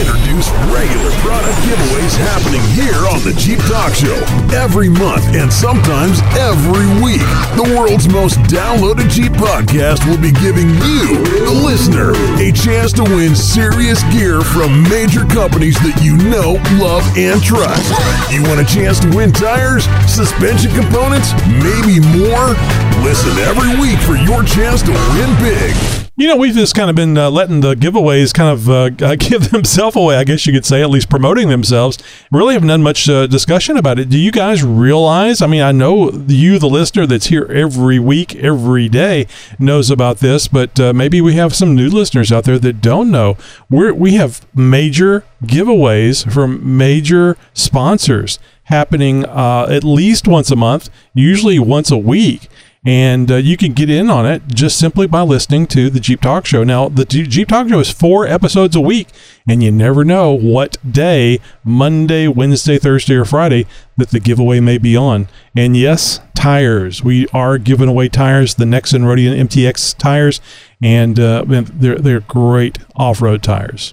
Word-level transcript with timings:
introduce 0.00 0.48
regular 0.72 1.12
product 1.20 1.58
giveaways 1.68 2.16
happening 2.16 2.64
here 2.72 3.04
on 3.12 3.20
the 3.20 3.36
Jeep 3.36 3.60
Talk 3.68 3.92
Show 3.92 4.16
every 4.56 4.88
month 4.88 5.28
and 5.36 5.52
sometimes 5.52 6.24
every 6.40 6.88
week. 7.04 7.20
The 7.60 7.68
world's 7.76 8.08
most 8.08 8.40
downloaded 8.48 9.10
Jeep 9.12 9.32
podcast 9.32 10.08
will 10.08 10.16
be 10.16 10.32
giving 10.40 10.72
you, 10.80 11.20
the 11.44 11.52
listener, 11.52 12.16
a 12.40 12.48
chance 12.50 12.92
to 12.96 13.04
win 13.04 13.36
serious 13.36 14.02
gear 14.08 14.40
from 14.40 14.82
major 14.88 15.28
companies 15.28 15.76
that 15.84 16.00
you 16.00 16.16
know, 16.16 16.56
love, 16.80 17.04
and 17.20 17.42
trust. 17.44 17.92
You 18.32 18.40
want 18.48 18.64
a 18.64 18.68
chance 18.68 19.00
to 19.00 19.08
win 19.12 19.32
tires, 19.32 19.84
suspension 20.08 20.72
components, 20.72 21.36
maybe 21.60 22.00
more? 22.16 22.56
Listen 23.04 23.36
every 23.44 23.76
week 23.76 24.00
for 24.00 24.16
your 24.16 24.48
chance 24.48 24.80
to 24.82 24.92
win 24.92 25.28
big. 25.44 26.09
You 26.20 26.28
know, 26.28 26.36
we've 26.36 26.52
just 26.54 26.74
kind 26.74 26.90
of 26.90 26.96
been 26.96 27.16
uh, 27.16 27.30
letting 27.30 27.62
the 27.62 27.74
giveaways 27.74 28.34
kind 28.34 28.50
of 28.50 28.68
uh, 28.68 28.90
give 29.16 29.50
themselves 29.52 29.96
away, 29.96 30.16
I 30.16 30.24
guess 30.24 30.44
you 30.44 30.52
could 30.52 30.66
say, 30.66 30.82
at 30.82 30.90
least 30.90 31.08
promoting 31.08 31.48
themselves. 31.48 31.96
Really 32.30 32.52
haven't 32.52 32.68
done 32.68 32.82
much 32.82 33.08
uh, 33.08 33.26
discussion 33.26 33.78
about 33.78 33.98
it. 33.98 34.10
Do 34.10 34.18
you 34.18 34.30
guys 34.30 34.62
realize? 34.62 35.40
I 35.40 35.46
mean, 35.46 35.62
I 35.62 35.72
know 35.72 36.10
you, 36.10 36.58
the 36.58 36.68
listener 36.68 37.06
that's 37.06 37.28
here 37.28 37.46
every 37.46 37.98
week, 37.98 38.36
every 38.36 38.86
day, 38.86 39.28
knows 39.58 39.90
about 39.90 40.18
this, 40.18 40.46
but 40.46 40.78
uh, 40.78 40.92
maybe 40.92 41.22
we 41.22 41.36
have 41.36 41.54
some 41.54 41.74
new 41.74 41.88
listeners 41.88 42.30
out 42.30 42.44
there 42.44 42.58
that 42.58 42.82
don't 42.82 43.10
know. 43.10 43.38
We're, 43.70 43.94
we 43.94 44.12
have 44.16 44.46
major 44.54 45.24
giveaways 45.42 46.30
from 46.30 46.76
major 46.76 47.38
sponsors 47.54 48.38
happening 48.64 49.24
uh, 49.24 49.68
at 49.70 49.84
least 49.84 50.28
once 50.28 50.50
a 50.50 50.56
month, 50.56 50.90
usually 51.14 51.58
once 51.58 51.90
a 51.90 51.96
week 51.96 52.50
and 52.84 53.30
uh, 53.30 53.36
you 53.36 53.56
can 53.56 53.72
get 53.72 53.90
in 53.90 54.08
on 54.08 54.24
it 54.24 54.42
just 54.48 54.78
simply 54.78 55.06
by 55.06 55.20
listening 55.20 55.66
to 55.66 55.90
the 55.90 56.00
Jeep 56.00 56.22
Talk 56.22 56.46
Show. 56.46 56.64
Now, 56.64 56.88
the 56.88 57.04
Jeep 57.04 57.48
Talk 57.48 57.68
Show 57.68 57.80
is 57.80 57.90
four 57.90 58.26
episodes 58.26 58.74
a 58.74 58.80
week, 58.80 59.08
and 59.46 59.62
you 59.62 59.70
never 59.70 60.02
know 60.02 60.32
what 60.32 60.78
day 60.90 61.40
Monday, 61.62 62.26
Wednesday, 62.26 62.78
Thursday, 62.78 63.16
or 63.16 63.26
Friday 63.26 63.66
that 63.98 64.10
the 64.10 64.20
giveaway 64.20 64.60
may 64.60 64.78
be 64.78 64.96
on. 64.96 65.28
And 65.54 65.76
yes, 65.76 66.20
tires. 66.34 67.04
We 67.04 67.28
are 67.28 67.58
giving 67.58 67.88
away 67.88 68.08
tires, 68.08 68.54
the 68.54 68.64
Nexen 68.64 69.02
Roadian 69.02 69.38
MTX 69.46 69.98
tires, 69.98 70.40
and 70.82 71.20
uh, 71.20 71.44
they're, 71.46 71.98
they're 71.98 72.20
great 72.20 72.78
off 72.96 73.20
road 73.20 73.42
tires. 73.42 73.92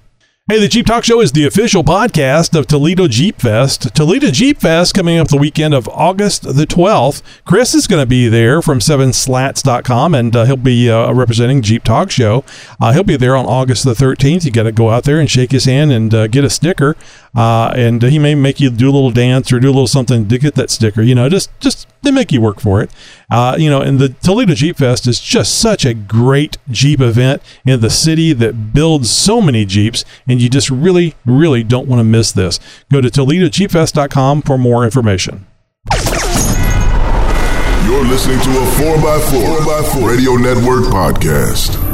Hey, 0.50 0.62
the 0.62 0.70
Jeep 0.70 0.86
Talk 0.86 1.04
Show 1.04 1.20
is 1.20 1.34
the 1.34 1.46
official 1.46 1.84
podcast 1.84 2.58
of 2.58 2.68
Toledo 2.68 3.10
Jeep 3.10 3.42
Fest. 3.42 3.94
Toledo 3.94 4.32
Jeep 4.32 4.62
Fest 4.62 4.94
coming 4.94 5.18
up 5.18 5.28
the 5.28 5.36
weekend 5.36 5.74
of 5.74 5.90
August 5.90 6.44
the 6.44 6.66
12th. 6.66 7.22
Chris 7.44 7.74
is 7.74 7.86
going 7.86 8.02
to 8.02 8.06
be 8.06 8.30
there 8.30 8.62
from 8.62 8.80
7slats.com 8.80 10.16
and 10.16 10.34
uh, 10.34 10.46
he'll 10.46 10.56
be 10.56 10.90
uh, 10.90 11.12
representing 11.12 11.62
Jeep 11.62 11.84
Talk 11.84 12.10
Show. 12.10 12.46
Uh, 12.80 12.94
he'll 12.94 13.04
be 13.04 13.18
there 13.18 13.36
on 13.36 13.46
August 13.46 13.84
the 13.84 13.94
13th. 13.94 14.46
You 14.46 14.52
got 14.52 14.64
to 14.64 14.72
go 14.72 14.90
out 14.90 15.04
there 15.04 15.20
and 15.20 15.30
shake 15.30 15.52
his 15.52 15.66
hand 15.66 15.92
and 15.92 16.14
uh, 16.14 16.28
get 16.28 16.46
a 16.46 16.50
sticker. 16.50 16.96
Uh, 17.36 17.72
and 17.76 18.02
he 18.02 18.20
may 18.20 18.36
make 18.36 18.60
you 18.60 18.70
do 18.70 18.90
a 18.90 18.92
little 18.92 19.12
dance 19.12 19.52
or 19.52 19.60
do 19.60 19.68
a 19.68 19.70
little 19.70 19.88
something 19.88 20.28
to 20.28 20.38
get 20.38 20.56
that 20.56 20.70
sticker. 20.70 21.02
You 21.02 21.16
know, 21.16 21.30
just 21.30 21.50
just 21.60 21.88
they 22.02 22.12
make 22.12 22.32
you 22.32 22.42
work 22.42 22.60
for 22.60 22.82
it. 22.82 22.90
Uh, 23.30 23.56
you 23.60 23.70
know, 23.70 23.82
and 23.82 24.00
the 24.00 24.10
Toledo 24.10 24.54
Jeep 24.54 24.78
Fest 24.78 25.08
is 25.08 25.20
just 25.20 25.60
such 25.60 25.86
a 25.86 25.94
great 25.94 26.58
Jeep 26.70 27.02
event 27.02 27.42
in 27.66 27.80
the 27.82 27.90
city 27.90 28.34
that 28.34 28.74
builds 28.74 29.10
so 29.10 29.42
many 29.42 29.66
Jeeps, 29.66 30.06
and 30.28 30.42
you 30.42 30.50
just 30.50 30.70
really, 30.70 31.16
really 31.26 31.64
don't 31.64 31.88
want 31.88 32.00
to 32.00 32.04
miss 32.04 32.32
this. 32.32 32.60
Go 32.92 33.02
to 33.02 33.10
ToledoJeepFest.com 33.10 34.42
for 34.44 34.58
more 34.58 34.84
information. 34.84 35.46
You're 37.86 38.06
listening 38.06 38.40
to 38.42 38.50
a 38.50 38.66
4x4, 38.76 39.58
4x4 39.60 40.08
Radio 40.08 40.36
Network 40.36 40.86
podcast 40.86 41.87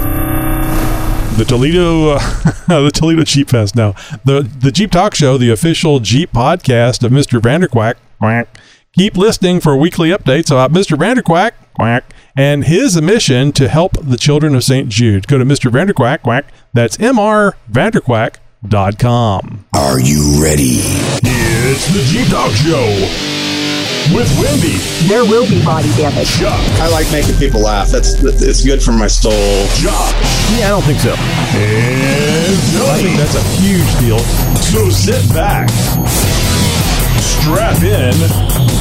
the 1.33 1.45
Toledo, 1.45 2.09
uh, 2.09 2.19
the 2.67 2.91
Toledo 2.93 3.23
Jeep 3.23 3.49
Fest. 3.49 3.75
Now, 3.75 3.93
the 4.23 4.41
the 4.41 4.71
Jeep 4.71 4.91
Talk 4.91 5.15
Show, 5.15 5.37
the 5.37 5.49
official 5.51 5.99
Jeep 5.99 6.31
podcast 6.31 7.03
of 7.03 7.11
Mister 7.11 7.39
Vanderquack. 7.39 7.95
Quack. 8.19 8.47
Keep 8.93 9.17
listening 9.17 9.59
for 9.59 9.75
weekly 9.75 10.09
updates 10.09 10.51
about 10.51 10.71
Mister 10.71 10.95
Vanderquack. 10.95 11.51
Quack. 11.75 12.03
And 12.35 12.65
his 12.65 12.99
mission 13.01 13.51
to 13.53 13.67
help 13.67 13.93
the 14.01 14.17
children 14.17 14.55
of 14.55 14.63
St. 14.63 14.89
Jude. 14.89 15.27
Go 15.27 15.37
to 15.37 15.45
Mr. 15.45 15.69
Vanderquack. 15.71 16.21
Quack. 16.23 16.45
That's 16.73 16.97
mrvanderquack.com. 16.97 19.65
Are 19.75 19.99
you 19.99 20.41
ready? 20.41 20.79
It's 21.25 21.87
the 21.93 22.01
Jeep 22.11 22.27
Talk 22.29 22.51
Show 22.51 23.32
with 24.11 24.27
Wendy. 24.41 24.77
There 25.07 25.23
will 25.23 25.47
be 25.47 25.63
body 25.63 25.91
damage. 25.95 26.27
Chuck. 26.39 26.59
I 26.81 26.89
like 26.89 27.09
making 27.11 27.35
people 27.35 27.61
laugh. 27.61 27.89
That's 27.89 28.21
it's 28.23 28.65
good 28.65 28.81
for 28.81 28.91
my 28.91 29.07
soul. 29.07 29.31
Josh. 29.79 30.13
Yeah, 30.57 30.67
I 30.67 30.69
don't 30.69 30.83
think 30.83 30.99
so. 30.99 31.13
And 31.13 32.57
I 32.83 32.97
think 32.99 33.17
that's 33.17 33.35
a 33.35 33.43
huge 33.61 33.87
deal. 33.99 34.19
So 34.59 34.89
sit 34.89 35.21
back, 35.33 35.69
strap 37.21 37.81
in 37.83 38.72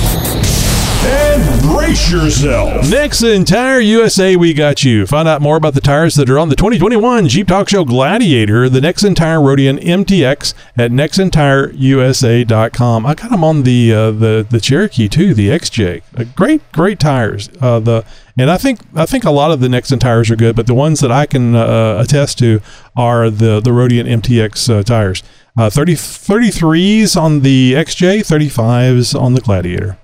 and 1.05 1.63
brace 1.63 2.11
yourself. 2.11 2.85
Nexen 2.87 3.47
Tire 3.47 3.81
USA, 3.81 4.37
we 4.37 4.55
got 4.55 4.85
you. 4.85 5.07
Find 5.07 5.27
out 5.27 5.43
more 5.43 5.57
about 5.57 5.75
the 5.75 5.81
tires 5.81 6.15
that 6.15 6.31
are 6.31 6.39
on 6.39 6.49
the 6.49 6.57
2021 6.57 7.29
Jeep 7.29 7.49
Talk 7.49 7.69
Show 7.69 7.85
Gladiator, 7.85 8.69
the 8.69 8.81
Nexen 8.81 9.17
Tire 9.17 9.39
Roadian 9.39 9.83
MTX 9.83 10.55
at 10.77 10.91
nexentireusa.com. 10.91 13.07
I 13.07 13.15
got 13.15 13.31
them 13.31 13.45
on 13.45 13.63
the 13.63 13.93
uh, 13.93 14.11
the 14.11 14.47
the 14.49 14.61
Cherokee 14.61 15.09
too, 15.09 15.35
the 15.35 15.49
XJ. 15.49 16.03
Uh, 16.17 16.25
great, 16.37 16.61
great 16.73 17.01
tires. 17.01 17.49
Uh, 17.61 17.81
the 17.81 18.05
and 18.39 18.51
I 18.51 18.57
think 18.57 18.81
I 18.95 19.07
think 19.07 19.25
a 19.25 19.31
lot 19.31 19.51
of 19.51 19.61
the 19.61 19.69
Nexen 19.69 20.01
tires 20.01 20.31
are 20.31 20.37
good, 20.37 20.57
but 20.57 20.67
the 20.67 20.75
ones 20.75 21.01
that 21.01 21.13
I 21.13 21.27
can 21.27 21.55
uh, 21.55 21.99
attest 22.01 22.39
to 22.39 22.61
are 22.97 23.31
the 23.31 23.61
the 23.61 23.71
Roadian 23.71 24.07
MTX 24.07 24.71
uh, 24.71 24.83
tires. 24.83 25.23
Uh, 25.55 25.69
30, 25.69 25.97
33s 25.97 27.15
on 27.15 27.41
the 27.41 27.75
XJ, 27.75 28.21
35s 28.21 29.15
on 29.21 29.35
the 29.35 29.41
Gladiator. 29.43 29.99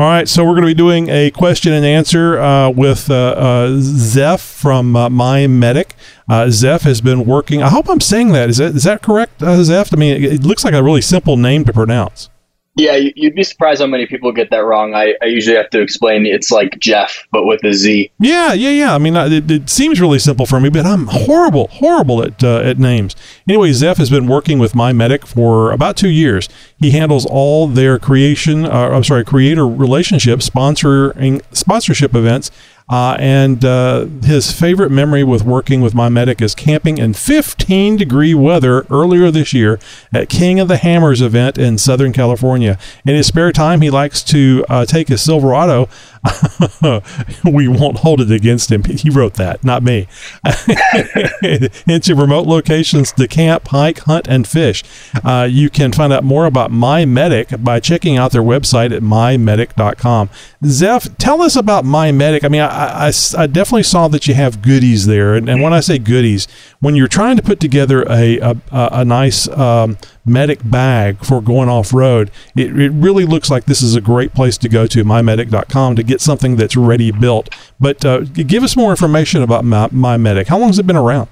All 0.00 0.06
right, 0.06 0.26
so 0.26 0.46
we're 0.46 0.52
going 0.52 0.62
to 0.62 0.68
be 0.68 0.72
doing 0.72 1.10
a 1.10 1.30
question 1.30 1.74
and 1.74 1.84
answer 1.84 2.40
uh, 2.40 2.70
with 2.70 3.10
uh, 3.10 3.34
uh, 3.36 3.76
Zeph 3.80 4.40
from 4.40 4.96
uh, 4.96 5.10
My 5.10 5.46
Medic. 5.46 5.94
Uh, 6.26 6.48
Zeph 6.48 6.84
has 6.84 7.02
been 7.02 7.26
working. 7.26 7.62
I 7.62 7.68
hope 7.68 7.86
I'm 7.86 8.00
saying 8.00 8.32
that. 8.32 8.48
Is 8.48 8.56
that 8.56 8.76
is 8.76 8.84
that 8.84 9.02
correct, 9.02 9.42
uh, 9.42 9.62
Zeph? 9.62 9.92
I 9.92 9.98
mean, 9.98 10.16
it, 10.16 10.32
it 10.32 10.42
looks 10.42 10.64
like 10.64 10.72
a 10.72 10.82
really 10.82 11.02
simple 11.02 11.36
name 11.36 11.66
to 11.66 11.74
pronounce. 11.74 12.30
Yeah, 12.80 12.96
you'd 13.14 13.34
be 13.34 13.42
surprised 13.42 13.82
how 13.82 13.86
many 13.86 14.06
people 14.06 14.32
get 14.32 14.48
that 14.50 14.64
wrong. 14.64 14.94
I, 14.94 15.14
I 15.20 15.26
usually 15.26 15.56
have 15.56 15.68
to 15.70 15.82
explain 15.82 16.24
it's 16.24 16.50
like 16.50 16.78
Jeff, 16.78 17.26
but 17.30 17.44
with 17.44 17.62
a 17.62 17.74
Z. 17.74 18.10
Yeah, 18.18 18.54
yeah, 18.54 18.70
yeah. 18.70 18.94
I 18.94 18.98
mean, 18.98 19.14
it, 19.16 19.50
it 19.50 19.68
seems 19.68 20.00
really 20.00 20.18
simple 20.18 20.46
for 20.46 20.60
me, 20.60 20.70
but 20.70 20.86
I'm 20.86 21.06
horrible, 21.06 21.68
horrible 21.68 22.22
at 22.22 22.42
uh, 22.42 22.60
at 22.60 22.78
names. 22.78 23.16
Anyway, 23.46 23.72
Zeph 23.72 23.98
has 23.98 24.08
been 24.08 24.26
working 24.26 24.58
with 24.58 24.74
My 24.74 24.94
Medic 24.94 25.26
for 25.26 25.72
about 25.72 25.98
two 25.98 26.08
years. 26.08 26.48
He 26.78 26.92
handles 26.92 27.26
all 27.26 27.66
their 27.66 27.98
creation, 27.98 28.64
uh, 28.64 28.70
I'm 28.70 29.04
sorry, 29.04 29.24
creator 29.26 29.68
relationship, 29.68 30.38
sponsoring 30.38 31.42
sponsorship 31.52 32.14
events, 32.14 32.50
uh, 32.90 33.16
and 33.20 33.64
uh, 33.64 34.06
his 34.24 34.50
favorite 34.50 34.90
memory 34.90 35.22
with 35.22 35.44
working 35.44 35.80
with 35.80 35.94
My 35.94 36.08
Medic 36.08 36.42
is 36.42 36.56
camping 36.56 36.98
in 36.98 37.14
15 37.14 37.96
degree 37.96 38.34
weather 38.34 38.84
earlier 38.90 39.30
this 39.30 39.54
year 39.54 39.78
at 40.12 40.28
King 40.28 40.58
of 40.58 40.66
the 40.66 40.76
Hammers 40.76 41.22
event 41.22 41.56
in 41.56 41.78
Southern 41.78 42.12
California. 42.12 42.76
In 43.06 43.14
his 43.14 43.28
spare 43.28 43.52
time, 43.52 43.80
he 43.80 43.90
likes 43.90 44.24
to 44.24 44.64
uh, 44.68 44.84
take 44.84 45.06
his 45.06 45.22
Silverado. 45.22 45.88
we 47.44 47.66
won't 47.66 47.98
hold 47.98 48.20
it 48.20 48.30
against 48.30 48.70
him. 48.70 48.84
He 48.84 49.08
wrote 49.08 49.34
that, 49.34 49.64
not 49.64 49.82
me. 49.82 50.06
into 51.88 52.14
remote 52.14 52.46
locations 52.46 53.12
to 53.12 53.26
camp, 53.26 53.68
hike, 53.68 54.00
hunt, 54.00 54.28
and 54.28 54.46
fish. 54.46 54.84
Uh, 55.24 55.48
you 55.50 55.70
can 55.70 55.92
find 55.92 56.12
out 56.12 56.22
more 56.22 56.44
about 56.44 56.70
My 56.70 57.04
Medic 57.04 57.62
by 57.62 57.80
checking 57.80 58.18
out 58.18 58.32
their 58.32 58.42
website 58.42 58.94
at 58.94 59.02
mymedic.com. 59.02 60.30
Zeph, 60.64 61.16
tell 61.16 61.40
us 61.40 61.56
about 61.56 61.84
My 61.84 62.12
Medic. 62.12 62.44
I 62.44 62.48
mean, 62.48 62.60
I, 62.60 63.08
I, 63.08 63.12
I, 63.38 63.46
definitely 63.46 63.82
saw 63.84 64.08
that 64.08 64.28
you 64.28 64.34
have 64.34 64.60
goodies 64.60 65.06
there. 65.06 65.34
And, 65.34 65.48
and, 65.48 65.62
when 65.62 65.72
I 65.72 65.80
say 65.80 65.98
goodies, 65.98 66.46
when 66.80 66.94
you're 66.94 67.08
trying 67.08 67.36
to 67.36 67.42
put 67.42 67.60
together 67.60 68.02
a, 68.10 68.38
a, 68.38 68.56
a 68.70 69.04
nice 69.04 69.48
um, 69.48 69.96
medic 70.24 70.60
bag 70.64 71.24
for 71.24 71.40
going 71.40 71.68
off 71.68 71.92
road, 71.94 72.30
it, 72.56 72.78
it 72.78 72.90
really 72.90 73.24
looks 73.24 73.50
like 73.50 73.64
this 73.64 73.82
is 73.82 73.94
a 73.94 74.00
great 74.00 74.34
place 74.34 74.58
to 74.58 74.68
go 74.68 74.86
to, 74.86 75.04
mymedic.com, 75.04 75.96
to 75.96 76.02
get 76.10 76.20
something 76.20 76.56
that's 76.56 76.76
ready 76.76 77.10
built. 77.12 77.48
But 77.78 78.04
uh, 78.04 78.20
give 78.20 78.62
us 78.62 78.76
more 78.76 78.90
information 78.90 79.42
about 79.42 79.64
My, 79.64 79.88
My 79.92 80.16
Medic. 80.16 80.48
How 80.48 80.58
long 80.58 80.68
has 80.68 80.78
it 80.78 80.86
been 80.86 80.96
around? 80.96 81.28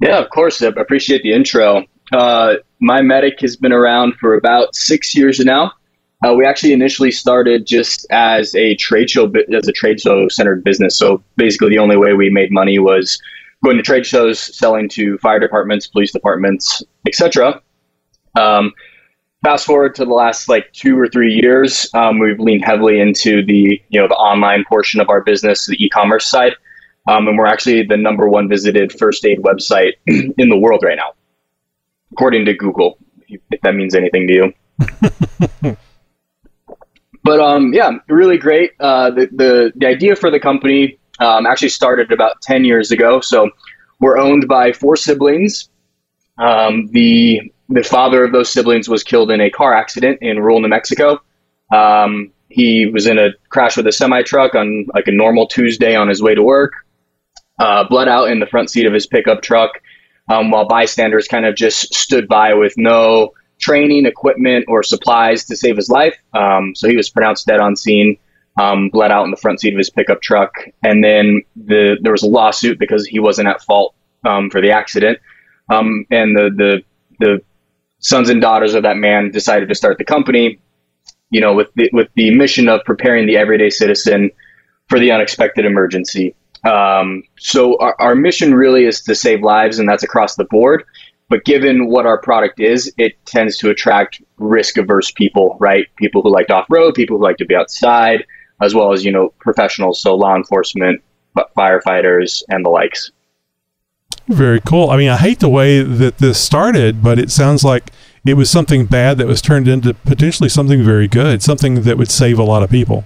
Yeah, 0.00 0.18
of 0.18 0.30
course. 0.30 0.62
I 0.62 0.68
appreciate 0.68 1.22
the 1.22 1.32
intro. 1.32 1.84
Uh, 2.12 2.54
My 2.80 3.02
Medic 3.02 3.40
has 3.40 3.56
been 3.56 3.72
around 3.72 4.14
for 4.14 4.34
about 4.34 4.74
six 4.74 5.14
years 5.14 5.38
now. 5.40 5.72
Uh, 6.24 6.32
we 6.32 6.46
actually 6.46 6.72
initially 6.72 7.10
started 7.10 7.66
just 7.66 8.06
as 8.10 8.54
a 8.54 8.76
trade 8.76 9.10
show, 9.10 9.30
as 9.54 9.68
a 9.68 9.72
trade 9.72 10.00
show 10.00 10.28
centered 10.28 10.64
business. 10.64 10.96
So 10.96 11.22
basically, 11.36 11.70
the 11.70 11.78
only 11.78 11.96
way 11.96 12.14
we 12.14 12.30
made 12.30 12.50
money 12.50 12.78
was 12.78 13.20
going 13.62 13.76
to 13.76 13.82
trade 13.82 14.06
shows, 14.06 14.38
selling 14.38 14.88
to 14.90 15.18
fire 15.18 15.38
departments, 15.38 15.86
police 15.86 16.12
departments, 16.12 16.82
etc. 17.06 17.60
Um, 18.38 18.72
fast 19.44 19.66
forward 19.66 19.94
to 19.96 20.04
the 20.04 20.12
last 20.12 20.48
like 20.48 20.72
two 20.72 20.98
or 20.98 21.06
three 21.06 21.38
years, 21.42 21.88
um, 21.94 22.18
we've 22.18 22.40
leaned 22.40 22.64
heavily 22.64 22.98
into 22.98 23.44
the 23.44 23.80
you 23.90 24.00
know 24.00 24.08
the 24.08 24.14
online 24.14 24.64
portion 24.68 25.00
of 25.00 25.08
our 25.10 25.20
business, 25.22 25.66
the 25.66 25.76
e-commerce 25.84 26.26
side, 26.26 26.54
um, 27.08 27.28
and 27.28 27.38
we're 27.38 27.46
actually 27.46 27.84
the 27.84 27.96
number 27.96 28.28
one 28.28 28.48
visited 28.48 28.92
first 28.98 29.24
aid 29.24 29.38
website 29.40 29.92
in 30.06 30.48
the 30.48 30.56
world 30.56 30.82
right 30.82 30.96
now. 30.96 31.12
according 32.12 32.44
to 32.46 32.54
Google, 32.54 32.98
if, 33.28 33.40
that 33.62 33.74
means 33.74 33.94
anything 33.94 34.26
to 34.28 34.34
you. 34.34 34.52
but 37.22 37.40
um, 37.40 37.72
yeah, 37.74 37.90
really 38.08 38.38
great. 38.38 38.72
Uh, 38.80 39.10
the, 39.10 39.28
the 39.32 39.72
the 39.76 39.86
idea 39.86 40.16
for 40.16 40.30
the 40.30 40.40
company 40.40 40.98
um, 41.20 41.46
actually 41.46 41.68
started 41.68 42.10
about 42.10 42.40
ten 42.40 42.64
years 42.64 42.90
ago. 42.90 43.20
So 43.20 43.50
we're 44.00 44.18
owned 44.18 44.48
by 44.48 44.72
four 44.72 44.96
siblings. 44.96 45.68
Um, 46.38 46.88
the 46.90 47.52
the 47.74 47.82
father 47.82 48.24
of 48.24 48.32
those 48.32 48.50
siblings 48.50 48.88
was 48.88 49.02
killed 49.02 49.32
in 49.32 49.40
a 49.40 49.50
car 49.50 49.74
accident 49.74 50.20
in 50.22 50.38
rural 50.38 50.60
New 50.60 50.68
Mexico. 50.68 51.20
Um, 51.74 52.30
he 52.48 52.86
was 52.86 53.08
in 53.08 53.18
a 53.18 53.30
crash 53.48 53.76
with 53.76 53.86
a 53.88 53.92
semi 53.92 54.22
truck 54.22 54.54
on 54.54 54.86
like 54.94 55.08
a 55.08 55.12
normal 55.12 55.48
Tuesday 55.48 55.96
on 55.96 56.08
his 56.08 56.22
way 56.22 56.36
to 56.36 56.42
work. 56.42 56.72
Uh, 57.58 57.86
blood 57.88 58.08
out 58.08 58.30
in 58.30 58.38
the 58.38 58.46
front 58.46 58.70
seat 58.70 58.86
of 58.86 58.92
his 58.92 59.06
pickup 59.06 59.42
truck, 59.42 59.80
um, 60.30 60.50
while 60.52 60.68
bystanders 60.68 61.26
kind 61.26 61.44
of 61.46 61.56
just 61.56 61.92
stood 61.94 62.28
by 62.28 62.54
with 62.54 62.74
no 62.76 63.32
training, 63.58 64.06
equipment, 64.06 64.66
or 64.68 64.82
supplies 64.84 65.44
to 65.46 65.56
save 65.56 65.76
his 65.76 65.88
life. 65.88 66.16
Um, 66.32 66.74
so 66.76 66.88
he 66.88 66.96
was 66.96 67.10
pronounced 67.10 67.46
dead 67.46 67.60
on 67.60 67.74
scene, 67.74 68.18
um, 68.60 68.88
bled 68.88 69.10
out 69.10 69.24
in 69.24 69.32
the 69.32 69.36
front 69.36 69.60
seat 69.60 69.72
of 69.74 69.78
his 69.78 69.90
pickup 69.90 70.22
truck, 70.22 70.52
and 70.84 71.02
then 71.02 71.42
the 71.56 71.96
there 72.02 72.12
was 72.12 72.22
a 72.22 72.28
lawsuit 72.28 72.78
because 72.78 73.04
he 73.04 73.18
wasn't 73.18 73.48
at 73.48 73.62
fault 73.62 73.96
um, 74.24 74.48
for 74.50 74.60
the 74.60 74.70
accident. 74.70 75.18
Um, 75.70 76.06
and 76.12 76.36
the 76.36 76.50
the 76.56 76.82
the 77.18 77.42
sons 78.04 78.28
and 78.28 78.40
daughters 78.40 78.74
of 78.74 78.82
that 78.82 78.98
man 78.98 79.30
decided 79.30 79.68
to 79.68 79.74
start 79.74 79.96
the 79.96 80.04
company, 80.04 80.60
you 81.30 81.40
know, 81.40 81.54
with 81.54 81.68
the, 81.74 81.88
with 81.92 82.08
the 82.14 82.34
mission 82.36 82.68
of 82.68 82.80
preparing 82.84 83.26
the 83.26 83.36
everyday 83.36 83.70
citizen 83.70 84.30
for 84.88 85.00
the 85.00 85.10
unexpected 85.10 85.64
emergency. 85.64 86.34
Um, 86.64 87.22
so 87.38 87.78
our, 87.78 87.96
our 87.98 88.14
mission 88.14 88.54
really 88.54 88.84
is 88.84 89.00
to 89.02 89.14
save 89.14 89.42
lives, 89.42 89.78
and 89.78 89.88
that's 89.88 90.02
across 90.02 90.36
the 90.36 90.44
board. 90.44 90.84
But 91.30 91.44
given 91.46 91.88
what 91.88 92.04
our 92.04 92.20
product 92.20 92.60
is, 92.60 92.92
it 92.98 93.12
tends 93.24 93.56
to 93.58 93.70
attract 93.70 94.22
risk 94.36 94.76
averse 94.76 95.10
people, 95.10 95.56
right? 95.58 95.86
People 95.96 96.20
who 96.20 96.30
like 96.30 96.50
off 96.50 96.66
road, 96.68 96.94
people 96.94 97.16
who 97.16 97.24
like 97.24 97.38
to 97.38 97.46
be 97.46 97.54
outside, 97.54 98.24
as 98.60 98.74
well 98.74 98.92
as 98.92 99.02
you 99.02 99.10
know 99.10 99.32
professionals, 99.40 100.00
so 100.00 100.14
law 100.14 100.36
enforcement, 100.36 101.02
firefighters, 101.58 102.42
and 102.50 102.64
the 102.64 102.68
likes. 102.68 103.10
Very 104.28 104.60
cool. 104.60 104.90
I 104.90 104.96
mean, 104.96 105.10
I 105.10 105.16
hate 105.16 105.40
the 105.40 105.48
way 105.48 105.82
that 105.82 106.18
this 106.18 106.40
started, 106.40 107.02
but 107.02 107.18
it 107.18 107.30
sounds 107.30 107.62
like 107.62 107.90
it 108.26 108.34
was 108.34 108.50
something 108.50 108.86
bad 108.86 109.18
that 109.18 109.26
was 109.26 109.42
turned 109.42 109.68
into 109.68 109.92
potentially 109.92 110.48
something 110.48 110.82
very 110.82 111.06
good, 111.06 111.42
something 111.42 111.82
that 111.82 111.98
would 111.98 112.10
save 112.10 112.38
a 112.38 112.42
lot 112.42 112.62
of 112.62 112.70
people. 112.70 113.04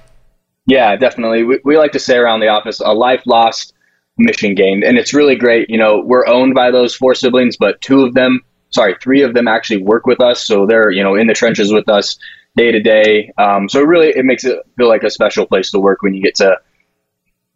Yeah, 0.67 0.95
definitely. 0.97 1.43
We, 1.43 1.61
we 1.65 1.77
like 1.77 1.93
to 1.93 1.99
say 1.99 2.17
around 2.17 2.41
the 2.41 2.49
office, 2.49 2.79
a 2.81 2.93
life 2.93 3.23
lost, 3.27 3.75
mission 4.17 4.55
gained. 4.55 4.85
And 4.85 4.97
it's 4.99 5.15
really 5.15 5.35
great. 5.35 5.69
You 5.71 5.79
know, 5.79 6.03
we're 6.05 6.27
owned 6.27 6.55
by 6.55 6.71
those 6.71 6.95
four 6.95 7.15
siblings, 7.15 7.57
but 7.57 7.81
two 7.81 8.05
of 8.05 8.15
them, 8.15 8.43
sorry, 8.71 8.95
three 9.03 9.23
of 9.23 9.35
them 9.35 9.49
actually 9.49 9.83
work 9.83 10.07
with 10.07 10.21
us. 10.21 10.45
So 10.45 10.67
they're, 10.67 10.91
you 10.91 11.03
know, 11.03 11.17
in 11.17 11.27
the 11.27 11.35
trenches 11.35 11.73
with 11.73 11.89
us 11.89 12.19
day 12.57 12.71
to 12.71 12.81
day. 12.81 13.33
Um, 13.39 13.69
so 13.69 13.83
really, 13.83 14.09
it 14.09 14.25
makes 14.25 14.45
it 14.45 14.59
feel 14.77 14.89
like 14.89 15.03
a 15.03 15.11
special 15.11 15.47
place 15.47 15.71
to 15.71 15.79
work 15.81 16.03
when 16.03 16.15
you 16.15 16.23
get 16.23 16.35
to 16.37 16.57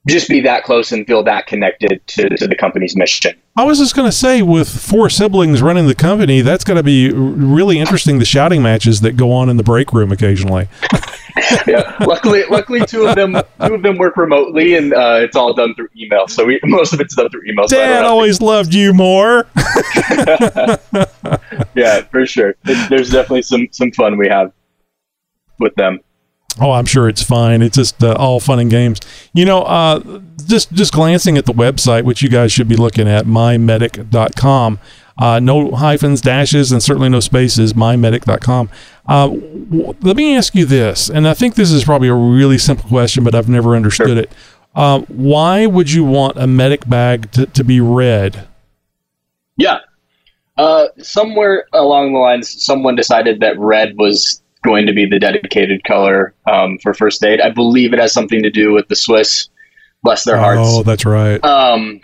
just 0.09 0.29
be 0.29 0.41
that 0.41 0.65
close 0.65 0.91
and 0.91 1.07
feel 1.07 1.23
that 1.23 1.47
connected 1.47 2.05
to, 2.09 2.29
to 2.29 2.49
the 2.49 2.57
company's 2.57 2.97
mission. 2.97 3.41
I 3.57 3.65
was 3.65 3.79
just 3.79 3.95
going 3.95 4.09
to 4.09 4.17
say, 4.17 4.43
with 4.43 4.69
four 4.69 5.09
siblings 5.11 5.63
running 5.63 5.87
the 5.87 5.95
company, 5.95 6.41
that's 6.41 6.65
going 6.65 6.79
to 6.79 6.83
be 6.83 7.13
really 7.13 7.79
interesting. 7.79 8.19
The 8.19 8.25
shouting 8.25 8.63
matches 8.63 9.03
that 9.03 9.17
go 9.17 9.31
on 9.31 9.49
in 9.49 9.59
the 9.59 9.63
break 9.63 9.93
room 9.93 10.11
occasionally. 10.11 10.69
yeah, 11.67 11.97
luckily, 12.01 12.45
luckily, 12.51 12.85
two 12.85 13.07
of 13.07 13.15
them, 13.15 13.35
two 13.35 13.75
of 13.75 13.83
them 13.83 13.99
work 13.99 14.17
remotely, 14.17 14.77
and 14.77 14.95
uh, 14.95 15.19
it's 15.21 15.37
all 15.37 15.53
done 15.53 15.75
through 15.75 15.89
email. 15.97 16.27
So 16.27 16.47
we, 16.47 16.59
most 16.65 16.95
of 16.95 17.01
it's 17.01 17.15
done 17.15 17.29
through 17.29 17.43
email. 17.49 17.67
Dad 17.67 18.05
always 18.05 18.41
loved 18.41 18.75
you 18.75 18.95
more. 18.95 19.47
yeah, 21.75 22.01
for 22.11 22.27
sure. 22.27 22.55
There's 22.65 23.11
definitely 23.11 23.43
some 23.43 23.69
some 23.71 23.93
fun 23.93 24.17
we 24.17 24.29
have 24.29 24.53
with 25.59 25.75
them. 25.75 26.01
Oh, 26.61 26.73
I'm 26.73 26.85
sure 26.85 27.09
it's 27.09 27.23
fine. 27.23 27.63
It's 27.63 27.77
just 27.77 28.03
uh, 28.03 28.15
all 28.19 28.41
fun 28.41 28.59
and 28.59 28.71
games. 28.71 29.01
You 29.33 29.45
know, 29.45 29.63
uh, 29.63 30.21
just 30.47 30.73
just 30.73 30.93
glancing 30.93 31.39
at 31.39 31.47
the 31.47 31.53
website, 31.53 32.05
which 32.05 32.23
you 32.23 32.29
guys 32.29 32.53
should 32.53 32.69
be 32.69 32.77
looking 32.77 33.09
at, 33.09 33.25
mymedic.com. 33.25 34.79
Uh, 35.19 35.39
no 35.41 35.71
hyphens, 35.73 36.21
dashes, 36.21 36.73
and 36.73 36.83
certainly 36.83 37.09
no 37.09 37.21
spaces. 37.21 37.75
Mymedic.com. 37.75 38.71
Uh, 39.07 39.29
w- 39.29 39.95
let 40.01 40.17
me 40.17 40.37
ask 40.37 40.55
you 40.55 40.65
this, 40.65 41.09
and 41.09 41.27
I 41.27 41.35
think 41.35 41.55
this 41.55 41.71
is 41.71 41.85
probably 41.85 42.09
a 42.09 42.15
really 42.15 42.59
simple 42.59 42.89
question, 42.89 43.25
but 43.25 43.35
I've 43.35 43.49
never 43.49 43.77
understood 43.77 44.09
sure. 44.09 44.19
it. 44.19 44.33
Uh, 44.75 45.01
why 45.09 45.67
would 45.67 45.91
you 45.91 46.05
want 46.05 46.37
a 46.39 46.47
medic 46.47 46.89
bag 46.89 47.31
to, 47.33 47.47
to 47.47 47.65
be 47.65 47.81
red? 47.81 48.49
Yeah. 49.57 49.79
Uh, 50.57 50.87
somewhere 50.99 51.67
along 51.73 52.13
the 52.13 52.19
lines, 52.19 52.63
someone 52.65 52.95
decided 52.95 53.41
that 53.41 53.59
red 53.59 53.97
was 53.97 54.42
going 54.63 54.87
to 54.87 54.93
be 54.93 55.07
the 55.07 55.19
dedicated 55.19 55.85
color 55.85 56.35
um, 56.47 56.79
for 56.79 56.95
first 56.95 57.25
aid. 57.25 57.41
I 57.41 57.51
believe 57.51 57.93
it 57.93 57.99
has 57.99 58.13
something 58.13 58.43
to 58.43 58.51
do 58.51 58.73
with 58.73 58.89
the 58.89 58.97
Swiss, 58.97 59.49
bless 60.03 60.25
their 60.25 60.37
hearts. 60.37 60.61
Oh, 60.63 60.83
that's 60.83 61.05
right. 61.05 61.43
Um, 61.45 62.01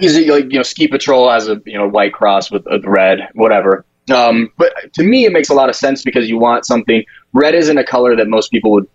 is 0.00 0.16
it 0.16 0.28
like 0.28 0.44
you 0.44 0.58
know, 0.58 0.62
ski 0.62 0.88
patrol 0.88 1.30
has 1.30 1.48
a 1.48 1.60
you 1.64 1.78
know 1.78 1.88
white 1.88 2.12
cross 2.12 2.50
with 2.50 2.66
a 2.66 2.80
red, 2.84 3.28
whatever. 3.34 3.84
Um, 4.12 4.50
but 4.58 4.72
to 4.94 5.02
me, 5.02 5.24
it 5.24 5.32
makes 5.32 5.48
a 5.48 5.54
lot 5.54 5.68
of 5.68 5.76
sense 5.76 6.02
because 6.02 6.28
you 6.28 6.38
want 6.38 6.66
something. 6.66 7.04
Red 7.32 7.54
isn't 7.54 7.78
a 7.78 7.84
color 7.84 8.16
that 8.16 8.28
most 8.28 8.50
people 8.50 8.72
would 8.72 8.88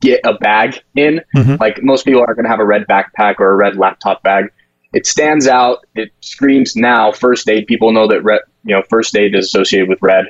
get 0.00 0.20
a 0.24 0.34
bag 0.34 0.82
in. 0.96 1.20
Mm-hmm. 1.36 1.56
Like 1.60 1.82
most 1.82 2.04
people 2.04 2.20
aren't 2.20 2.36
going 2.36 2.44
to 2.44 2.50
have 2.50 2.60
a 2.60 2.66
red 2.66 2.86
backpack 2.88 3.36
or 3.38 3.52
a 3.52 3.56
red 3.56 3.76
laptop 3.76 4.22
bag. 4.22 4.46
It 4.92 5.06
stands 5.06 5.46
out. 5.46 5.86
It 5.94 6.10
screams 6.20 6.74
now 6.74 7.12
first 7.12 7.48
aid. 7.48 7.66
People 7.66 7.92
know 7.92 8.08
that 8.08 8.22
red, 8.22 8.40
you 8.64 8.74
know, 8.74 8.82
first 8.90 9.16
aid 9.16 9.34
is 9.34 9.46
associated 9.46 9.88
with 9.88 10.02
red. 10.02 10.26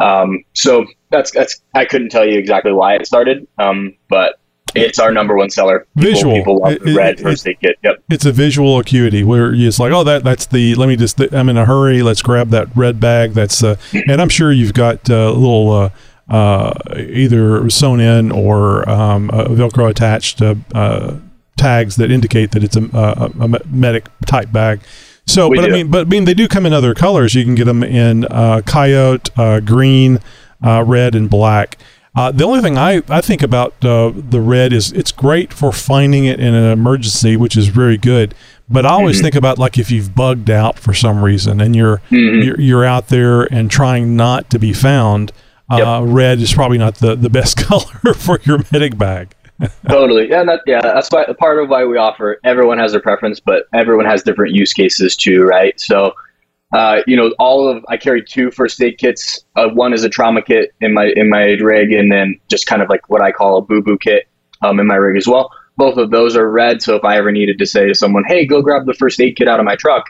Um, 0.00 0.44
so 0.54 0.86
that's 1.10 1.30
that's 1.30 1.62
I 1.74 1.84
couldn't 1.84 2.10
tell 2.10 2.26
you 2.26 2.38
exactly 2.38 2.72
why 2.72 2.94
it 2.94 3.06
started, 3.06 3.46
um, 3.58 3.94
but 4.08 4.40
it's 4.74 4.98
our 4.98 5.12
number 5.12 5.36
one 5.36 5.50
seller. 5.50 5.86
People, 5.96 6.10
visual. 6.10 6.34
People 6.36 6.58
love 6.58 6.72
it, 6.72 6.84
the 6.84 6.94
red 6.94 7.20
first 7.20 7.46
aid 7.46 7.58
kit. 7.60 7.76
Yep. 7.82 8.04
It's 8.10 8.24
a 8.24 8.32
visual 8.32 8.78
acuity 8.78 9.24
where 9.24 9.52
it's 9.52 9.78
like, 9.78 9.92
oh, 9.92 10.04
that 10.04 10.24
that's 10.24 10.46
the. 10.46 10.74
Let 10.74 10.88
me 10.88 10.96
just. 10.96 11.20
I'm 11.20 11.48
in 11.48 11.56
a 11.56 11.64
hurry. 11.64 12.02
Let's 12.02 12.22
grab 12.22 12.50
that 12.50 12.68
red 12.76 13.00
bag. 13.00 13.32
That's 13.32 13.62
uh, 13.62 13.76
and 13.92 14.20
I'm 14.20 14.28
sure 14.28 14.52
you've 14.52 14.74
got 14.74 15.08
a 15.08 15.28
uh, 15.28 15.32
little. 15.32 15.72
Uh, 15.72 15.90
uh, 16.28 16.72
either 16.96 17.68
sewn 17.68 17.98
in 17.98 18.30
or 18.30 18.88
um, 18.88 19.30
uh, 19.30 19.46
Velcro 19.46 19.90
attached 19.90 20.40
uh, 20.40 20.54
uh, 20.76 21.16
tags 21.56 21.96
that 21.96 22.12
indicate 22.12 22.52
that 22.52 22.62
it's 22.62 22.76
a, 22.76 22.84
a, 22.94 23.30
a 23.40 23.48
medic 23.66 24.06
type 24.26 24.52
bag. 24.52 24.80
So, 25.32 25.48
we 25.48 25.56
but 25.56 25.66
do. 25.66 25.68
I 25.68 25.72
mean, 25.72 25.90
but 25.90 26.06
I 26.06 26.10
mean, 26.10 26.24
they 26.24 26.34
do 26.34 26.48
come 26.48 26.66
in 26.66 26.72
other 26.72 26.94
colors. 26.94 27.34
You 27.34 27.44
can 27.44 27.54
get 27.54 27.64
them 27.64 27.82
in 27.82 28.24
uh, 28.26 28.62
coyote, 28.66 29.30
uh, 29.36 29.60
green, 29.60 30.18
uh, 30.64 30.84
red, 30.86 31.14
and 31.14 31.28
black. 31.30 31.78
Uh, 32.14 32.32
the 32.32 32.44
only 32.44 32.60
thing 32.60 32.76
I, 32.76 33.02
I 33.08 33.20
think 33.20 33.40
about 33.40 33.84
uh, 33.84 34.12
the 34.14 34.40
red 34.40 34.72
is 34.72 34.90
it's 34.92 35.12
great 35.12 35.52
for 35.52 35.70
finding 35.72 36.24
it 36.24 36.40
in 36.40 36.54
an 36.54 36.72
emergency, 36.72 37.36
which 37.36 37.56
is 37.56 37.68
very 37.68 37.96
good. 37.96 38.34
But 38.68 38.84
I 38.84 38.90
always 38.90 39.16
mm-hmm. 39.16 39.24
think 39.24 39.34
about 39.36 39.58
like 39.58 39.78
if 39.78 39.90
you've 39.90 40.14
bugged 40.14 40.50
out 40.50 40.78
for 40.78 40.92
some 40.92 41.24
reason 41.24 41.60
and 41.60 41.74
you're 41.74 41.98
mm-hmm. 42.10 42.42
you're, 42.42 42.60
you're, 42.60 42.84
out 42.84 43.08
there 43.08 43.42
and 43.52 43.70
trying 43.70 44.16
not 44.16 44.50
to 44.50 44.58
be 44.58 44.72
found. 44.72 45.32
Uh, 45.70 46.02
yep. 46.04 46.12
Red 46.12 46.40
is 46.40 46.52
probably 46.52 46.78
not 46.78 46.96
the, 46.96 47.14
the 47.14 47.30
best 47.30 47.56
color 47.68 48.14
for 48.14 48.40
your 48.42 48.58
medic 48.72 48.98
bag 48.98 49.34
totally. 49.88 50.28
Yeah, 50.28 50.44
that, 50.44 50.60
yeah, 50.66 50.80
that's 50.80 51.08
why 51.10 51.26
part 51.38 51.62
of 51.62 51.68
why 51.68 51.84
we 51.84 51.96
offer. 51.96 52.38
Everyone 52.44 52.78
has 52.78 52.92
their 52.92 53.00
preference, 53.00 53.40
but 53.40 53.64
everyone 53.74 54.06
has 54.06 54.22
different 54.22 54.54
use 54.54 54.72
cases 54.72 55.16
too, 55.16 55.42
right? 55.42 55.78
So, 55.80 56.12
uh, 56.72 57.00
you 57.06 57.16
know, 57.16 57.34
all 57.38 57.68
of 57.68 57.84
I 57.88 57.96
carry 57.96 58.22
two 58.22 58.50
first 58.50 58.80
aid 58.82 58.98
kits. 58.98 59.44
Uh, 59.56 59.68
one 59.68 59.92
is 59.92 60.04
a 60.04 60.08
trauma 60.08 60.42
kit 60.42 60.72
in 60.80 60.94
my 60.94 61.12
in 61.16 61.28
my 61.28 61.44
rig, 61.60 61.92
and 61.92 62.10
then 62.10 62.38
just 62.48 62.66
kind 62.66 62.82
of 62.82 62.88
like 62.88 63.08
what 63.08 63.22
I 63.22 63.32
call 63.32 63.58
a 63.58 63.62
boo 63.62 63.82
boo 63.82 63.98
kit 63.98 64.28
um, 64.62 64.78
in 64.80 64.86
my 64.86 64.94
rig 64.94 65.16
as 65.16 65.26
well. 65.26 65.50
Both 65.76 65.96
of 65.96 66.10
those 66.10 66.36
are 66.36 66.48
red. 66.50 66.82
So 66.82 66.96
if 66.96 67.04
I 67.04 67.16
ever 67.16 67.32
needed 67.32 67.58
to 67.58 67.66
say 67.66 67.86
to 67.88 67.94
someone, 67.94 68.24
"Hey, 68.26 68.46
go 68.46 68.62
grab 68.62 68.86
the 68.86 68.94
first 68.94 69.20
aid 69.20 69.36
kit 69.36 69.48
out 69.48 69.58
of 69.58 69.66
my 69.66 69.76
truck," 69.76 70.06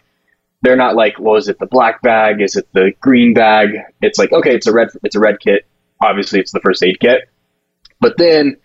they're 0.62 0.76
not 0.76 0.96
like, 0.96 1.18
"Well, 1.18 1.36
is 1.36 1.48
it 1.48 1.58
the 1.58 1.66
black 1.66 2.02
bag? 2.02 2.40
Is 2.40 2.56
it 2.56 2.68
the 2.72 2.92
green 3.00 3.34
bag?" 3.34 3.70
It's 4.02 4.18
like, 4.18 4.32
okay, 4.32 4.54
it's 4.54 4.66
a 4.66 4.72
red. 4.72 4.88
It's 5.02 5.16
a 5.16 5.20
red 5.20 5.40
kit. 5.40 5.66
Obviously, 6.02 6.40
it's 6.40 6.52
the 6.52 6.60
first 6.60 6.82
aid 6.82 7.00
kit. 7.00 7.22
But 8.00 8.16
then 8.18 8.56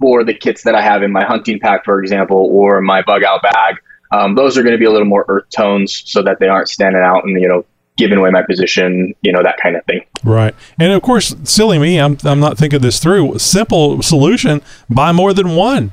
for 0.00 0.24
the 0.24 0.34
kits 0.34 0.62
that 0.64 0.74
I 0.74 0.82
have 0.82 1.02
in 1.02 1.12
my 1.12 1.24
hunting 1.24 1.60
pack, 1.60 1.84
for 1.84 2.02
example, 2.02 2.48
or 2.50 2.80
my 2.80 3.02
bug 3.02 3.22
out 3.22 3.42
bag. 3.42 3.76
Um, 4.12 4.34
those 4.34 4.58
are 4.58 4.62
going 4.62 4.72
to 4.72 4.78
be 4.78 4.86
a 4.86 4.90
little 4.90 5.06
more 5.06 5.24
earth 5.28 5.48
tones 5.54 6.02
so 6.06 6.22
that 6.22 6.40
they 6.40 6.48
aren't 6.48 6.68
standing 6.68 7.02
out 7.04 7.24
and, 7.24 7.40
you 7.40 7.46
know, 7.46 7.64
giving 7.96 8.18
away 8.18 8.30
my 8.30 8.42
position, 8.42 9.14
you 9.20 9.30
know, 9.30 9.42
that 9.42 9.58
kind 9.62 9.76
of 9.76 9.84
thing. 9.84 10.00
Right. 10.24 10.54
And 10.80 10.92
of 10.92 11.02
course, 11.02 11.34
silly 11.44 11.78
me, 11.78 12.00
I'm, 12.00 12.16
I'm 12.24 12.40
not 12.40 12.56
thinking 12.56 12.80
this 12.80 12.98
through. 12.98 13.38
Simple 13.38 14.02
solution 14.02 14.62
buy 14.88 15.12
more 15.12 15.32
than 15.32 15.54
one. 15.54 15.92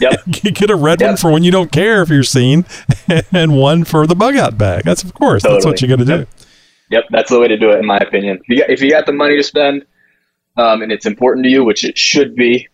Yep. 0.00 0.24
Get 0.26 0.68
a 0.68 0.74
red 0.74 1.00
yep. 1.00 1.10
one 1.10 1.16
for 1.16 1.30
when 1.30 1.44
you 1.44 1.52
don't 1.52 1.72
care 1.72 2.02
if 2.02 2.10
you're 2.10 2.22
seen, 2.22 2.66
and 3.32 3.56
one 3.56 3.84
for 3.84 4.06
the 4.06 4.16
bug 4.16 4.36
out 4.36 4.58
bag. 4.58 4.82
That's, 4.84 5.02
of 5.02 5.14
course, 5.14 5.42
totally. 5.42 5.56
that's 5.56 5.66
what 5.66 5.80
you're 5.80 5.96
going 5.96 6.06
to 6.06 6.18
do. 6.18 6.26
Yep. 6.90 7.04
That's 7.10 7.30
the 7.30 7.40
way 7.40 7.48
to 7.48 7.56
do 7.56 7.70
it, 7.70 7.78
in 7.78 7.86
my 7.86 7.98
opinion. 7.98 8.40
If 8.42 8.48
you 8.48 8.58
got, 8.58 8.70
if 8.70 8.82
you 8.82 8.90
got 8.90 9.06
the 9.06 9.12
money 9.12 9.36
to 9.36 9.42
spend, 9.42 9.86
um, 10.56 10.82
and 10.82 10.92
it's 10.92 11.06
important 11.06 11.44
to 11.44 11.50
you, 11.50 11.64
which 11.64 11.84
it 11.84 11.96
should 11.96 12.34
be, 12.34 12.68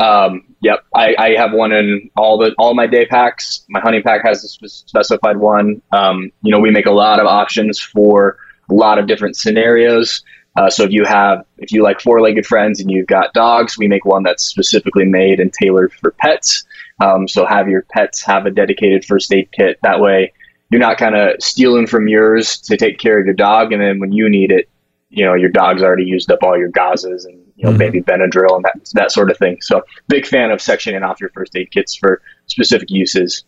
um, 0.00 0.44
yep, 0.62 0.84
I, 0.94 1.14
I, 1.18 1.30
have 1.36 1.52
one 1.52 1.72
in 1.72 2.10
all 2.16 2.38
the 2.38 2.54
all 2.58 2.74
my 2.74 2.86
day 2.86 3.04
packs. 3.04 3.64
My 3.68 3.80
hunting 3.80 4.02
pack 4.02 4.24
has 4.24 4.42
a 4.42 4.68
specified 4.68 5.36
one. 5.36 5.82
Um, 5.92 6.32
you 6.42 6.50
know, 6.50 6.58
we 6.58 6.70
make 6.70 6.86
a 6.86 6.92
lot 6.92 7.20
of 7.20 7.26
options 7.26 7.78
for 7.78 8.38
a 8.70 8.74
lot 8.74 8.98
of 8.98 9.06
different 9.06 9.36
scenarios. 9.36 10.22
Uh, 10.56 10.70
so 10.70 10.84
if 10.84 10.90
you 10.90 11.04
have 11.04 11.44
if 11.58 11.70
you 11.70 11.82
like 11.82 12.00
four-legged 12.00 12.46
friends 12.46 12.80
and 12.80 12.90
you've 12.90 13.06
got 13.06 13.34
dogs, 13.34 13.76
we 13.76 13.88
make 13.88 14.06
one 14.06 14.22
that's 14.22 14.42
specifically 14.42 15.04
made 15.04 15.38
and 15.38 15.52
tailored 15.52 15.92
for 15.92 16.12
pets. 16.12 16.64
Um, 17.02 17.28
so 17.28 17.44
have 17.44 17.68
your 17.68 17.82
pets 17.92 18.22
have 18.24 18.46
a 18.46 18.50
dedicated 18.50 19.04
first 19.04 19.32
aid 19.34 19.50
kit. 19.52 19.78
That 19.82 20.00
way, 20.00 20.32
you're 20.70 20.80
not 20.80 20.96
kind 20.96 21.14
of 21.14 21.42
stealing 21.42 21.86
from 21.86 22.08
yours 22.08 22.58
to 22.62 22.78
take 22.78 22.98
care 22.98 23.18
of 23.20 23.26
your 23.26 23.34
dog, 23.34 23.72
and 23.72 23.82
then 23.82 24.00
when 24.00 24.12
you 24.12 24.30
need 24.30 24.50
it, 24.50 24.70
you 25.10 25.26
know 25.26 25.34
your 25.34 25.50
dog's 25.50 25.82
already 25.82 26.04
used 26.04 26.30
up 26.30 26.38
all 26.42 26.56
your 26.56 26.70
gauzes 26.70 27.26
and 27.26 27.39
you 27.60 27.66
know 27.66 27.72
Mhm. 27.74 27.78
maybe 27.78 28.00
Benadryl 28.02 28.56
and 28.56 28.64
that 28.64 28.74
that 28.94 29.12
sort 29.12 29.30
of 29.30 29.36
thing. 29.36 29.58
So 29.60 29.82
big 30.08 30.26
fan 30.26 30.50
of 30.50 30.60
sectioning 30.60 31.02
off 31.06 31.20
your 31.20 31.30
first 31.34 31.54
aid 31.56 31.70
kits 31.70 31.94
for 31.94 32.20
specific 32.46 32.90
uses. 32.90 33.44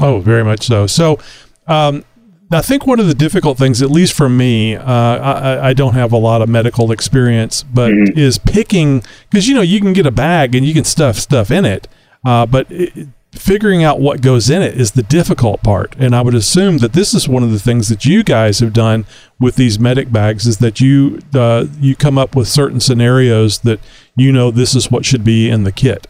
Oh, 0.00 0.20
very 0.20 0.44
much 0.44 0.66
so. 0.66 0.86
So, 0.86 1.18
um, 1.66 2.04
I 2.52 2.60
think 2.60 2.86
one 2.86 3.00
of 3.00 3.06
the 3.06 3.14
difficult 3.14 3.56
things, 3.58 3.80
at 3.82 3.90
least 3.90 4.12
for 4.12 4.28
me, 4.28 4.76
uh, 4.76 4.84
I, 4.84 5.68
I 5.68 5.72
don't 5.72 5.94
have 5.94 6.12
a 6.12 6.16
lot 6.18 6.42
of 6.42 6.48
medical 6.48 6.92
experience, 6.92 7.62
but 7.64 7.90
Mhm. 7.90 8.16
is 8.16 8.38
picking 8.38 9.02
because 9.30 9.48
you 9.48 9.54
know 9.54 9.62
you 9.62 9.80
can 9.80 9.92
get 9.94 10.06
a 10.06 10.10
bag 10.12 10.54
and 10.54 10.66
you 10.66 10.74
can 10.74 10.84
stuff 10.84 11.16
stuff 11.16 11.50
in 11.50 11.64
it, 11.64 11.88
uh, 12.26 12.44
but 12.46 12.66
it, 12.70 13.08
figuring 13.38 13.82
out 13.84 14.00
what 14.00 14.20
goes 14.20 14.50
in 14.50 14.62
it 14.62 14.78
is 14.78 14.92
the 14.92 15.02
difficult 15.02 15.62
part. 15.62 15.94
And 15.98 16.14
I 16.14 16.20
would 16.20 16.34
assume 16.34 16.78
that 16.78 16.92
this 16.92 17.14
is 17.14 17.28
one 17.28 17.42
of 17.42 17.50
the 17.50 17.58
things 17.58 17.88
that 17.88 18.04
you 18.04 18.22
guys 18.22 18.60
have 18.60 18.72
done 18.72 19.06
with 19.38 19.56
these 19.56 19.78
medic 19.78 20.10
bags 20.10 20.46
is 20.46 20.58
that 20.58 20.80
you 20.80 21.20
uh, 21.34 21.66
you 21.80 21.96
come 21.96 22.18
up 22.18 22.34
with 22.34 22.48
certain 22.48 22.80
scenarios 22.80 23.60
that 23.60 23.80
you 24.16 24.32
know 24.32 24.50
this 24.50 24.74
is 24.74 24.90
what 24.90 25.04
should 25.04 25.24
be 25.24 25.48
in 25.48 25.64
the 25.64 25.72
kit. 25.72 26.06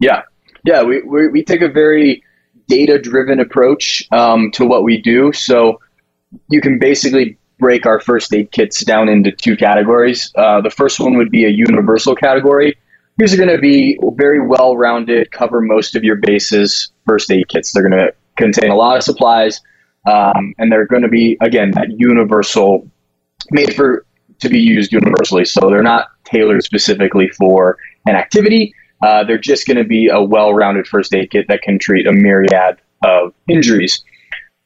Yeah, 0.00 0.22
yeah, 0.64 0.82
we 0.82 1.02
we, 1.02 1.28
we 1.28 1.44
take 1.44 1.62
a 1.62 1.68
very 1.68 2.22
data 2.68 2.98
driven 2.98 3.40
approach 3.40 4.06
um, 4.12 4.50
to 4.52 4.64
what 4.64 4.84
we 4.84 5.00
do. 5.00 5.32
So 5.32 5.80
you 6.48 6.60
can 6.60 6.78
basically 6.78 7.36
break 7.58 7.86
our 7.86 8.00
first 8.00 8.34
aid 8.34 8.50
kits 8.50 8.84
down 8.84 9.08
into 9.08 9.30
two 9.30 9.56
categories. 9.56 10.32
Uh, 10.34 10.60
the 10.60 10.70
first 10.70 10.98
one 10.98 11.16
would 11.16 11.30
be 11.30 11.44
a 11.44 11.48
universal 11.48 12.14
category. 12.14 12.76
These 13.22 13.34
are 13.34 13.36
going 13.36 13.54
to 13.54 13.58
be 13.58 13.96
very 14.16 14.44
well 14.44 14.76
rounded, 14.76 15.30
cover 15.30 15.60
most 15.60 15.94
of 15.94 16.02
your 16.02 16.16
bases 16.16 16.90
first 17.06 17.30
aid 17.30 17.46
kits. 17.46 17.70
They're 17.70 17.88
going 17.88 18.00
to 18.04 18.12
contain 18.36 18.72
a 18.72 18.74
lot 18.74 18.96
of 18.96 19.04
supplies, 19.04 19.60
um, 20.08 20.54
and 20.58 20.72
they're 20.72 20.88
going 20.88 21.02
to 21.02 21.08
be 21.08 21.38
again 21.40 21.70
that 21.76 21.86
universal, 21.96 22.90
made 23.52 23.76
for 23.76 24.04
to 24.40 24.48
be 24.48 24.58
used 24.58 24.92
universally. 24.92 25.44
So 25.44 25.70
they're 25.70 25.84
not 25.84 26.08
tailored 26.24 26.64
specifically 26.64 27.28
for 27.38 27.78
an 28.06 28.16
activity. 28.16 28.74
Uh, 29.04 29.22
they're 29.22 29.38
just 29.38 29.68
going 29.68 29.76
to 29.76 29.84
be 29.84 30.08
a 30.08 30.20
well-rounded 30.20 30.88
first 30.88 31.14
aid 31.14 31.30
kit 31.30 31.46
that 31.46 31.62
can 31.62 31.78
treat 31.78 32.08
a 32.08 32.12
myriad 32.12 32.80
of 33.04 33.32
injuries. 33.48 34.02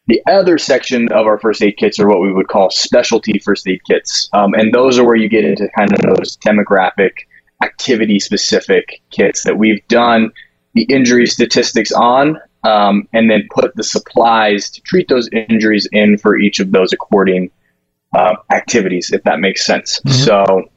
The 0.06 0.22
other 0.30 0.56
section 0.56 1.12
of 1.12 1.26
our 1.26 1.38
first 1.38 1.62
aid 1.62 1.76
kits 1.76 1.98
are 2.00 2.08
what 2.08 2.22
we 2.22 2.32
would 2.32 2.48
call 2.48 2.70
specialty 2.70 3.38
first 3.38 3.68
aid 3.68 3.80
kits, 3.84 4.30
um, 4.32 4.54
and 4.54 4.72
those 4.72 4.98
are 4.98 5.04
where 5.04 5.14
you 5.14 5.28
get 5.28 5.44
into 5.44 5.68
kind 5.76 5.92
of 5.92 6.00
those 6.00 6.38
demographic, 6.38 7.10
activity-specific 7.62 9.00
kits 9.10 9.44
that 9.44 9.56
we've 9.58 9.86
done 9.88 10.30
the 10.74 10.82
injury 10.84 11.26
statistics 11.26 11.90
on, 11.92 12.38
um, 12.64 13.08
and 13.12 13.30
then 13.30 13.46
put 13.50 13.74
the 13.76 13.84
supplies 13.84 14.68
to 14.70 14.80
treat 14.82 15.08
those 15.08 15.28
injuries 15.32 15.88
in 15.92 16.18
for 16.18 16.36
each 16.38 16.60
of 16.60 16.72
those 16.72 16.92
according 16.92 17.50
uh, 18.14 18.34
activities, 18.52 19.10
if 19.12 19.22
that 19.24 19.40
makes 19.40 19.64
sense. 19.64 20.00
Mhm. 20.06 20.12
So 20.12 20.70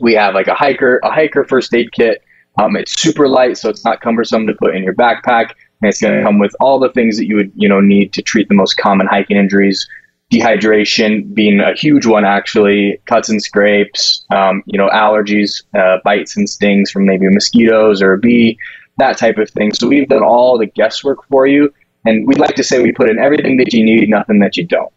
we 0.00 0.14
have 0.14 0.34
like 0.34 0.48
a 0.48 0.54
hiker, 0.54 1.00
a 1.02 1.10
hiker 1.10 1.44
first 1.44 1.74
aid 1.74 1.92
kit. 1.92 2.22
Um, 2.58 2.76
it's 2.76 3.00
super 3.00 3.28
light, 3.28 3.56
so 3.56 3.70
it's 3.70 3.84
not 3.84 4.00
cumbersome 4.00 4.46
to 4.46 4.54
put 4.54 4.74
in 4.74 4.82
your 4.82 4.94
backpack, 4.94 5.52
and 5.80 5.88
it's 5.88 6.00
going 6.00 6.16
to 6.16 6.22
come 6.22 6.38
with 6.38 6.54
all 6.60 6.78
the 6.78 6.90
things 6.90 7.16
that 7.16 7.26
you 7.26 7.36
would 7.36 7.52
you 7.54 7.68
know 7.68 7.80
need 7.80 8.12
to 8.14 8.22
treat 8.22 8.48
the 8.48 8.54
most 8.54 8.76
common 8.76 9.06
hiking 9.06 9.36
injuries. 9.36 9.88
Dehydration 10.30 11.34
being 11.34 11.60
a 11.60 11.74
huge 11.74 12.06
one, 12.06 12.24
actually. 12.24 13.00
Cuts 13.06 13.28
and 13.28 13.42
scrapes, 13.42 14.24
um, 14.30 14.62
you 14.66 14.78
know, 14.78 14.88
allergies, 14.90 15.62
uh, 15.74 15.98
bites 16.04 16.36
and 16.36 16.48
stings 16.48 16.90
from 16.90 17.04
maybe 17.04 17.28
mosquitoes 17.28 18.00
or 18.00 18.12
a 18.12 18.18
bee, 18.18 18.58
that 18.98 19.18
type 19.18 19.38
of 19.38 19.50
thing. 19.50 19.74
So 19.74 19.88
we've 19.88 20.08
done 20.08 20.22
all 20.22 20.56
the 20.58 20.66
guesswork 20.66 21.26
for 21.28 21.46
you, 21.46 21.72
and 22.04 22.26
we'd 22.26 22.38
like 22.38 22.54
to 22.56 22.64
say 22.64 22.80
we 22.80 22.92
put 22.92 23.10
in 23.10 23.18
everything 23.18 23.56
that 23.56 23.72
you 23.72 23.84
need, 23.84 24.08
nothing 24.08 24.38
that 24.38 24.56
you 24.56 24.66
don't. 24.66 24.92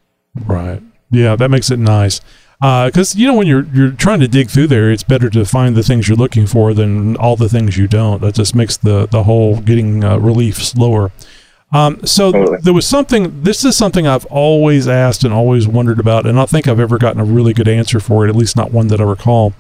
Right. 0.46 0.82
Yeah, 1.10 1.36
that 1.36 1.50
makes 1.50 1.72
it 1.72 1.80
nice. 1.80 2.22
Because 2.60 3.16
you 3.16 3.28
know 3.28 3.34
when 3.34 3.46
you're 3.46 3.66
you're 3.74 3.92
trying 3.92 4.22
to 4.22 4.28
dig 4.28 4.50
through 4.50 4.68
there, 4.68 4.90
it's 4.90 5.04
better 5.04 5.30
to 5.32 5.44
find 5.44 5.76
the 5.76 5.84
things 5.84 6.08
you're 6.08 6.18
looking 6.18 6.48
for 6.48 6.74
than 6.74 7.18
all 7.18 7.36
the 7.36 7.50
things 7.50 7.78
you 7.78 7.88
don't. 7.88 8.22
That 8.22 8.36
just 8.36 8.56
makes 8.56 8.78
the 8.78 9.06
the 9.06 9.24
whole 9.24 9.60
getting 9.60 10.04
uh, 10.04 10.18
relief 10.18 10.64
slower. 10.64 11.12
Um, 11.74 12.06
so 12.06 12.32
Totally. 12.32 12.60
there 12.62 12.74
was 12.74 12.86
something. 12.88 13.42
This 13.44 13.66
is 13.66 13.76
something 13.76 14.06
I've 14.08 14.26
always 14.26 14.88
asked 14.88 15.24
and 15.24 15.34
always 15.34 15.68
wondered 15.68 16.00
about, 16.00 16.26
and 16.28 16.40
I 16.40 16.46
think 16.46 16.68
I've 16.68 16.80
ever 16.80 16.98
gotten 17.00 17.20
a 17.20 17.26
really 17.26 17.52
good 17.54 17.68
answer 17.68 18.00
for 18.00 18.26
it. 18.26 18.30
At 18.30 18.36
least 18.36 18.56
not 18.56 18.72
one 18.72 18.88
that 18.90 19.02
I 19.02 19.04
recall. 19.04 19.54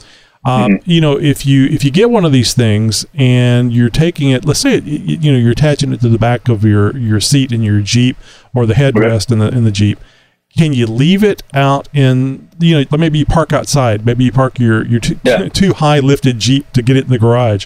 Um, 0.45 0.79
You 0.85 1.01
know, 1.01 1.17
if 1.19 1.45
you 1.45 1.65
if 1.65 1.83
you 1.83 1.89
get 1.89 2.09
one 2.11 2.23
of 2.25 2.31
these 2.31 2.53
things 2.53 3.05
and 3.15 3.73
you're 3.73 3.89
taking 3.89 4.29
it, 4.29 4.45
let's 4.45 4.59
say 4.59 4.75
it, 4.75 4.83
you, 4.83 5.17
you 5.17 5.31
know 5.31 5.37
you're 5.39 5.53
attaching 5.53 5.91
it 5.91 6.01
to 6.01 6.09
the 6.09 6.19
back 6.19 6.49
of 6.49 6.63
your 6.63 6.95
your 6.97 7.19
seat 7.19 7.51
in 7.51 7.63
your 7.63 7.81
Jeep 7.81 8.15
or 8.53 8.65
the 8.65 8.73
headrest 8.75 9.31
in 9.31 9.39
the 9.39 9.47
in 9.47 9.63
the 9.63 9.71
Jeep 9.71 9.99
can 10.55 10.71
you 10.71 10.85
leave 10.85 11.23
it 11.23 11.41
out 11.55 11.87
in 11.93 12.47
you 12.59 12.77
know 12.79 12.97
maybe 12.97 13.17
you 13.17 13.25
park 13.25 13.51
outside 13.51 14.05
maybe 14.05 14.23
you 14.23 14.31
park 14.31 14.59
your 14.59 14.85
your 14.85 14.99
too, 14.99 15.19
Yeah. 15.23 15.47
too 15.49 15.73
high 15.73 15.99
lifted 15.99 16.37
jeep 16.37 16.71
to 16.73 16.83
get 16.83 16.95
it 16.95 17.05
in 17.05 17.09
the 17.09 17.17
garage 17.17 17.65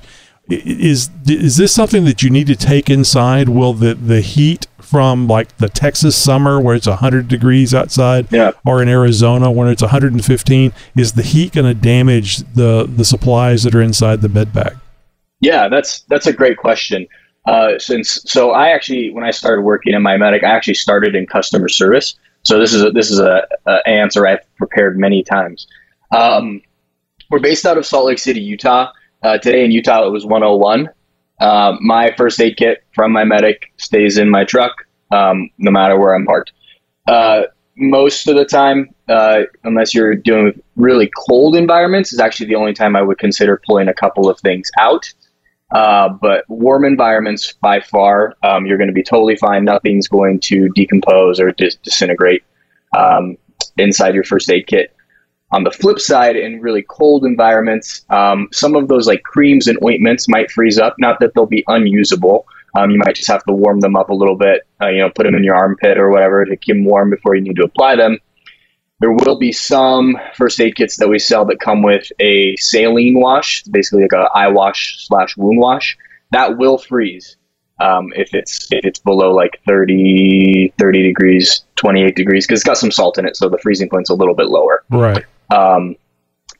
is 0.50 1.10
is 1.28 1.58
this 1.58 1.74
something 1.74 2.06
that 2.06 2.24
you 2.24 2.30
need 2.30 2.48
to 2.48 2.56
take 2.56 2.90
inside 2.90 3.50
will 3.50 3.74
the 3.74 3.94
the 3.94 4.22
heat 4.22 4.66
from 4.80 5.28
like 5.28 5.58
the 5.58 5.68
texas 5.68 6.16
summer 6.16 6.60
where 6.62 6.74
it's 6.76 6.88
100 6.88 7.28
degrees 7.28 7.74
outside 7.74 8.28
Yeah. 8.32 8.52
or 8.66 8.82
in 8.82 8.88
arizona 8.88 9.52
when 9.52 9.68
it's 9.68 9.82
115 9.82 10.72
is 10.96 11.14
the 11.14 11.22
heat 11.24 11.52
going 11.54 11.66
to 11.66 11.74
damage 11.74 12.38
the 12.54 12.86
the 12.90 13.04
supplies 13.04 13.64
that 13.64 13.76
are 13.76 13.82
inside 13.82 14.22
the 14.22 14.30
bed 14.30 14.54
bag 14.54 14.78
Yeah, 15.42 15.68
that's 15.68 16.00
that's 16.10 16.28
a 16.28 16.34
great 16.34 16.58
question. 16.58 17.08
Uh, 17.46 17.78
since 17.80 18.20
so, 18.26 18.52
I 18.52 18.70
actually 18.70 19.12
when 19.12 19.24
I 19.24 19.32
started 19.32 19.62
working 19.62 19.94
in 19.94 20.02
my 20.02 20.18
medic, 20.18 20.44
I 20.44 20.50
actually 20.50 20.74
started 20.74 21.16
in 21.16 21.26
customer 21.28 21.70
service. 21.70 22.16
So 22.44 22.60
this 22.60 22.74
is 22.74 22.84
a, 22.84 22.92
this 22.92 23.10
is 23.12 23.20
a, 23.20 23.48
a 23.66 23.88
answer 23.88 24.26
I've 24.28 24.44
prepared 24.58 24.98
many 24.98 25.24
times. 25.24 25.66
Um, 26.12 26.62
we're 27.30 27.40
based 27.40 27.66
out 27.66 27.78
of 27.78 27.86
Salt 27.86 28.06
Lake 28.06 28.20
City, 28.20 28.42
Utah. 28.42 28.92
Uh, 29.28 29.38
today 29.38 29.66
in 29.66 29.72
Utah 29.72 30.08
it 30.08 30.12
was 30.12 30.26
101. 30.26 30.90
Um, 31.42 31.80
my 31.82 32.14
first 32.16 32.40
aid 32.40 32.56
kit 32.56 32.86
from 32.96 33.12
my 33.12 33.26
medic 33.26 33.74
stays 33.76 34.18
in 34.18 34.30
my 34.30 34.46
truck, 34.46 34.72
um, 35.12 35.50
no 35.58 35.70
matter 35.70 36.00
where 36.00 36.16
I'm 36.16 36.26
parked. 36.26 36.54
Uh, 37.10 37.42
most 37.76 38.30
of 38.30 38.38
the 38.38 38.46
time, 38.46 38.96
uh, 39.10 39.42
unless 39.66 39.94
you're 39.94 40.16
with 40.16 40.62
really 40.78 41.12
cold 41.28 41.58
environments, 41.58 42.14
is 42.14 42.22
actually 42.22 42.46
the 42.46 42.56
only 42.56 42.74
time 42.74 42.96
I 42.96 43.02
would 43.02 43.18
consider 43.18 43.62
pulling 43.68 43.90
a 43.90 43.94
couple 43.94 44.30
of 44.30 44.40
things 44.40 44.72
out. 44.80 45.14
Uh, 45.76 46.08
but 46.08 46.46
warm 46.48 46.86
environments, 46.86 47.52
by 47.52 47.82
far, 47.82 48.34
um, 48.44 48.66
you're 48.66 48.78
going 48.78 48.88
to 48.88 48.94
be 48.94 49.04
totally 49.04 49.36
fine. 49.36 49.66
Nothing's 49.66 50.08
going 50.08 50.40
to 50.46 50.70
decompose 50.70 51.42
or 51.42 51.52
dis- 51.52 51.76
disintegrate 51.76 52.44
um, 52.98 53.36
inside 53.78 54.16
your 54.16 54.24
first 54.24 54.50
aid 54.50 54.68
kit. 54.68 54.96
On 55.52 55.64
the 55.64 55.72
flip 55.72 56.00
side, 56.00 56.36
in 56.36 56.60
really 56.60 56.84
cold 56.90 57.24
environments, 57.24 58.06
um, 58.10 58.50
some 58.52 58.76
of 58.76 58.90
those 58.90 59.08
like 59.08 59.24
creams 59.24 59.68
and 59.68 59.82
ointments 59.82 60.28
might 60.28 60.52
freeze 60.52 60.78
up. 60.78 60.96
Not 61.00 61.20
that 61.22 61.34
they'll 61.34 61.46
be 61.46 61.64
unusable. 61.68 62.46
Um, 62.78 62.92
you 62.92 62.98
might 62.98 63.16
just 63.16 63.30
have 63.30 63.44
to 63.46 63.54
warm 63.54 63.80
them 63.80 63.96
up 63.96 64.10
a 64.10 64.14
little 64.14 64.36
bit. 64.36 64.68
Uh, 64.82 64.88
you 64.88 65.00
know, 65.00 65.10
put 65.10 65.24
them 65.24 65.36
in 65.36 65.46
your 65.46 65.56
armpit 65.56 65.98
or 65.98 66.10
whatever 66.10 66.44
to 66.44 66.58
keep 66.58 66.76
them 66.76 66.84
warm 66.84 67.10
before 67.10 67.36
you 67.36 67.42
need 67.42 67.56
to 67.56 67.64
apply 67.64 67.96
them. 67.96 68.18
There 69.00 69.14
will 69.14 69.38
be 69.38 69.54
some 69.54 70.18
first 70.36 70.60
aid 70.60 70.76
kits 70.76 70.98
that 70.98 71.08
we 71.08 71.18
sell 71.18 71.46
that 71.46 71.60
come 71.62 71.82
with 71.82 72.12
a 72.20 72.56
saline 72.58 73.20
wash, 73.20 73.64
basically 73.64 74.02
like 74.02 74.14
a 74.14 74.30
eye 74.36 74.50
wash 74.50 75.08
slash 75.08 75.38
wound 75.38 75.60
wash. 75.60 75.98
That 76.32 76.58
will 76.58 76.78
freeze 76.78 77.38
um, 77.80 78.12
if 78.18 78.34
it's 78.34 78.68
if 78.72 78.84
it's 78.84 79.00
below 79.00 79.34
like 79.34 79.62
30, 79.66 80.74
30 80.78 81.04
degrees, 81.04 81.64
28 81.78 82.16
degrees, 82.16 82.46
because 82.46 82.60
it's 82.60 82.68
got 82.68 82.78
some 82.78 82.92
salt 82.92 83.18
in 83.18 83.26
it, 83.26 83.38
so 83.38 83.48
the 83.48 83.60
freezing 83.60 83.88
point's 83.88 84.10
a 84.10 84.16
little 84.16 84.36
bit 84.36 84.48
lower. 84.48 84.84
right 84.90 85.26
Um, 85.52 85.96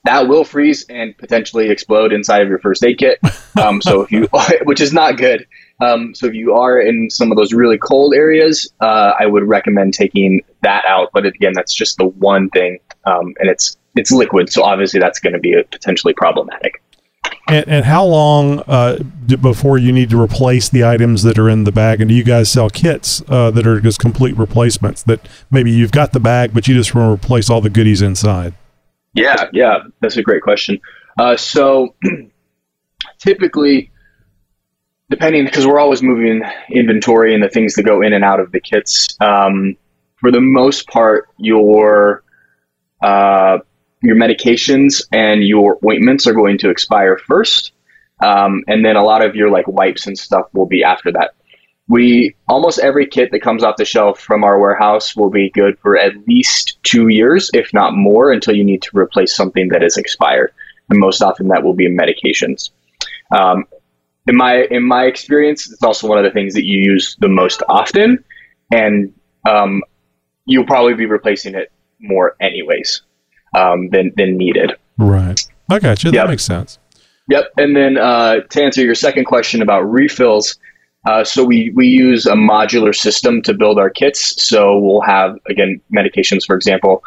that 0.08 0.28
will 0.30 0.46
freeze 0.46 0.86
and 0.90 1.18
potentially 1.18 1.70
explode 1.70 2.14
inside 2.14 2.42
of 2.42 2.48
your 2.48 2.60
first 2.60 2.84
aid 2.84 2.98
kit. 2.98 3.20
Um, 3.62 3.82
so 3.82 4.02
if 4.02 4.12
you, 4.12 4.28
which 4.64 4.82
is 4.82 4.94
not 4.94 5.18
good. 5.18 5.46
Um, 5.80 6.16
so 6.16 6.28
if 6.28 6.34
you 6.34 6.54
are 6.54 6.80
in 6.80 7.10
some 7.10 7.32
of 7.32 7.38
those 7.38 7.54
really 7.54 7.78
cold 7.78 8.14
areas, 8.16 8.72
uh, 8.82 9.14
I 9.20 9.26
would 9.26 9.44
recommend 9.44 9.94
taking 9.94 10.42
that 10.64 10.86
out. 10.86 11.10
But 11.14 11.26
again, 11.26 11.54
that's 11.54 11.74
just 11.74 11.98
the 11.98 12.06
one 12.06 12.50
thing, 12.50 12.80
um, 13.06 13.34
and 13.40 13.50
it's 13.50 13.78
it's 13.96 14.12
liquid, 14.12 14.52
so 14.52 14.64
obviously 14.64 15.00
that's 15.00 15.20
going 15.20 15.34
to 15.34 15.40
be 15.40 15.56
potentially 15.72 16.14
problematic. 16.14 16.82
And, 17.48 17.68
and 17.68 17.86
how 17.86 18.06
long 18.06 18.60
uh, 18.68 19.00
before 19.42 19.78
you 19.78 19.92
need 19.92 20.10
to 20.10 20.22
replace 20.22 20.70
the 20.70 20.84
items 20.84 21.24
that 21.24 21.40
are 21.40 21.50
in 21.50 21.64
the 21.64 21.72
bag? 21.72 22.02
And 22.02 22.10
do 22.10 22.16
you 22.16 22.24
guys 22.24 22.52
sell 22.52 22.70
kits 22.70 23.24
uh, 23.28 23.52
that 23.52 23.66
are 23.66 23.80
just 23.80 24.00
complete 24.00 24.38
replacements? 24.38 25.04
That 25.04 25.28
maybe 25.50 25.72
you've 25.72 25.92
got 25.92 26.14
the 26.14 26.20
bag, 26.20 26.54
but 26.54 26.68
you 26.68 26.76
just 26.76 26.94
want 26.94 27.08
to 27.08 27.26
replace 27.26 27.50
all 27.50 27.62
the 27.62 27.70
goodies 27.70 28.02
inside. 28.02 28.54
Yeah, 29.14 29.50
yeah, 29.54 29.80
that's 30.02 30.18
a 30.18 30.22
great 30.24 30.42
question. 30.44 30.80
Uh, 31.20 31.36
so 31.36 31.96
typically, 33.20 33.92
depending 35.10 35.46
because 35.46 35.66
we're 35.66 35.80
always 35.80 36.02
moving 36.04 36.42
inventory 36.72 37.34
and 37.34 37.44
the 37.44 37.50
things 37.50 37.76
that 37.76 37.84
go 37.84 38.02
in 38.02 38.14
and 38.14 38.24
out 38.24 38.40
of 38.40 38.52
the 38.52 38.60
kits. 38.60 39.08
Um, 39.22 39.76
for 40.18 40.32
the 40.32 40.42
most 40.42 40.88
part, 40.88 41.30
your 41.38 42.24
uh, 43.02 43.60
your 44.04 44.16
medications 44.16 45.04
and 45.12 45.44
your 45.44 45.80
ointments 45.86 46.28
are 46.28 46.34
going 46.34 46.58
to 46.60 46.70
expire 46.70 47.18
first, 47.18 47.74
um, 48.24 48.64
and 48.68 48.86
then 48.86 48.96
a 48.96 49.04
lot 49.04 49.26
of 49.26 49.36
your 49.36 49.52
like 49.52 49.68
wipes 49.68 50.08
and 50.08 50.18
stuff 50.18 50.48
will 50.54 50.68
be 50.68 50.84
after 50.84 51.12
that. 51.14 51.32
We 51.90 52.36
almost 52.50 52.80
every 52.80 53.08
kit 53.08 53.32
that 53.32 53.42
comes 53.42 53.64
off 53.64 53.78
the 53.78 53.86
shelf 53.86 54.20
from 54.20 54.44
our 54.44 54.60
warehouse 54.60 55.16
will 55.16 55.30
be 55.30 55.50
good 55.50 55.80
for 55.80 55.98
at 55.98 56.28
least 56.28 56.78
two 56.84 57.08
years, 57.08 57.50
if 57.54 57.74
not 57.74 57.96
more, 57.96 58.32
until 58.32 58.56
you 58.56 58.64
need 58.64 58.82
to 58.84 58.98
replace 58.98 59.36
something 59.36 59.70
that 59.70 59.84
is 59.84 59.96
expired. 59.96 60.52
And 60.90 61.00
most 61.00 61.22
often 61.22 61.48
that 61.50 61.64
will 61.64 61.74
be 61.74 61.90
medications. 61.90 62.72
Um, 63.38 63.66
in 64.28 64.36
my 64.36 64.68
in 64.70 64.84
my 64.84 65.06
experience, 65.06 65.72
it's 65.72 65.84
also 65.84 66.08
one 66.08 66.18
of 66.18 66.24
the 66.24 66.32
things 66.32 66.54
that 66.54 66.66
you 66.66 66.82
use 66.82 67.16
the 67.20 67.30
most 67.30 67.64
often, 67.70 68.24
and 68.72 69.14
um, 69.50 69.82
you'll 70.46 70.66
probably 70.66 70.94
be 70.94 71.06
replacing 71.06 71.56
it 71.56 71.72
more 72.00 72.36
anyways 72.42 73.02
um, 73.58 73.90
than 73.90 74.12
than 74.18 74.38
needed. 74.38 74.74
Right. 74.98 75.40
I 75.70 75.80
got 75.80 76.04
you. 76.04 76.12
That 76.12 76.18
yep. 76.18 76.30
makes 76.30 76.44
sense. 76.44 76.80
Yep. 77.30 77.52
And 77.58 77.76
then 77.76 77.98
uh, 77.98 78.42
to 78.42 78.64
answer 78.64 78.82
your 78.82 78.96
second 78.96 79.26
question 79.26 79.62
about 79.62 79.82
refills, 79.82 80.58
uh, 81.08 81.24
so 81.24 81.42
we 81.42 81.72
we 81.74 81.88
use 81.88 82.26
a 82.26 82.34
modular 82.34 82.94
system 82.94 83.42
to 83.42 83.54
build 83.54 83.80
our 83.80 83.90
kits. 83.90 84.44
So 84.44 84.78
we'll 84.78 85.02
have 85.02 85.38
again 85.50 85.80
medications, 85.90 86.46
for 86.46 86.54
example, 86.54 87.02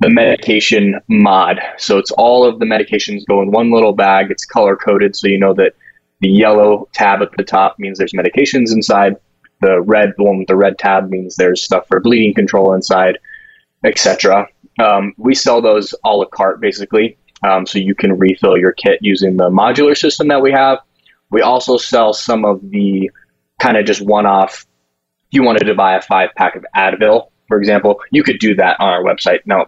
the 0.00 0.10
medication 0.10 1.00
mod. 1.06 1.60
So 1.78 1.98
it's 1.98 2.10
all 2.10 2.44
of 2.44 2.58
the 2.58 2.66
medications 2.66 3.24
go 3.28 3.40
in 3.42 3.52
one 3.52 3.70
little 3.70 3.92
bag. 3.92 4.32
It's 4.32 4.44
color 4.44 4.74
coded, 4.74 5.14
so 5.14 5.28
you 5.28 5.38
know 5.38 5.54
that 5.54 5.74
the 6.18 6.28
yellow 6.28 6.88
tab 6.94 7.22
at 7.22 7.30
the 7.36 7.44
top 7.44 7.78
means 7.78 7.96
there's 7.96 8.12
medications 8.12 8.72
inside. 8.72 9.14
The 9.60 9.80
red, 9.82 10.14
one 10.16 10.40
with 10.40 10.48
the 10.48 10.56
red 10.56 10.76
tab 10.76 11.08
means 11.08 11.36
there's 11.36 11.62
stuff 11.62 11.86
for 11.86 12.00
bleeding 12.00 12.34
control 12.34 12.74
inside, 12.74 13.18
etc. 13.84 14.48
Um, 14.82 15.14
we 15.16 15.32
sell 15.32 15.62
those 15.62 15.94
a 16.04 16.10
la 16.10 16.24
carte 16.24 16.60
basically, 16.60 17.16
um, 17.48 17.66
so 17.66 17.78
you 17.78 17.94
can 17.94 18.18
refill 18.18 18.58
your 18.58 18.72
kit 18.72 18.98
using 19.00 19.36
the 19.36 19.48
modular 19.48 19.96
system 19.96 20.26
that 20.26 20.42
we 20.42 20.50
have. 20.50 20.80
We 21.30 21.40
also 21.40 21.76
sell 21.76 22.12
some 22.12 22.44
of 22.44 22.60
the 22.70 23.10
kind 23.60 23.76
of 23.76 23.86
just 23.86 24.02
one-off. 24.02 24.66
You 25.30 25.42
wanted 25.42 25.64
to 25.64 25.74
buy 25.74 25.96
a 25.96 26.02
five-pack 26.02 26.56
of 26.56 26.64
Advil, 26.76 27.28
for 27.48 27.58
example, 27.58 28.00
you 28.10 28.22
could 28.22 28.38
do 28.38 28.54
that 28.56 28.76
on 28.80 28.88
our 28.88 29.02
website. 29.02 29.40
Now, 29.44 29.66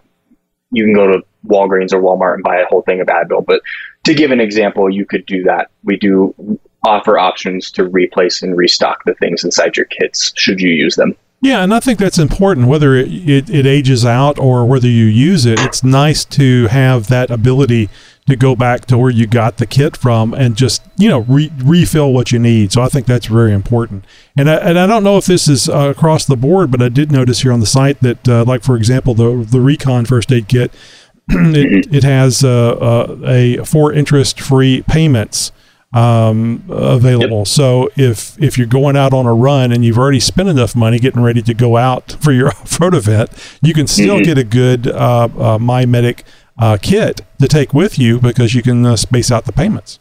you 0.71 0.83
can 0.83 0.93
go 0.93 1.07
to 1.07 1.23
Walgreens 1.45 1.93
or 1.93 2.01
Walmart 2.01 2.35
and 2.35 2.43
buy 2.43 2.57
a 2.57 2.65
whole 2.65 2.81
thing 2.81 2.99
of 2.99 3.07
Advil, 3.07 3.45
but 3.45 3.61
to 4.05 4.13
give 4.13 4.31
an 4.31 4.39
example, 4.39 4.89
you 4.89 5.05
could 5.05 5.25
do 5.25 5.43
that. 5.43 5.69
We 5.83 5.97
do 5.97 6.59
offer 6.85 7.17
options 7.17 7.71
to 7.71 7.85
replace 7.85 8.41
and 8.41 8.57
restock 8.57 9.03
the 9.05 9.13
things 9.15 9.43
inside 9.43 9.77
your 9.77 9.85
kits 9.85 10.33
should 10.35 10.59
you 10.59 10.69
use 10.69 10.95
them. 10.95 11.15
Yeah, 11.41 11.63
and 11.63 11.73
I 11.73 11.79
think 11.79 11.99
that's 11.99 12.17
important. 12.17 12.67
Whether 12.67 12.95
it, 12.95 13.07
it, 13.11 13.49
it, 13.49 13.65
ages 13.67 14.03
out 14.03 14.39
or 14.39 14.65
whether 14.65 14.87
you 14.87 15.05
use 15.05 15.45
it, 15.45 15.59
it's 15.59 15.83
nice 15.83 16.25
to 16.25 16.65
have 16.67 17.07
that 17.09 17.29
ability 17.29 17.89
to 18.27 18.35
go 18.35 18.55
back 18.55 18.85
to 18.85 18.97
where 18.97 19.09
you 19.09 19.25
got 19.25 19.57
the 19.57 19.65
kit 19.65 19.95
from 19.95 20.33
and 20.33 20.55
just 20.55 20.83
you 20.97 21.09
know 21.09 21.19
re- 21.21 21.51
refill 21.63 22.13
what 22.13 22.31
you 22.31 22.39
need. 22.39 22.71
So 22.71 22.81
I 22.81 22.87
think 22.87 23.07
that's 23.07 23.25
very 23.25 23.53
important. 23.53 24.05
And 24.37 24.49
I, 24.49 24.55
and 24.55 24.77
I 24.77 24.85
don't 24.85 25.03
know 25.03 25.17
if 25.17 25.25
this 25.25 25.47
is 25.47 25.69
uh, 25.69 25.93
across 25.95 26.25
the 26.25 26.35
board, 26.35 26.69
but 26.69 26.81
I 26.81 26.89
did 26.89 27.11
notice 27.11 27.41
here 27.41 27.53
on 27.53 27.59
the 27.59 27.65
site 27.65 27.99
that, 28.01 28.27
uh, 28.27 28.43
like 28.45 28.63
for 28.63 28.75
example, 28.75 29.13
the 29.13 29.45
the 29.49 29.61
Recon 29.61 30.05
first 30.05 30.31
aid 30.31 30.47
kit, 30.47 30.71
it, 31.29 31.93
it 31.93 32.03
has 32.03 32.43
uh, 32.43 32.71
uh, 32.71 33.17
a 33.25 33.57
four 33.65 33.93
interest 33.93 34.39
free 34.39 34.83
payments 34.87 35.51
um, 35.93 36.63
available. 36.69 37.39
Yep. 37.39 37.47
So 37.47 37.89
if 37.95 38.41
if 38.41 38.57
you're 38.57 38.67
going 38.67 38.97
out 38.97 39.13
on 39.13 39.25
a 39.25 39.33
run 39.33 39.71
and 39.71 39.85
you've 39.85 39.97
already 39.97 40.19
spent 40.19 40.49
enough 40.49 40.75
money 40.75 40.99
getting 40.99 41.21
ready 41.21 41.41
to 41.41 41.53
go 41.53 41.77
out 41.77 42.17
for 42.21 42.31
your 42.31 42.49
off-road 42.49 42.93
event, 42.93 43.29
you 43.61 43.73
can 43.73 43.87
still 43.87 44.15
mm-hmm. 44.15 44.23
get 44.23 44.37
a 44.37 44.43
good 44.43 44.87
uh, 44.87 45.29
uh, 45.37 45.57
My 45.59 45.85
Medic 45.85 46.25
uh, 46.59 46.77
kit 46.81 47.21
to 47.39 47.47
take 47.47 47.73
with 47.73 47.99
you 47.99 48.19
because 48.19 48.55
you 48.55 48.61
can 48.61 48.85
uh, 48.85 48.95
space 48.95 49.31
out 49.31 49.45
the 49.45 49.53
payments. 49.53 49.99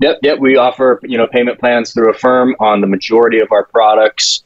Yep, 0.00 0.18
yep. 0.22 0.38
We 0.40 0.56
offer 0.56 1.00
you 1.02 1.16
know 1.18 1.26
payment 1.26 1.60
plans 1.60 1.92
through 1.92 2.10
Affirm 2.10 2.56
on 2.60 2.80
the 2.80 2.86
majority 2.86 3.40
of 3.40 3.52
our 3.52 3.64
products. 3.64 4.42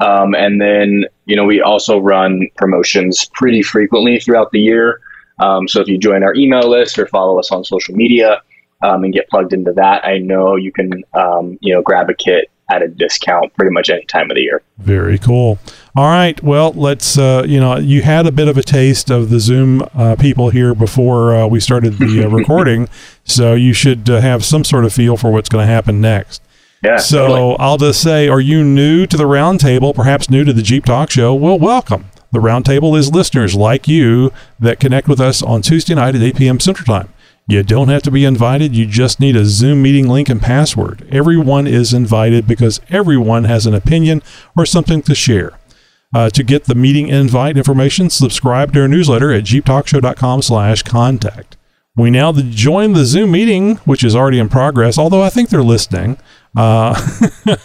Um, 0.00 0.34
and 0.34 0.60
then, 0.60 1.04
you 1.26 1.36
know, 1.36 1.44
we 1.44 1.60
also 1.60 2.00
run 2.00 2.48
promotions 2.56 3.30
pretty 3.32 3.62
frequently 3.62 4.18
throughout 4.18 4.50
the 4.50 4.60
year. 4.60 5.00
Um, 5.38 5.68
so 5.68 5.80
if 5.80 5.86
you 5.86 5.98
join 5.98 6.24
our 6.24 6.34
email 6.34 6.68
list 6.68 6.98
or 6.98 7.06
follow 7.06 7.38
us 7.38 7.52
on 7.52 7.64
social 7.64 7.94
media, 7.94 8.42
um, 8.82 9.04
and 9.04 9.14
get 9.14 9.28
plugged 9.28 9.52
into 9.52 9.72
that, 9.72 10.04
I 10.04 10.18
know 10.18 10.56
you 10.56 10.72
can, 10.72 11.04
um, 11.14 11.58
you 11.60 11.72
know, 11.72 11.80
grab 11.80 12.10
a 12.10 12.14
kit 12.14 12.50
at 12.70 12.82
a 12.82 12.88
discount 12.88 13.52
pretty 13.54 13.72
much 13.72 13.90
any 13.90 14.04
time 14.06 14.30
of 14.30 14.34
the 14.36 14.40
year. 14.40 14.62
Very 14.78 15.18
cool. 15.18 15.58
All 15.96 16.08
right. 16.08 16.42
Well, 16.42 16.72
let's, 16.72 17.18
uh, 17.18 17.44
you 17.46 17.60
know, 17.60 17.76
you 17.76 18.02
had 18.02 18.26
a 18.26 18.32
bit 18.32 18.48
of 18.48 18.56
a 18.56 18.62
taste 18.62 19.10
of 19.10 19.30
the 19.30 19.38
Zoom 19.38 19.82
uh, 19.94 20.16
people 20.16 20.50
here 20.50 20.74
before 20.74 21.34
uh, 21.34 21.46
we 21.46 21.60
started 21.60 21.98
the 21.98 22.24
uh, 22.24 22.28
recording. 22.30 22.88
So 23.24 23.54
you 23.54 23.72
should 23.72 24.08
uh, 24.08 24.20
have 24.20 24.44
some 24.44 24.64
sort 24.64 24.84
of 24.84 24.92
feel 24.92 25.16
for 25.16 25.30
what's 25.30 25.48
going 25.48 25.66
to 25.66 25.72
happen 25.72 26.00
next. 26.00 26.42
Yeah. 26.82 26.96
So 26.96 27.28
totally. 27.28 27.56
I'll 27.60 27.78
just 27.78 28.02
say, 28.02 28.28
are 28.28 28.40
you 28.40 28.62
new 28.64 29.06
to 29.06 29.16
the 29.16 29.24
roundtable, 29.24 29.94
perhaps 29.94 30.28
new 30.28 30.44
to 30.44 30.52
the 30.52 30.62
Jeep 30.62 30.84
Talk 30.84 31.10
Show? 31.10 31.34
Well, 31.34 31.58
welcome. 31.58 32.10
The 32.32 32.40
roundtable 32.40 32.98
is 32.98 33.12
listeners 33.12 33.54
like 33.54 33.86
you 33.86 34.32
that 34.58 34.80
connect 34.80 35.06
with 35.06 35.20
us 35.20 35.40
on 35.40 35.62
Tuesday 35.62 35.94
night 35.94 36.16
at 36.16 36.22
8 36.22 36.36
p.m. 36.36 36.60
Central 36.60 36.84
Time. 36.84 37.13
You 37.46 37.62
don't 37.62 37.88
have 37.88 38.02
to 38.04 38.10
be 38.10 38.24
invited, 38.24 38.74
you 38.74 38.86
just 38.86 39.20
need 39.20 39.36
a 39.36 39.44
Zoom 39.44 39.82
meeting 39.82 40.08
link 40.08 40.30
and 40.30 40.40
password. 40.40 41.06
Everyone 41.10 41.66
is 41.66 41.92
invited 41.92 42.46
because 42.46 42.80
everyone 42.88 43.44
has 43.44 43.66
an 43.66 43.74
opinion 43.74 44.22
or 44.56 44.64
something 44.64 45.02
to 45.02 45.14
share. 45.14 45.58
Uh, 46.14 46.30
to 46.30 46.42
get 46.42 46.64
the 46.64 46.74
meeting 46.74 47.08
invite 47.08 47.58
information, 47.58 48.08
subscribe 48.08 48.72
to 48.72 48.80
our 48.82 48.88
newsletter 48.88 49.30
at 49.30 49.44
jeeptalkshow.com 49.44 50.40
slash 50.40 50.82
contact. 50.84 51.56
We 51.96 52.10
now 52.10 52.32
join 52.32 52.92
the 52.92 53.04
Zoom 53.04 53.32
meeting, 53.32 53.76
which 53.78 54.02
is 54.02 54.16
already 54.16 54.38
in 54.38 54.48
progress, 54.48 54.96
although 54.96 55.22
I 55.22 55.30
think 55.30 55.48
they're 55.48 55.62
listening. 55.62 56.16
Uh, 56.56 56.94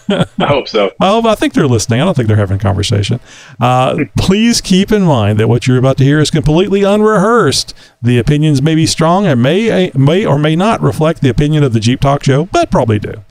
I 0.39 0.45
hope 0.45 0.67
so. 0.67 0.91
Oh, 0.99 1.27
I 1.27 1.35
think 1.35 1.53
they're 1.53 1.67
listening. 1.67 2.01
I 2.01 2.05
don't 2.05 2.15
think 2.15 2.27
they're 2.27 2.37
having 2.37 2.57
a 2.57 2.61
conversation. 2.61 3.19
Uh, 3.59 4.05
please 4.17 4.61
keep 4.61 4.91
in 4.91 5.03
mind 5.03 5.39
that 5.39 5.47
what 5.47 5.67
you're 5.67 5.77
about 5.77 5.97
to 5.97 6.03
hear 6.03 6.19
is 6.19 6.31
completely 6.31 6.83
unrehearsed. 6.83 7.73
The 8.01 8.17
opinions 8.17 8.61
may 8.61 8.75
be 8.75 8.85
strong 8.85 9.27
and 9.27 9.41
may 9.41 9.91
may 9.93 10.25
or 10.25 10.39
may 10.39 10.55
not 10.55 10.81
reflect 10.81 11.21
the 11.21 11.29
opinion 11.29 11.63
of 11.63 11.73
the 11.73 11.79
Jeep 11.79 12.01
Talk 12.01 12.23
Show, 12.23 12.45
but 12.45 12.71
probably 12.71 12.99
do. 12.99 13.23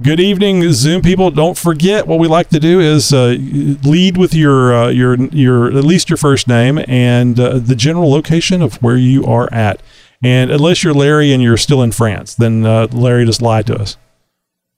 Good 0.00 0.20
evening, 0.20 0.72
Zoom 0.72 1.02
people. 1.02 1.30
Don't 1.30 1.58
forget 1.58 2.06
what 2.06 2.18
we 2.18 2.26
like 2.26 2.48
to 2.48 2.58
do 2.58 2.80
is 2.80 3.12
uh, 3.12 3.36
lead 3.84 4.16
with 4.16 4.34
your 4.34 4.74
uh, 4.74 4.88
your 4.88 5.16
your 5.26 5.66
at 5.66 5.84
least 5.84 6.08
your 6.08 6.16
first 6.16 6.48
name 6.48 6.78
and 6.88 7.38
uh, 7.38 7.58
the 7.58 7.74
general 7.74 8.10
location 8.10 8.62
of 8.62 8.82
where 8.82 8.96
you 8.96 9.26
are 9.26 9.52
at. 9.52 9.82
And 10.22 10.50
unless 10.50 10.82
you're 10.82 10.94
Larry 10.94 11.32
and 11.32 11.42
you're 11.42 11.56
still 11.56 11.82
in 11.82 11.92
France, 11.92 12.34
then 12.34 12.64
uh, 12.64 12.86
Larry 12.90 13.26
just 13.26 13.42
lied 13.42 13.66
to 13.66 13.76
us. 13.76 13.96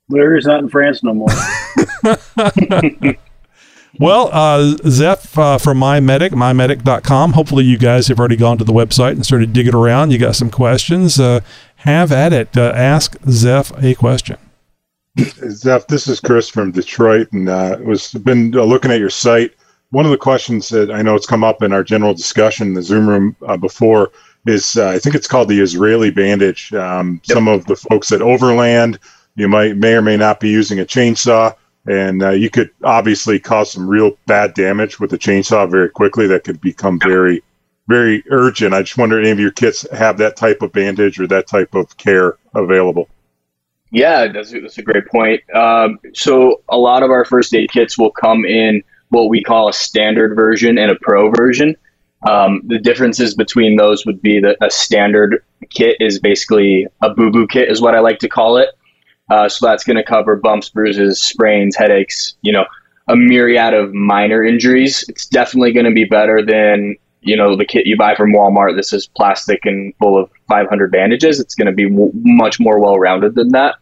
Larry's 0.08 0.46
not 0.46 0.60
in 0.60 0.68
France 0.68 1.02
no 1.02 1.14
more. 1.14 1.28
well, 3.98 4.28
uh, 4.32 4.76
Zeph 4.88 5.38
uh, 5.38 5.58
from 5.58 5.78
MyMedic, 5.78 6.30
mymedic.com. 6.30 7.32
Hopefully, 7.32 7.64
you 7.64 7.78
guys 7.78 8.08
have 8.08 8.18
already 8.18 8.36
gone 8.36 8.58
to 8.58 8.64
the 8.64 8.72
website 8.72 9.12
and 9.12 9.24
started 9.24 9.52
digging 9.52 9.74
around. 9.74 10.12
You 10.12 10.18
got 10.18 10.36
some 10.36 10.50
questions. 10.50 11.18
Uh, 11.18 11.40
have 11.76 12.12
at 12.12 12.32
it. 12.32 12.56
Uh, 12.56 12.72
ask 12.74 13.16
Zeph 13.28 13.72
a 13.82 13.94
question. 13.94 14.36
Zeph, 15.18 15.86
this 15.86 16.08
is 16.08 16.20
Chris 16.20 16.48
from 16.48 16.72
Detroit, 16.72 17.32
and 17.32 17.48
uh, 17.48 17.78
was 17.82 18.12
been 18.12 18.54
uh, 18.56 18.64
looking 18.64 18.90
at 18.90 18.98
your 18.98 19.10
site. 19.10 19.54
One 19.90 20.04
of 20.04 20.10
the 20.10 20.18
questions 20.18 20.68
that 20.70 20.90
I 20.90 21.02
know 21.02 21.14
it's 21.14 21.26
come 21.26 21.44
up 21.44 21.62
in 21.62 21.72
our 21.72 21.84
general 21.84 22.14
discussion 22.14 22.68
in 22.68 22.74
the 22.74 22.82
Zoom 22.82 23.08
room 23.08 23.36
uh, 23.46 23.56
before 23.56 24.10
is 24.46 24.76
uh, 24.76 24.88
I 24.88 24.98
think 24.98 25.14
it's 25.14 25.28
called 25.28 25.48
the 25.48 25.60
Israeli 25.60 26.10
bandage. 26.10 26.74
Um, 26.74 27.20
yep. 27.28 27.34
Some 27.34 27.48
of 27.48 27.64
the 27.66 27.76
folks 27.76 28.10
at 28.12 28.22
Overland 28.22 28.98
you 29.36 29.48
might 29.48 29.76
may 29.76 29.94
or 29.94 30.02
may 30.02 30.16
not 30.16 30.40
be 30.40 30.48
using 30.48 30.80
a 30.80 30.84
chainsaw, 30.84 31.54
and 31.86 32.22
uh, 32.22 32.30
you 32.30 32.50
could 32.50 32.70
obviously 32.82 33.38
cause 33.38 33.72
some 33.72 33.88
real 33.88 34.16
bad 34.26 34.54
damage 34.54 35.00
with 35.00 35.12
a 35.12 35.18
chainsaw 35.18 35.70
very 35.70 35.90
quickly. 35.90 36.26
That 36.26 36.44
could 36.44 36.60
become 36.60 36.98
very, 36.98 37.42
very 37.88 38.22
urgent. 38.30 38.74
I 38.74 38.82
just 38.82 38.96
wonder 38.96 39.20
if 39.20 39.24
any 39.24 39.32
of 39.32 39.40
your 39.40 39.50
kits 39.50 39.86
have 39.92 40.18
that 40.18 40.36
type 40.36 40.62
of 40.62 40.72
bandage 40.72 41.18
or 41.20 41.26
that 41.26 41.46
type 41.46 41.74
of 41.74 41.96
care 41.96 42.38
available. 42.54 43.08
Yeah, 43.90 44.26
that's, 44.32 44.50
that's 44.50 44.78
a 44.78 44.82
great 44.82 45.06
point. 45.06 45.42
Um, 45.54 45.98
so 46.14 46.62
a 46.68 46.76
lot 46.76 47.02
of 47.02 47.10
our 47.10 47.24
first 47.24 47.54
aid 47.54 47.70
kits 47.70 47.96
will 47.96 48.10
come 48.10 48.44
in 48.44 48.82
what 49.10 49.28
we 49.28 49.42
call 49.42 49.68
a 49.68 49.72
standard 49.72 50.34
version 50.34 50.78
and 50.78 50.90
a 50.90 50.96
pro 51.00 51.30
version. 51.30 51.76
Um, 52.28 52.62
the 52.66 52.78
differences 52.78 53.34
between 53.34 53.76
those 53.76 54.04
would 54.06 54.20
be 54.22 54.40
that 54.40 54.56
a 54.62 54.70
standard 54.70 55.44
kit 55.70 55.96
is 56.00 56.18
basically 56.18 56.86
a 57.02 57.10
boo 57.10 57.30
boo 57.30 57.46
kit, 57.46 57.70
is 57.70 57.82
what 57.82 57.94
I 57.94 58.00
like 58.00 58.18
to 58.20 58.28
call 58.28 58.56
it. 58.56 58.70
Uh, 59.30 59.48
so 59.48 59.66
that's 59.66 59.84
going 59.84 59.96
to 59.96 60.04
cover 60.04 60.36
bumps, 60.36 60.68
bruises, 60.68 61.20
sprains, 61.20 61.76
headaches, 61.76 62.36
you 62.42 62.52
know, 62.52 62.64
a 63.08 63.16
myriad 63.16 63.74
of 63.74 63.92
minor 63.92 64.44
injuries. 64.44 65.04
It's 65.08 65.26
definitely 65.26 65.72
going 65.72 65.86
to 65.86 65.92
be 65.92 66.04
better 66.04 66.44
than, 66.44 66.96
you 67.20 67.36
know, 67.36 67.56
the 67.56 67.64
kit 67.64 67.86
you 67.86 67.96
buy 67.96 68.14
from 68.14 68.32
Walmart. 68.32 68.76
This 68.76 68.92
is 68.92 69.06
plastic 69.06 69.64
and 69.64 69.94
full 69.96 70.18
of 70.18 70.30
500 70.48 70.90
bandages. 70.90 71.40
It's 71.40 71.54
going 71.54 71.66
to 71.66 71.72
be 71.72 71.88
w- 71.88 72.12
much 72.14 72.60
more 72.60 72.78
well 72.78 72.98
rounded 72.98 73.34
than 73.34 73.50
that. 73.50 73.76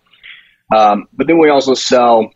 Um, 0.74 1.06
but 1.12 1.26
then 1.26 1.38
we 1.38 1.50
also 1.50 1.74
sell 1.74 2.32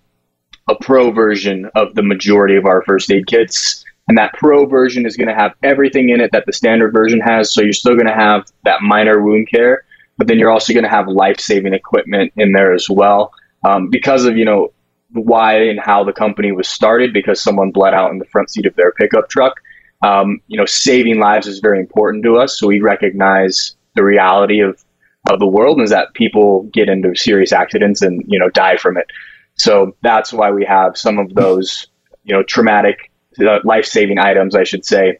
a 0.68 0.74
pro 0.74 1.10
version 1.10 1.70
of 1.74 1.94
the 1.94 2.02
majority 2.02 2.56
of 2.56 2.66
our 2.66 2.82
first 2.82 3.10
aid 3.10 3.26
kits. 3.26 3.84
And 4.08 4.18
that 4.18 4.34
pro 4.34 4.66
version 4.66 5.06
is 5.06 5.16
going 5.16 5.28
to 5.28 5.34
have 5.34 5.54
everything 5.62 6.10
in 6.10 6.20
it 6.20 6.30
that 6.32 6.46
the 6.46 6.52
standard 6.52 6.92
version 6.92 7.20
has. 7.20 7.52
So 7.52 7.62
you're 7.62 7.72
still 7.72 7.94
going 7.94 8.06
to 8.06 8.14
have 8.14 8.46
that 8.64 8.82
minor 8.82 9.20
wound 9.22 9.48
care, 9.50 9.84
but 10.18 10.26
then 10.26 10.38
you're 10.38 10.50
also 10.50 10.72
going 10.72 10.84
to 10.84 10.90
have 10.90 11.08
life 11.08 11.40
saving 11.40 11.74
equipment 11.74 12.32
in 12.36 12.52
there 12.52 12.72
as 12.72 12.88
well. 12.88 13.32
Um, 13.64 13.90
because 13.90 14.24
of, 14.24 14.36
you 14.36 14.44
know, 14.44 14.72
why 15.12 15.68
and 15.68 15.80
how 15.80 16.04
the 16.04 16.12
company 16.12 16.52
was 16.52 16.68
started, 16.68 17.12
because 17.12 17.40
someone 17.40 17.70
bled 17.70 17.94
out 17.94 18.10
in 18.10 18.18
the 18.18 18.24
front 18.26 18.50
seat 18.50 18.66
of 18.66 18.74
their 18.76 18.92
pickup 18.92 19.28
truck. 19.28 19.54
Um, 20.02 20.40
you 20.46 20.58
know, 20.58 20.66
saving 20.66 21.20
lives 21.20 21.46
is 21.46 21.60
very 21.60 21.80
important 21.80 22.22
to 22.24 22.36
us. 22.36 22.58
So 22.58 22.66
we 22.66 22.80
recognize 22.80 23.76
the 23.94 24.04
reality 24.04 24.60
of, 24.60 24.84
of 25.30 25.38
the 25.38 25.46
world 25.46 25.80
is 25.80 25.90
that 25.90 26.12
people 26.14 26.64
get 26.72 26.88
into 26.88 27.14
serious 27.14 27.52
accidents 27.52 28.02
and, 28.02 28.22
you 28.26 28.38
know, 28.38 28.50
die 28.50 28.76
from 28.76 28.96
it. 28.96 29.06
So 29.54 29.96
that's 30.02 30.32
why 30.32 30.50
we 30.50 30.64
have 30.66 30.98
some 30.98 31.18
of 31.18 31.34
those, 31.34 31.86
you 32.24 32.34
know, 32.34 32.42
traumatic 32.42 33.10
uh, 33.40 33.60
life-saving 33.64 34.18
items, 34.18 34.54
I 34.54 34.64
should 34.64 34.84
say, 34.84 35.18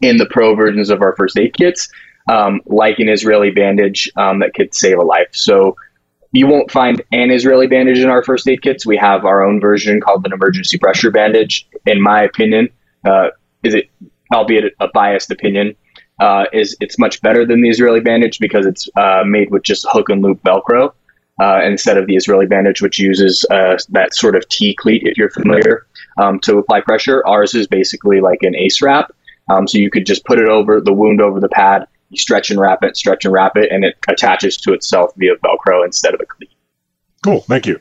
in 0.00 0.18
the 0.18 0.26
pro 0.26 0.54
versions 0.54 0.90
of 0.90 1.00
our 1.00 1.16
first 1.16 1.38
aid 1.38 1.56
kits, 1.56 1.88
um, 2.28 2.60
like 2.66 2.98
an 2.98 3.08
Israeli 3.08 3.50
bandage 3.50 4.10
um, 4.16 4.40
that 4.40 4.54
could 4.54 4.74
save 4.74 4.98
a 4.98 5.02
life. 5.02 5.28
So 5.32 5.76
you 6.32 6.46
won't 6.46 6.70
find 6.70 7.02
an 7.12 7.30
Israeli 7.30 7.66
bandage 7.66 7.98
in 7.98 8.08
our 8.08 8.22
first 8.22 8.48
aid 8.48 8.62
kits. 8.62 8.86
We 8.86 8.96
have 8.96 9.24
our 9.24 9.44
own 9.44 9.60
version 9.60 10.00
called 10.00 10.24
an 10.26 10.32
emergency 10.32 10.78
pressure 10.78 11.10
bandage. 11.10 11.68
In 11.86 12.00
my 12.00 12.22
opinion, 12.22 12.68
uh, 13.04 13.28
is 13.62 13.74
it, 13.74 13.90
albeit 14.34 14.72
a 14.80 14.88
biased 14.88 15.30
opinion, 15.30 15.74
uh, 16.20 16.44
is 16.52 16.76
it's 16.80 16.98
much 16.98 17.20
better 17.20 17.44
than 17.44 17.60
the 17.60 17.68
Israeli 17.68 18.00
bandage 18.00 18.38
because 18.38 18.64
it's 18.64 18.88
uh, 18.96 19.24
made 19.26 19.50
with 19.50 19.62
just 19.62 19.86
hook 19.90 20.08
and 20.08 20.22
loop 20.22 20.42
Velcro 20.42 20.92
uh, 21.40 21.60
instead 21.64 21.98
of 21.98 22.06
the 22.06 22.16
Israeli 22.16 22.46
bandage, 22.46 22.80
which 22.80 22.98
uses 22.98 23.44
uh, 23.50 23.76
that 23.90 24.14
sort 24.14 24.36
of 24.36 24.48
T 24.48 24.74
cleat, 24.74 25.02
if 25.04 25.18
you're 25.18 25.30
familiar, 25.30 25.86
um, 26.18 26.38
to 26.40 26.58
apply 26.58 26.80
pressure. 26.80 27.26
Ours 27.26 27.54
is 27.54 27.66
basically 27.66 28.20
like 28.20 28.42
an 28.42 28.54
ace 28.56 28.80
wrap. 28.80 29.12
Um, 29.50 29.66
so 29.66 29.78
you 29.78 29.90
could 29.90 30.06
just 30.06 30.24
put 30.24 30.38
it 30.38 30.48
over 30.48 30.80
the 30.80 30.92
wound 30.92 31.20
over 31.20 31.40
the 31.40 31.48
pad, 31.48 31.86
you 32.12 32.18
stretch 32.18 32.50
and 32.50 32.60
wrap 32.60 32.84
it, 32.84 32.96
stretch 32.96 33.24
and 33.24 33.32
wrap 33.34 33.56
it, 33.56 33.72
and 33.72 33.84
it 33.84 33.96
attaches 34.08 34.56
to 34.58 34.72
itself 34.72 35.10
via 35.16 35.34
Velcro 35.36 35.84
instead 35.84 36.14
of 36.14 36.20
a 36.20 36.26
cleat. 36.26 36.50
Cool. 37.24 37.40
Thank 37.40 37.66
you. 37.66 37.80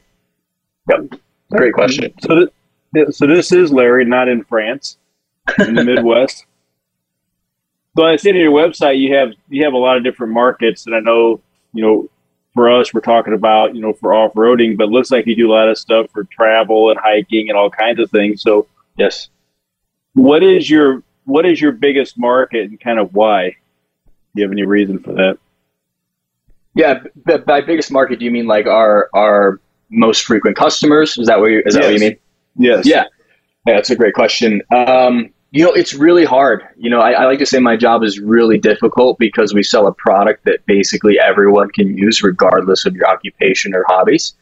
Yep. 0.89 1.19
Great 1.51 1.73
question. 1.73 2.13
So, 2.21 2.47
th- 2.95 3.09
so 3.13 3.27
this 3.27 3.51
is 3.51 3.71
Larry, 3.71 4.05
not 4.05 4.27
in 4.29 4.43
France, 4.43 4.97
in 5.59 5.75
the 5.75 5.83
Midwest. 5.83 6.45
But 7.93 8.05
I 8.05 8.15
see 8.15 8.29
on 8.29 8.37
your 8.37 8.53
website 8.53 8.99
you 8.99 9.13
have 9.17 9.33
you 9.49 9.65
have 9.65 9.73
a 9.73 9.77
lot 9.77 9.97
of 9.97 10.03
different 10.05 10.31
markets, 10.31 10.85
and 10.85 10.95
I 10.95 10.99
know 11.01 11.41
you 11.73 11.81
know 11.83 12.09
for 12.53 12.69
us 12.71 12.93
we're 12.93 13.01
talking 13.01 13.33
about 13.33 13.75
you 13.75 13.81
know 13.81 13.91
for 13.91 14.13
off 14.13 14.31
roading, 14.33 14.77
but 14.77 14.85
it 14.85 14.91
looks 14.91 15.11
like 15.11 15.27
you 15.27 15.35
do 15.35 15.51
a 15.51 15.53
lot 15.53 15.67
of 15.67 15.77
stuff 15.77 16.09
for 16.13 16.23
travel 16.23 16.89
and 16.89 16.97
hiking 16.97 17.49
and 17.49 17.57
all 17.57 17.69
kinds 17.69 17.99
of 17.99 18.09
things. 18.09 18.41
So 18.43 18.65
Yes. 18.97 19.27
what 20.13 20.41
is 20.41 20.69
your 20.69 21.03
what 21.25 21.45
is 21.45 21.59
your 21.59 21.73
biggest 21.73 22.17
market 22.17 22.69
and 22.69 22.79
kind 22.79 22.97
of 22.97 23.13
why? 23.13 23.57
Do 24.35 24.41
you 24.41 24.43
have 24.43 24.51
any 24.51 24.65
reason 24.65 24.99
for 24.99 25.13
that? 25.13 25.37
Yeah. 26.73 26.99
b- 27.25 27.37
by 27.45 27.61
biggest 27.61 27.91
market, 27.91 28.19
do 28.19 28.25
you 28.25 28.31
mean 28.31 28.47
like 28.47 28.65
our 28.65 29.09
our 29.13 29.59
most 29.89 30.23
frequent 30.25 30.55
customers? 30.55 31.17
Is 31.17 31.27
that 31.27 31.39
what 31.39 31.51
you, 31.51 31.61
is 31.65 31.75
that 31.75 31.83
what 31.83 31.93
you 31.93 31.99
mean? 31.99 32.17
Yes. 32.57 32.85
Yeah, 32.85 33.03
yeah, 33.67 33.75
that's 33.75 33.89
a 33.89 33.95
great 33.95 34.13
question. 34.13 34.61
Um, 34.75 35.31
you 35.51 35.65
know, 35.65 35.73
it's 35.73 35.93
really 35.93 36.23
hard. 36.23 36.63
You 36.77 36.89
know, 36.89 36.99
I, 37.01 37.11
I 37.11 37.25
like 37.25 37.39
to 37.39 37.45
say 37.45 37.59
my 37.59 37.75
job 37.75 38.03
is 38.03 38.19
really 38.19 38.57
difficult 38.57 39.19
because 39.19 39.53
we 39.53 39.63
sell 39.63 39.85
a 39.85 39.93
product 39.93 40.45
that 40.45 40.65
basically 40.65 41.19
everyone 41.19 41.69
can 41.71 41.97
use, 41.97 42.23
regardless 42.23 42.85
of 42.85 42.95
your 42.95 43.07
occupation 43.09 43.75
or 43.75 43.83
hobbies. 43.87 44.33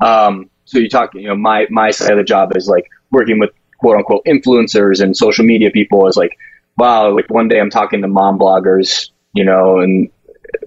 Um, 0.00 0.48
so 0.64 0.78
you 0.78 0.88
talk, 0.88 1.14
you 1.14 1.28
know, 1.28 1.36
my 1.36 1.66
my 1.70 1.90
side 1.90 2.12
of 2.12 2.18
the 2.18 2.24
job 2.24 2.56
is 2.56 2.66
like 2.66 2.86
working 3.10 3.38
with 3.38 3.50
quote 3.78 3.96
unquote 3.96 4.24
influencers 4.26 5.02
and 5.02 5.16
social 5.16 5.44
media 5.44 5.70
people. 5.70 6.06
Is 6.06 6.16
like, 6.16 6.36
wow, 6.78 7.14
like 7.14 7.28
one 7.28 7.48
day 7.48 7.60
I'm 7.60 7.70
talking 7.70 8.00
to 8.00 8.08
mom 8.08 8.38
bloggers, 8.38 9.10
you 9.38 9.44
know, 9.44 9.78
and 9.78 10.10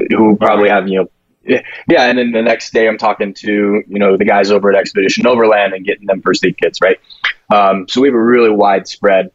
who 0.10 0.36
probably 0.38 0.70
have 0.70 0.88
you 0.88 1.00
know 1.00 1.10
yeah, 1.44 2.06
and 2.06 2.18
then 2.18 2.32
the 2.32 2.42
next 2.42 2.72
day 2.72 2.88
I'm 2.88 2.98
talking 2.98 3.34
to 3.34 3.84
you 3.88 4.00
know 4.00 4.16
the 4.18 4.26
guys 4.26 4.52
over 4.52 4.72
at 4.72 4.78
Expedition 4.78 5.26
Overland 5.26 5.74
and 5.74 5.86
getting 5.86 6.06
them 6.06 6.22
first 6.22 6.46
aid 6.46 6.58
kits, 6.58 6.80
right? 6.82 7.00
Um, 7.54 7.88
so 7.88 8.02
we 8.02 8.08
have 8.08 8.16
a 8.16 8.22
really 8.22 8.52
wide 8.52 8.88
spread 8.88 9.32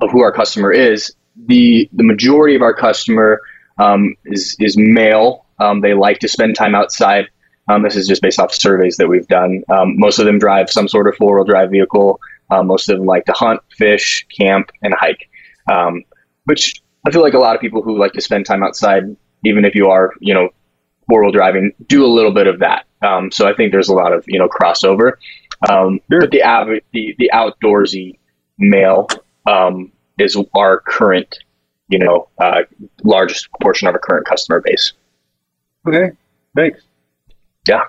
of 0.00 0.10
who 0.10 0.22
our 0.22 0.32
customer 0.32 0.70
is. 0.72 1.14
the 1.36 1.88
The 1.92 2.04
majority 2.04 2.54
of 2.54 2.62
our 2.62 2.74
customer 2.74 3.40
um, 3.78 4.14
is 4.24 4.56
is 4.60 4.76
male. 4.76 5.46
Um, 5.58 5.80
they 5.80 5.94
like 5.94 6.18
to 6.20 6.28
spend 6.28 6.54
time 6.56 6.74
outside. 6.74 7.28
Um, 7.68 7.82
this 7.82 7.96
is 7.96 8.06
just 8.06 8.22
based 8.22 8.38
off 8.38 8.52
surveys 8.52 8.96
that 8.98 9.08
we've 9.08 9.26
done. 9.26 9.62
Um, 9.74 9.98
most 9.98 10.18
of 10.18 10.26
them 10.26 10.38
drive 10.38 10.70
some 10.70 10.86
sort 10.86 11.08
of 11.08 11.16
four 11.16 11.36
wheel 11.36 11.44
drive 11.44 11.70
vehicle. 11.70 12.20
Uh, 12.50 12.62
most 12.62 12.88
of 12.88 12.98
them 12.98 13.06
like 13.06 13.24
to 13.24 13.32
hunt, 13.32 13.60
fish, 13.70 14.26
camp, 14.38 14.70
and 14.82 14.94
hike. 14.94 15.28
Um, 15.70 16.04
which 16.44 16.82
I 17.06 17.10
feel 17.10 17.22
like 17.22 17.34
a 17.34 17.38
lot 17.38 17.54
of 17.54 17.60
people 17.60 17.82
who 17.82 17.98
like 17.98 18.12
to 18.12 18.20
spend 18.20 18.46
time 18.46 18.62
outside, 18.62 19.04
even 19.44 19.64
if 19.64 19.74
you 19.74 19.88
are, 19.88 20.12
you 20.20 20.32
know, 20.34 20.48
four 21.08 21.22
wheel 21.22 21.32
driving, 21.32 21.72
do 21.86 22.04
a 22.04 22.08
little 22.08 22.32
bit 22.32 22.46
of 22.46 22.60
that. 22.60 22.86
Um, 23.02 23.30
so 23.30 23.46
I 23.48 23.54
think 23.54 23.72
there's 23.72 23.88
a 23.88 23.94
lot 23.94 24.12
of 24.12 24.24
you 24.26 24.38
know 24.38 24.48
crossover. 24.48 25.12
Um, 25.68 26.00
But 26.08 26.30
the, 26.30 26.42
av- 26.42 26.80
the 26.92 27.14
the 27.18 27.30
outdoorsy 27.32 28.18
male 28.58 29.08
um, 29.46 29.92
is 30.18 30.36
our 30.56 30.80
current, 30.80 31.38
you 31.88 31.98
know, 31.98 32.28
uh, 32.38 32.62
largest 33.02 33.48
portion 33.62 33.88
of 33.88 33.94
our 33.94 34.00
current 34.00 34.26
customer 34.26 34.60
base. 34.60 34.92
Okay. 35.86 36.12
Thanks. 36.56 36.80
Yeah. 37.68 37.82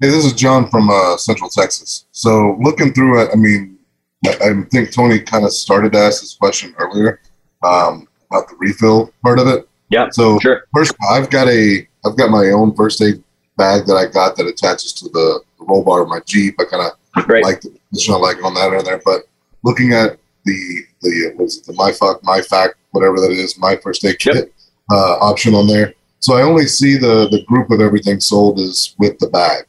Hey, 0.00 0.08
this 0.08 0.24
is 0.24 0.32
John 0.34 0.68
from 0.68 0.90
uh, 0.90 1.16
Central 1.16 1.48
Texas. 1.48 2.04
So 2.12 2.56
looking 2.60 2.92
through 2.92 3.22
it, 3.22 3.30
I 3.32 3.36
mean, 3.36 3.75
I, 4.24 4.30
I 4.30 4.62
think 4.70 4.92
Tony 4.92 5.20
kind 5.20 5.44
of 5.44 5.52
started 5.52 5.92
to 5.92 5.98
ask 5.98 6.20
this 6.20 6.34
question 6.34 6.74
earlier 6.78 7.20
um, 7.62 8.08
about 8.30 8.48
the 8.48 8.56
refill 8.58 9.12
part 9.22 9.38
of 9.38 9.46
it. 9.48 9.68
Yeah. 9.90 10.08
So 10.10 10.38
Sure. 10.40 10.64
first, 10.74 10.90
of 10.92 10.96
all, 11.02 11.14
I've 11.14 11.30
got 11.30 11.48
a, 11.48 11.86
I've 12.04 12.16
got 12.16 12.30
my 12.30 12.50
own 12.50 12.74
first 12.74 13.00
aid 13.02 13.22
bag 13.56 13.86
that 13.86 13.94
I 13.94 14.06
got 14.06 14.36
that 14.36 14.46
attaches 14.46 14.92
to 14.94 15.08
the, 15.08 15.40
the 15.58 15.64
roll 15.64 15.84
bar 15.84 16.02
of 16.02 16.08
my 16.08 16.20
Jeep. 16.26 16.56
I 16.60 16.64
kind 16.64 16.82
of 16.82 17.28
like 17.42 17.60
the 17.60 17.76
position 17.90 18.14
I 18.14 18.18
like 18.18 18.42
on 18.44 18.54
that 18.54 18.72
in 18.72 18.84
there. 18.84 19.00
But 19.04 19.22
looking 19.62 19.92
at 19.92 20.18
the 20.44 20.80
the 21.02 21.32
what's 21.36 21.58
it, 21.58 21.66
the 21.66 21.72
my 21.74 21.92
fuck 21.92 22.22
my 22.22 22.40
fact 22.40 22.74
whatever 22.92 23.20
that 23.20 23.30
is 23.30 23.58
my 23.58 23.76
first 23.76 24.04
aid 24.04 24.16
Yep. 24.24 24.34
kit 24.34 24.52
uh, 24.92 25.16
option 25.18 25.54
on 25.54 25.66
there. 25.66 25.94
So 26.20 26.36
I 26.36 26.42
only 26.42 26.66
see 26.66 26.96
the 26.96 27.28
the 27.30 27.42
group 27.46 27.70
of 27.70 27.80
everything 27.80 28.20
sold 28.20 28.58
is 28.58 28.94
with 28.98 29.18
the 29.18 29.28
bag. 29.28 29.64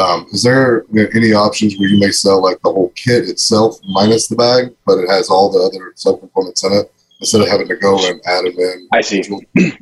Um, 0.00 0.26
is 0.32 0.42
there 0.42 0.86
any 1.14 1.34
options 1.34 1.76
where 1.76 1.88
you 1.88 2.00
may 2.00 2.10
sell 2.10 2.42
like 2.42 2.58
the 2.62 2.72
whole 2.72 2.90
kit 2.96 3.28
itself 3.28 3.76
minus 3.86 4.28
the 4.28 4.36
bag, 4.36 4.74
but 4.86 4.98
it 4.98 5.10
has 5.10 5.28
all 5.28 5.52
the 5.52 5.58
other 5.58 5.92
subcomponents 5.94 6.64
in 6.64 6.72
it 6.72 6.92
instead 7.20 7.42
of 7.42 7.48
having 7.48 7.68
to 7.68 7.76
go 7.76 7.98
and 8.08 8.18
add 8.24 8.46
them 8.46 8.58
in? 8.58 8.88
I 8.94 9.02
see. 9.02 9.22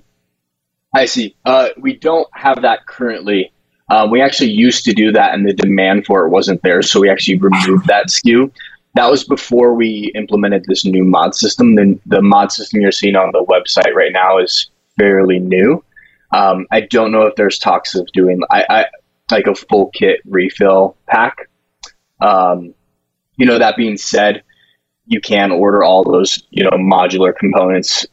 I 0.95 1.05
see. 1.05 1.37
Uh, 1.45 1.69
we 1.79 1.95
don't 1.95 2.27
have 2.33 2.63
that 2.63 2.87
currently. 2.87 3.53
Um, 3.91 4.11
we 4.11 4.21
actually 4.21 4.51
used 4.51 4.85
to 4.87 4.93
do 4.93 5.13
that, 5.13 5.35
and 5.35 5.47
the 5.47 5.53
demand 5.53 6.05
for 6.05 6.27
it 6.27 6.31
wasn't 6.31 6.63
there, 6.63 6.83
so 6.83 6.99
we 6.99 7.09
actually 7.09 7.37
removed 7.37 7.87
that 7.87 8.09
SKU. 8.09 8.51
That 8.95 9.09
was 9.09 9.23
before 9.23 9.75
we 9.75 10.11
implemented 10.17 10.65
this 10.67 10.85
new 10.85 11.05
mod 11.05 11.37
system. 11.37 11.77
The, 11.77 11.99
the 12.07 12.23
mod 12.23 12.51
system 12.51 12.81
you're 12.81 12.91
seeing 12.91 13.15
on 13.15 13.31
the 13.33 13.45
website 13.45 13.95
right 13.95 14.13
now 14.13 14.39
is 14.39 14.69
fairly 14.99 15.39
new. 15.39 15.85
Um, 16.33 16.67
I 16.73 16.81
don't 16.81 17.13
know 17.13 17.23
if 17.23 17.37
there's 17.37 17.59
talks 17.59 17.95
of 17.95 18.07
doing 18.13 18.41
I, 18.51 18.65
I 18.69 18.87
like 19.31 19.47
a 19.47 19.55
full 19.55 19.91
kit 19.91 20.21
refill 20.25 20.97
pack. 21.07 21.49
Um, 22.21 22.75
you 23.37 23.47
know, 23.47 23.59
that 23.59 23.77
being 23.77 23.97
said, 23.97 24.43
you 25.07 25.21
can 25.21 25.53
order 25.53 25.83
all 25.83 26.05
those 26.05 26.43
you 26.51 26.65
know 26.65 26.71
modular 26.71 27.35
components 27.35 28.07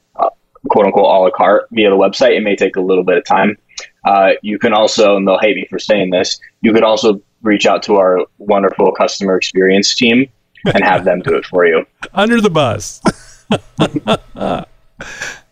quote 0.69 0.85
unquote 0.85 1.05
a 1.05 1.19
la 1.23 1.29
carte 1.31 1.67
via 1.71 1.89
the 1.89 1.95
website. 1.95 2.37
It 2.37 2.43
may 2.43 2.55
take 2.55 2.75
a 2.75 2.81
little 2.81 3.03
bit 3.03 3.17
of 3.17 3.25
time. 3.25 3.57
Uh, 4.05 4.31
you 4.41 4.59
can 4.59 4.73
also, 4.73 5.15
and 5.17 5.27
they'll 5.27 5.39
hate 5.39 5.55
me 5.55 5.67
for 5.69 5.79
saying 5.79 6.11
this, 6.11 6.39
you 6.61 6.73
could 6.73 6.83
also 6.83 7.21
reach 7.41 7.65
out 7.65 7.83
to 7.83 7.95
our 7.95 8.19
wonderful 8.37 8.91
customer 8.91 9.35
experience 9.35 9.95
team 9.95 10.29
and 10.65 10.83
have 10.83 11.05
them 11.05 11.21
do 11.21 11.35
it 11.35 11.45
for 11.45 11.65
you. 11.65 11.85
Under 12.13 12.41
the 12.41 12.49
bus. 12.49 13.01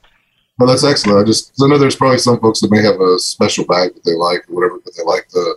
Well, 0.60 0.68
that's 0.70 0.84
excellent. 0.84 1.20
I 1.20 1.24
just 1.24 1.54
I 1.62 1.68
know 1.68 1.78
there's 1.78 1.96
probably 1.96 2.20
some 2.20 2.39
folks 2.39 2.60
that 2.62 2.72
may 2.72 2.82
have 2.82 3.00
a 3.02 3.18
special 3.20 3.66
bag 3.66 3.94
that 3.96 4.04
they 4.04 4.13
like 4.13 4.48
or 4.50 4.56
whatever, 4.56 4.80
but 4.84 4.94
they 4.96 5.04
like 5.04 5.28
the, 5.30 5.56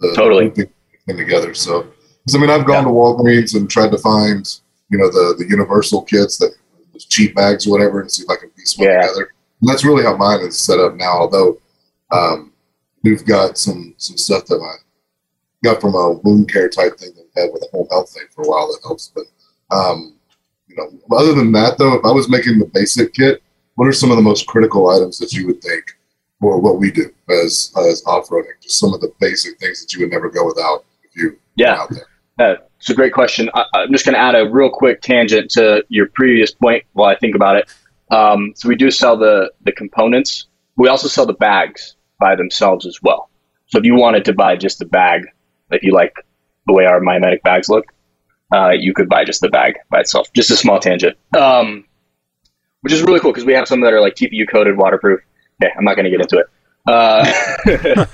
the 0.00 0.12
Totally. 0.14 0.50
thing 0.50 0.68
together. 1.16 1.54
So, 1.54 1.82
'cause, 1.82 2.34
I 2.34 2.38
mean, 2.38 2.50
I've 2.50 2.66
gone 2.66 2.84
to 2.84 2.90
Walgreens 2.90 3.54
and 3.56 3.68
tried 3.70 3.90
to 3.92 3.98
find 3.98 4.46
you 4.90 4.98
know 4.98 5.08
the 5.10 5.34
the 5.38 5.46
universal 5.48 6.02
kits 6.02 6.36
that 6.38 6.52
those 6.92 7.06
cheap 7.06 7.34
bags 7.34 7.66
or 7.66 7.70
whatever, 7.70 8.00
and 8.00 8.10
see 8.10 8.22
if 8.22 8.30
I 8.30 8.36
can 8.36 8.50
piece 8.50 8.76
one 8.76 8.88
Yeah. 8.88 9.00
together. 9.00 9.32
And 9.60 9.68
that's 9.70 9.84
really 9.84 10.04
how 10.04 10.16
mine 10.16 10.40
is 10.40 10.58
set 10.58 10.78
up 10.78 10.94
now. 10.94 11.18
Although 11.20 11.58
um, 12.10 12.52
we've 13.02 13.24
got 13.24 13.56
some 13.56 13.94
some 13.96 14.18
stuff 14.18 14.44
that 14.46 14.56
I 14.60 14.74
got 15.64 15.80
from 15.80 15.94
a 15.94 16.12
wound 16.12 16.52
care 16.52 16.68
type 16.68 16.98
thing 16.98 17.12
that 17.16 17.24
we 17.34 17.42
had 17.42 17.50
with 17.52 17.62
a 17.64 17.76
home 17.76 17.88
health 17.90 18.10
thing 18.12 18.24
for 18.34 18.42
a 18.44 18.48
while 18.48 18.66
that 18.68 18.80
helps. 18.84 19.10
But 19.14 19.24
um, 19.74 20.14
you 20.68 20.76
know, 20.76 20.90
other 21.16 21.34
than 21.34 21.50
that, 21.52 21.78
though, 21.78 21.94
if 21.94 22.04
I 22.04 22.10
was 22.12 22.28
making 22.28 22.58
the 22.58 22.66
basic 22.66 23.14
kit, 23.14 23.42
what 23.78 23.86
are 23.86 23.92
some 23.92 24.10
of 24.10 24.16
the 24.16 24.22
most 24.22 24.46
critical 24.48 24.90
items 24.90 25.18
that 25.18 25.32
you 25.32 25.46
would 25.46 25.62
think 25.62 25.84
for 26.40 26.58
what 26.60 26.78
we 26.78 26.90
do 26.90 27.10
as 27.30 27.72
as 27.88 28.02
off 28.06 28.28
roading? 28.28 28.60
Just 28.60 28.78
some 28.80 28.92
of 28.92 29.00
the 29.00 29.12
basic 29.20 29.56
things 29.60 29.80
that 29.80 29.94
you 29.94 30.00
would 30.00 30.10
never 30.10 30.28
go 30.28 30.44
without 30.44 30.84
if 31.04 31.14
you 31.16 31.38
Yeah. 31.54 31.74
out 31.80 31.90
there. 31.90 32.58
that's 32.76 32.90
a 32.90 32.94
great 32.94 33.12
question. 33.12 33.48
I, 33.54 33.64
I'm 33.74 33.92
just 33.92 34.04
going 34.04 34.14
to 34.14 34.20
add 34.20 34.34
a 34.34 34.50
real 34.50 34.68
quick 34.70 35.00
tangent 35.00 35.50
to 35.52 35.84
your 35.88 36.06
previous 36.08 36.50
point 36.50 36.82
while 36.94 37.08
I 37.08 37.16
think 37.16 37.36
about 37.36 37.56
it. 37.56 37.72
Um, 38.10 38.52
so 38.56 38.68
we 38.68 38.74
do 38.74 38.90
sell 38.90 39.16
the 39.16 39.52
the 39.62 39.72
components. 39.72 40.46
We 40.76 40.88
also 40.88 41.06
sell 41.08 41.26
the 41.26 41.34
bags 41.34 41.94
by 42.20 42.34
themselves 42.34 42.84
as 42.84 42.98
well. 43.00 43.30
So 43.66 43.78
if 43.78 43.84
you 43.84 43.94
wanted 43.94 44.24
to 44.24 44.32
buy 44.32 44.56
just 44.56 44.80
the 44.80 44.86
bag, 44.86 45.22
if 45.70 45.82
you 45.84 45.92
like 45.92 46.14
the 46.66 46.72
way 46.72 46.84
our 46.84 47.00
MyMedic 47.00 47.42
bags 47.42 47.68
look, 47.68 47.84
uh, 48.52 48.70
you 48.70 48.92
could 48.94 49.08
buy 49.08 49.24
just 49.24 49.40
the 49.40 49.48
bag 49.50 49.74
by 49.90 50.00
itself. 50.00 50.32
Just 50.32 50.50
a 50.50 50.56
small 50.56 50.80
tangent, 50.80 51.16
um, 51.36 51.84
which 52.82 52.92
is 52.92 53.02
really 53.02 53.20
cool 53.20 53.32
because 53.32 53.44
we 53.44 53.52
have 53.52 53.66
some 53.68 53.80
that 53.80 53.92
are 53.92 54.00
like 54.00 54.14
TPU 54.14 54.48
coated, 54.50 54.76
waterproof. 54.76 55.20
Okay, 55.62 55.72
I'm 55.76 55.84
not 55.84 55.94
going 55.96 56.04
to 56.04 56.10
get 56.10 56.20
into 56.20 56.38
it. 56.38 56.46
Uh, 56.86 58.04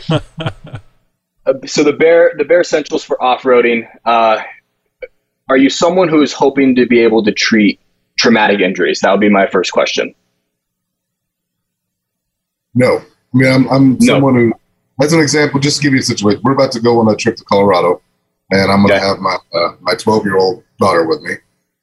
so 1.67 1.83
the 1.85 1.93
bare 1.93 2.33
the 2.39 2.45
bare 2.45 2.61
essentials 2.63 3.05
for 3.05 3.23
off-roading 3.23 3.87
uh, 4.05 4.43
are 5.49 5.57
you 5.57 5.69
someone 5.69 6.09
who 6.09 6.23
is 6.23 6.33
hoping 6.33 6.75
to 6.75 6.87
be 6.87 7.01
able 7.01 7.23
to 7.23 7.33
treat 7.33 7.79
traumatic 8.19 8.61
injuries 8.61 9.01
that 9.01 9.11
would 9.13 9.21
be 9.21 9.29
my 9.29 9.47
first 9.47 9.73
question 9.73 10.15
No, 12.75 12.97
I 12.99 13.03
mean 13.35 13.53
I'm, 13.53 13.69
I'm 13.69 13.93
No. 14.01 14.15
someone 14.15 14.35
who, 14.35 14.53
as 15.01 15.13
an 15.13 15.21
example, 15.21 15.61
just 15.61 15.77
to 15.77 15.83
give 15.83 15.93
you 15.93 16.01
a 16.01 16.03
situation. 16.03 16.41
We're 16.43 16.53
about 16.55 16.73
to 16.73 16.81
go 16.81 16.99
on 16.99 17.09
a 17.13 17.15
trip 17.15 17.37
to 17.37 17.45
Colorado, 17.45 18.03
and 18.51 18.73
I'm 18.73 18.79
going 18.79 18.89
to 18.89 18.95
Okay. 18.97 19.07
have 19.07 19.19
my 19.19 19.37
uh, 19.55 19.77
my 19.81 19.95
12 19.95 20.25
year 20.25 20.37
old 20.37 20.65
daughter 20.81 21.07
with 21.07 21.21
me. 21.23 21.35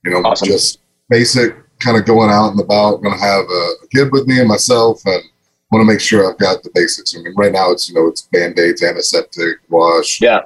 You 0.03 0.11
know, 0.11 0.21
Awesome. 0.23 0.47
just 0.47 0.79
basic 1.09 1.55
kind 1.81 1.97
of 1.97 2.05
going 2.05 2.29
out 2.29 2.51
and 2.51 2.59
about. 2.59 2.95
I'm 2.95 3.03
Going 3.03 3.17
to 3.17 3.23
have 3.23 3.45
a, 3.45 3.87
kid 3.93 4.11
with 4.11 4.27
me 4.27 4.39
and 4.39 4.47
myself, 4.47 5.01
and 5.05 5.21
want 5.71 5.81
to 5.81 5.91
make 5.91 5.99
sure 5.99 6.29
I've 6.29 6.39
got 6.39 6.63
the 6.63 6.69
basics. 6.73 7.15
I 7.15 7.21
mean, 7.21 7.33
right 7.35 7.51
now 7.51 7.71
it's 7.71 7.89
you 7.89 7.95
know 7.95 8.07
it's 8.07 8.23
band 8.23 8.57
aids, 8.59 8.83
antiseptic, 8.83 9.57
wash, 9.69 10.21
yeah 10.21 10.41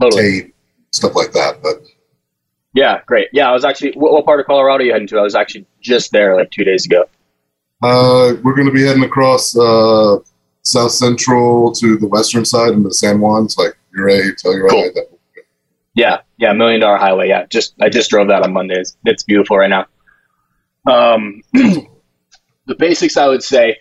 totally 0.00 0.42
tape, 0.42 0.54
stuff 0.90 1.14
like 1.14 1.32
that. 1.32 1.62
But 1.62 1.82
yeah 2.74 3.00
great 3.06 3.28
yeah 3.32 3.48
i 3.48 3.52
was 3.52 3.64
actually 3.64 3.92
what, 3.92 4.12
what 4.12 4.26
part 4.26 4.38
of 4.38 4.46
colorado 4.46 4.82
are 4.82 4.86
you 4.86 4.92
heading 4.92 5.08
to 5.08 5.18
i 5.18 5.22
was 5.22 5.34
actually 5.34 5.64
just 5.80 6.12
there 6.12 6.36
like 6.36 6.50
two 6.50 6.64
days 6.64 6.84
ago 6.84 7.06
uh, 7.82 8.34
we're 8.42 8.54
going 8.54 8.66
to 8.66 8.72
be 8.72 8.84
heading 8.84 9.04
across 9.04 9.56
uh, 9.56 10.18
South 10.62 10.90
Central 10.90 11.72
to 11.72 11.96
the 11.96 12.08
western 12.08 12.44
side 12.44 12.72
into 12.72 12.90
San 12.90 13.20
Juan. 13.20 13.44
It's 13.44 13.56
like 13.56 13.76
Ouray, 13.96 14.32
Telluride. 14.32 14.94
Cool. 14.94 15.18
Yeah, 15.94 16.18
yeah, 16.38 16.52
million 16.52 16.80
dollar 16.80 16.98
highway. 16.98 17.28
Yeah, 17.28 17.46
just 17.46 17.74
I 17.80 17.88
just 17.88 18.10
drove 18.10 18.28
that 18.28 18.42
on 18.42 18.52
Monday. 18.52 18.74
It's, 18.80 18.96
it's 19.04 19.22
beautiful 19.22 19.58
right 19.58 19.70
now. 19.70 19.86
Um, 20.88 21.42
the 21.52 22.74
basics, 22.78 23.16
I 23.16 23.28
would 23.28 23.42
say, 23.42 23.76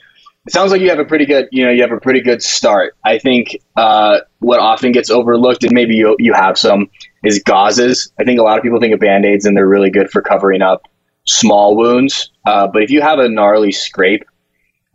it 0.47 0.53
sounds 0.53 0.71
like 0.71 0.81
you 0.81 0.89
have 0.89 0.99
a 0.99 1.05
pretty 1.05 1.25
good, 1.25 1.47
you 1.51 1.65
know, 1.65 1.71
you 1.71 1.81
have 1.81 1.91
a 1.91 1.99
pretty 1.99 2.21
good 2.21 2.41
start. 2.41 2.95
I 3.03 3.19
think 3.19 3.57
uh, 3.75 4.19
what 4.39 4.59
often 4.59 4.93
gets 4.93 5.09
overlooked, 5.09 5.63
and 5.63 5.73
maybe 5.73 5.95
you 5.95 6.15
you 6.19 6.33
have 6.33 6.57
some, 6.57 6.89
is 7.23 7.43
gauzes. 7.43 8.11
I 8.19 8.23
think 8.23 8.39
a 8.39 8.43
lot 8.43 8.57
of 8.57 8.63
people 8.63 8.79
think 8.79 8.93
of 8.93 8.99
band 9.01 9.25
aids, 9.25 9.45
and 9.45 9.57
they're 9.57 9.67
really 9.67 9.89
good 9.89 10.09
for 10.09 10.21
covering 10.21 10.61
up 10.61 10.83
small 11.25 11.75
wounds. 11.75 12.31
Uh, 12.45 12.67
but 12.67 12.81
if 12.81 12.89
you 12.89 13.01
have 13.01 13.19
a 13.19 13.27
gnarly 13.27 13.73
scrape, 13.73 14.23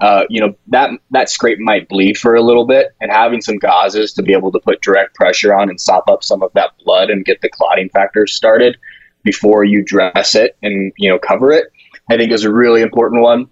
uh, 0.01 0.25
you 0.31 0.40
know 0.40 0.55
that 0.68 0.90
that 1.11 1.29
scrape 1.29 1.59
might 1.59 1.87
bleed 1.87 2.16
for 2.16 2.35
a 2.35 2.42
little 2.42 2.66
bit, 2.66 2.88
and 3.03 3.12
having 3.12 3.42
some 3.42 3.59
gauzes 3.59 4.14
to 4.14 4.22
be 4.22 4.33
able 4.33 4.51
to 4.53 4.59
put 4.59 4.81
direct 4.81 5.14
pressure 5.14 5.55
on 5.55 5.68
and 5.68 5.79
sop 5.79 6.09
up 6.09 6.25
some 6.25 6.42
of 6.42 6.51
that 6.55 6.70
blood 6.83 7.11
and 7.11 7.27
get 7.27 7.42
the 7.42 7.51
clotting 7.51 7.90
factors 7.90 8.35
started 8.35 8.77
before 9.22 9.64
you 9.64 9.85
dress 9.85 10.35
it 10.35 10.57
and 10.62 10.92
you 10.96 11.11
know 11.11 11.18
cover 11.18 11.53
it, 11.53 11.66
I 12.12 12.18
think 12.18 12.31
is 12.31 12.44
a 12.44 12.53
really 12.53 12.83
important 12.83 13.22
one. 13.22 13.48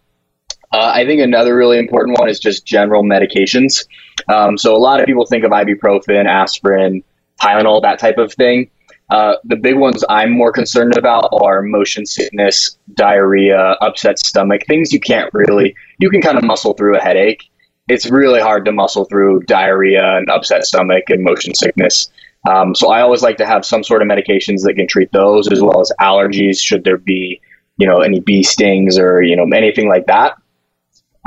Uh, 0.73 0.93
I 0.95 1.05
think 1.05 1.21
another 1.21 1.57
really 1.57 1.79
important 1.79 2.19
one 2.19 2.29
is 2.29 2.39
just 2.39 2.67
general 2.67 3.03
medications. 3.03 3.87
Um, 4.29 4.59
so 4.59 4.77
a 4.77 4.79
lot 4.79 5.01
of 5.01 5.07
people 5.07 5.27
think 5.27 5.45
of 5.45 5.51
ibuprofen, 5.51 6.27
aspirin, 6.27 7.03
Tylenol, 7.41 7.83
that 7.83 7.99
type 7.99 8.19
of 8.19 8.33
thing. 8.35 8.71
Uh, 9.09 9.35
the 9.45 9.57
big 9.57 9.77
ones 9.77 10.05
I'm 10.09 10.31
more 10.31 10.53
concerned 10.53 10.97
about 10.97 11.31
are 11.33 11.63
motion 11.63 12.07
sickness, 12.07 12.79
diarrhea, 12.95 13.59
upset 13.81 14.21
stomach, 14.21 14.63
things 14.67 14.93
you 14.93 15.01
can't 15.01 15.33
really, 15.33 15.75
you 15.99 16.11
can 16.11 16.21
kind 16.21 16.39
of 16.39 16.45
muscle 16.45 16.75
through 16.75 16.97
a 16.97 17.01
headache. 17.01 17.51
It's 17.89 18.09
really 18.09 18.41
hard 18.41 18.65
to 18.67 18.73
muscle 18.73 19.07
through 19.07 19.41
diarrhea 19.45 20.17
and 20.19 20.31
upset 20.31 20.65
stomach 20.65 21.05
and 21.09 21.25
motion 21.25 21.55
sickness. 21.55 22.11
Um, 22.49 22.75
so 22.75 22.93
I 22.93 23.01
always 23.01 23.23
like 23.23 23.37
to 23.39 23.47
have 23.47 23.65
some 23.65 23.83
sort 23.83 24.01
of 24.01 24.09
medications 24.09 24.63
that 24.63 24.75
can 24.77 24.87
treat 24.87 25.11
those 25.13 25.51
as 25.51 25.61
well 25.61 25.81
as 25.81 25.91
allergies, 26.01 26.61
should 26.61 26.85
there 26.85 26.99
be, 26.99 27.41
you 27.81 27.87
know, 27.87 28.01
any 28.01 28.21
bee 28.21 28.43
stings 28.43 28.99
or, 28.99 29.23
you 29.23 29.35
know, 29.35 29.47
anything 29.57 29.89
like 29.89 30.07
that. 30.07 30.37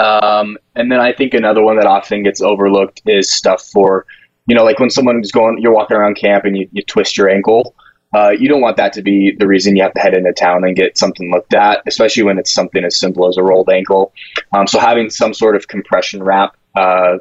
Um, 0.02 0.58
and 0.76 0.92
then 0.92 1.00
I 1.00 1.12
think 1.12 1.34
another 1.34 1.63
one 1.63 1.78
that 1.78 1.88
often 1.88 2.22
gets 2.24 2.42
overlooked 2.42 3.02
is 3.08 3.32
stuff 3.32 3.63
for, 3.63 4.06
you 4.48 4.56
know, 4.56 4.63
like 4.63 4.80
when 4.80 4.92
someone's 4.92 5.32
going, 5.32 5.58
you're 5.60 5.74
walking 5.74 5.98
around 5.98 6.16
camp 6.16 6.46
and 6.46 6.56
you, 6.56 6.70
you 6.72 6.84
twist 6.84 7.18
your 7.18 7.30
ankle. 7.30 7.76
Uh, 8.16 8.30
you 8.30 8.48
don't 8.48 8.62
want 8.62 8.78
that 8.78 8.94
to 8.94 9.02
be 9.02 9.36
the 9.39 9.48
reason 9.48 9.76
you 9.76 9.82
have 9.82 9.94
to 9.96 10.00
head 10.00 10.13
into 10.13 10.32
town 10.32 10.63
and 10.63 10.76
get 10.76 10.96
something 10.96 11.32
looked 11.32 11.56
at, 11.56 11.82
especially 11.88 12.22
when 12.22 12.38
it's 12.38 12.54
something 12.54 12.84
as 12.86 13.00
simple 13.00 13.28
as 13.28 13.38
a 13.38 13.42
rolled 13.44 13.70
ankle. 13.70 14.13
Um, 14.54 14.68
so 14.68 14.80
having 14.80 15.10
some 15.10 15.34
sort 15.34 15.56
of 15.56 15.68
compression 15.68 16.22
wrap, 16.22 16.56
uh, 16.76 17.18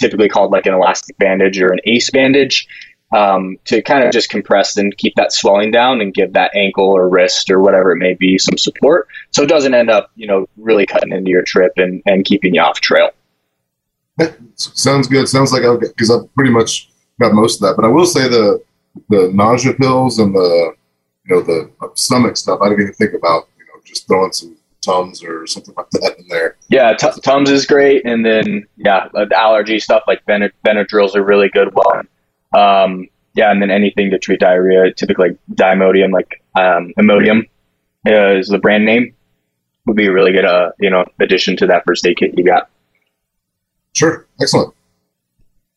typically 0.00 0.28
called 0.28 0.50
like 0.50 0.66
an 0.66 0.74
elastic 0.74 1.16
bandage 1.18 1.60
or 1.60 1.72
an 1.72 1.78
ACE 1.84 2.10
bandage, 2.10 2.66
um, 3.12 3.58
to 3.64 3.82
kind 3.82 4.04
of 4.04 4.12
just 4.12 4.30
compress 4.30 4.76
and 4.76 4.96
keep 4.96 5.14
that 5.16 5.32
swelling 5.32 5.70
down 5.70 6.00
and 6.00 6.14
give 6.14 6.32
that 6.32 6.54
ankle 6.54 6.86
or 6.86 7.08
wrist 7.08 7.50
or 7.50 7.60
whatever 7.60 7.92
it 7.92 7.98
may 7.98 8.14
be 8.14 8.38
some 8.38 8.56
support, 8.56 9.08
so 9.30 9.42
it 9.42 9.48
doesn't 9.48 9.74
end 9.74 9.90
up, 9.90 10.10
you 10.16 10.26
know, 10.26 10.48
really 10.56 10.86
cutting 10.86 11.12
into 11.12 11.30
your 11.30 11.42
trip 11.42 11.72
and, 11.76 12.02
and 12.06 12.24
keeping 12.24 12.54
you 12.54 12.60
off 12.60 12.80
trail. 12.80 13.10
Sounds 14.56 15.08
good. 15.08 15.28
Sounds 15.28 15.52
like 15.52 15.62
I've 15.62 15.80
because 15.80 16.10
I've 16.10 16.32
pretty 16.34 16.52
much 16.52 16.90
got 17.20 17.32
most 17.32 17.56
of 17.56 17.68
that. 17.68 17.76
But 17.76 17.84
I 17.84 17.88
will 17.88 18.06
say 18.06 18.28
the 18.28 18.62
the 19.08 19.30
nausea 19.32 19.74
pills 19.74 20.18
and 20.18 20.34
the 20.34 20.74
you 21.26 21.34
know 21.34 21.42
the 21.42 21.70
stomach 21.94 22.36
stuff. 22.36 22.60
I 22.62 22.68
didn't 22.68 22.82
even 22.82 22.94
think 22.94 23.14
about 23.14 23.48
you 23.58 23.64
know 23.64 23.80
just 23.84 24.06
throwing 24.06 24.32
some 24.32 24.56
tums 24.82 25.22
or 25.24 25.46
something 25.46 25.74
like 25.76 25.88
that 25.90 26.16
in 26.18 26.26
there. 26.28 26.56
Yeah, 26.68 26.94
t- 26.94 27.20
Tums 27.22 27.50
is 27.50 27.66
great, 27.66 28.04
and 28.04 28.24
then 28.24 28.66
yeah, 28.76 29.08
uh, 29.14 29.24
the 29.24 29.38
allergy 29.38 29.78
stuff 29.78 30.02
like 30.06 30.24
Benad- 30.26 30.52
Benadryls 30.66 31.14
are 31.14 31.22
really 31.22 31.48
good 31.48 31.72
one. 31.72 32.08
Um, 32.54 33.08
yeah, 33.34 33.50
and 33.50 33.62
then 33.62 33.70
anything 33.70 34.10
to 34.10 34.18
treat 34.18 34.40
diarrhea, 34.40 34.92
typically 34.92 35.30
like 35.30 35.38
Dimodium, 35.54 36.12
like 36.12 36.42
um, 36.54 36.92
Imodium 36.98 37.48
uh, 38.06 38.36
is 38.36 38.48
the 38.48 38.58
brand 38.58 38.84
name, 38.84 39.14
would 39.86 39.96
be 39.96 40.06
a 40.06 40.12
really 40.12 40.32
good 40.32 40.44
uh, 40.44 40.70
you 40.78 40.90
know 40.90 41.04
addition 41.20 41.56
to 41.56 41.66
that 41.66 41.84
first 41.86 42.06
aid 42.06 42.18
kit 42.18 42.36
you 42.36 42.44
got. 42.44 42.68
Sure, 43.94 44.26
excellent. 44.40 44.74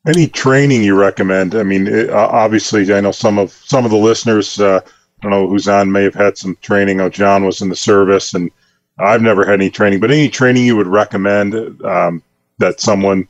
Any 0.07 0.27
training 0.27 0.83
you 0.83 0.95
recommend? 0.95 1.55
I 1.55 1.63
mean, 1.63 1.87
it, 1.87 2.09
uh, 2.09 2.27
obviously, 2.31 2.93
I 2.93 3.01
know 3.01 3.11
some 3.11 3.39
of 3.39 3.51
some 3.51 3.85
of 3.85 3.91
the 3.91 3.97
listeners. 3.97 4.59
Uh, 4.59 4.81
I 4.85 4.89
don't 5.21 5.31
know 5.31 5.47
who's 5.47 5.67
on 5.67 5.91
may 5.91 6.03
have 6.03 6.13
had 6.13 6.37
some 6.37 6.57
training. 6.61 7.01
Oh, 7.01 7.09
John 7.09 7.45
was 7.45 7.61
in 7.61 7.69
the 7.69 7.75
service, 7.75 8.33
and 8.33 8.51
I've 8.99 9.21
never 9.21 9.45
had 9.45 9.55
any 9.55 9.69
training. 9.69 9.99
But 9.99 10.11
any 10.11 10.29
training 10.29 10.65
you 10.65 10.75
would 10.75 10.87
recommend 10.87 11.55
um, 11.83 12.21
that 12.59 12.79
someone 12.79 13.27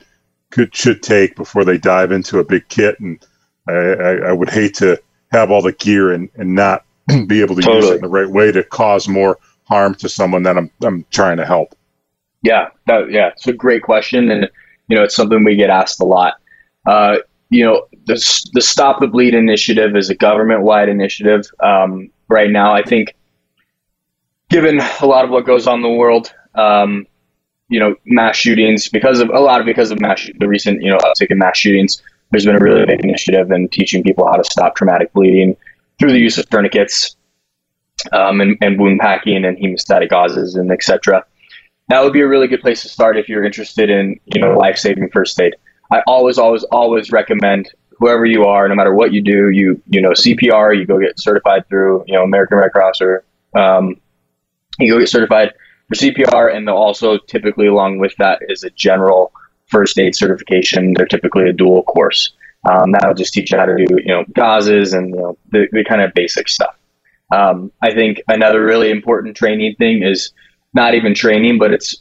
could 0.50 0.74
should 0.74 1.02
take 1.02 1.36
before 1.36 1.64
they 1.64 1.78
dive 1.78 2.12
into 2.12 2.38
a 2.38 2.44
big 2.44 2.68
kit? 2.68 2.98
And 3.00 3.24
I, 3.68 3.72
I, 3.72 4.12
I 4.28 4.32
would 4.32 4.50
hate 4.50 4.74
to 4.76 5.00
have 5.32 5.50
all 5.50 5.62
the 5.62 5.72
gear 5.72 6.12
and, 6.12 6.28
and 6.36 6.54
not 6.54 6.84
be 7.26 7.40
able 7.40 7.56
to 7.56 7.72
use 7.72 7.88
it 7.88 7.96
in 7.96 8.00
the 8.00 8.08
right 8.08 8.28
way 8.28 8.52
to 8.52 8.62
cause 8.62 9.08
more 9.08 9.38
harm 9.64 9.94
to 9.96 10.08
someone 10.08 10.42
that 10.44 10.56
I'm 10.56 10.70
I'm 10.82 11.04
trying 11.10 11.36
to 11.38 11.46
help. 11.46 11.74
Yeah, 12.42 12.68
that, 12.86 13.10
yeah, 13.10 13.28
it's 13.28 13.46
a 13.46 13.52
great 13.52 13.82
question, 13.82 14.30
and 14.30 14.48
you 14.88 14.96
know 14.96 15.02
it's 15.02 15.14
something 15.14 15.44
we 15.44 15.56
get 15.56 15.70
asked 15.70 16.00
a 16.00 16.04
lot. 16.04 16.34
Uh, 16.86 17.18
you 17.50 17.64
know, 17.64 17.86
the 18.06 18.48
the 18.52 18.60
Stop 18.60 19.00
the 19.00 19.06
Bleed 19.06 19.34
initiative 19.34 19.96
is 19.96 20.10
a 20.10 20.14
government-wide 20.14 20.88
initiative. 20.88 21.46
Um, 21.60 22.10
right 22.28 22.50
now, 22.50 22.72
I 22.72 22.82
think, 22.82 23.16
given 24.48 24.80
a 25.00 25.06
lot 25.06 25.24
of 25.24 25.30
what 25.30 25.46
goes 25.46 25.66
on 25.66 25.76
in 25.76 25.82
the 25.82 25.90
world, 25.90 26.32
um, 26.54 27.06
you 27.68 27.80
know, 27.80 27.96
mass 28.04 28.36
shootings 28.36 28.88
because 28.88 29.20
of 29.20 29.30
a 29.30 29.40
lot 29.40 29.60
of 29.60 29.66
because 29.66 29.90
of 29.90 30.00
mass 30.00 30.28
the 30.38 30.48
recent 30.48 30.82
you 30.82 30.90
know 30.90 30.98
uptick 30.98 31.30
in 31.30 31.38
mass 31.38 31.58
shootings. 31.58 32.02
There's 32.30 32.44
been 32.44 32.56
a 32.56 32.60
really 32.60 32.84
big 32.84 33.04
initiative 33.04 33.50
in 33.50 33.68
teaching 33.68 34.02
people 34.02 34.26
how 34.26 34.36
to 34.36 34.44
stop 34.44 34.76
traumatic 34.76 35.12
bleeding 35.12 35.56
through 35.98 36.12
the 36.12 36.18
use 36.18 36.38
of 36.38 36.48
tourniquets 36.50 37.16
um, 38.12 38.40
and, 38.40 38.56
and 38.60 38.78
wound 38.78 39.00
packing 39.00 39.44
and 39.44 39.56
hemostatic 39.56 40.10
gauzes 40.10 40.58
and 40.58 40.70
etc 40.70 41.24
that 41.88 42.02
would 42.02 42.12
be 42.12 42.20
a 42.20 42.28
really 42.28 42.48
good 42.48 42.60
place 42.60 42.82
to 42.82 42.88
start 42.88 43.16
if 43.16 43.28
you're 43.28 43.44
interested 43.44 43.90
in 43.90 44.18
you 44.26 44.40
know 44.40 44.54
life-saving 44.54 45.10
first 45.10 45.40
aid. 45.40 45.54
I 45.92 46.02
always 46.06 46.38
always 46.38 46.64
always 46.64 47.12
recommend 47.12 47.70
whoever 47.98 48.26
you 48.26 48.44
are 48.44 48.68
no 48.68 48.74
matter 48.74 48.94
what 48.94 49.12
you 49.12 49.22
do 49.22 49.48
you 49.50 49.80
you 49.86 50.02
know 50.02 50.10
cpr 50.10 50.76
you 50.76 50.84
go 50.84 50.98
get 50.98 51.18
certified 51.18 51.66
through 51.68 52.04
you 52.06 52.14
know 52.14 52.24
american 52.24 52.58
red 52.58 52.70
cross 52.70 53.00
or 53.00 53.24
um, 53.54 53.96
you 54.78 54.92
go 54.92 54.98
get 54.98 55.08
certified 55.08 55.54
for 55.88 55.94
cpr 55.94 56.54
and 56.54 56.68
they'll 56.68 56.74
also 56.74 57.16
typically 57.16 57.66
along 57.66 57.98
with 57.98 58.14
that 58.18 58.40
is 58.48 58.64
a 58.64 58.70
general 58.70 59.32
first 59.66 59.98
aid 59.98 60.14
certification 60.14 60.94
they're 60.94 61.06
typically 61.06 61.48
a 61.48 61.52
dual 61.52 61.82
course 61.84 62.32
um, 62.70 62.90
that'll 62.92 63.14
just 63.14 63.32
teach 63.32 63.52
you 63.52 63.58
how 63.58 63.66
to 63.66 63.76
do 63.76 63.86
you 64.04 64.08
know 64.08 64.24
gauzes 64.32 64.96
and 64.96 65.10
you 65.10 65.16
know 65.16 65.38
the, 65.50 65.66
the 65.72 65.84
kind 65.84 66.02
of 66.02 66.12
basic 66.14 66.48
stuff 66.48 66.76
um, 67.34 67.70
i 67.82 67.92
think 67.92 68.22
another 68.28 68.64
really 68.64 68.90
important 68.90 69.36
training 69.36 69.74
thing 69.78 70.02
is 70.02 70.32
not 70.76 70.94
even 70.94 71.14
training, 71.14 71.58
but 71.58 71.72
it's 71.72 71.96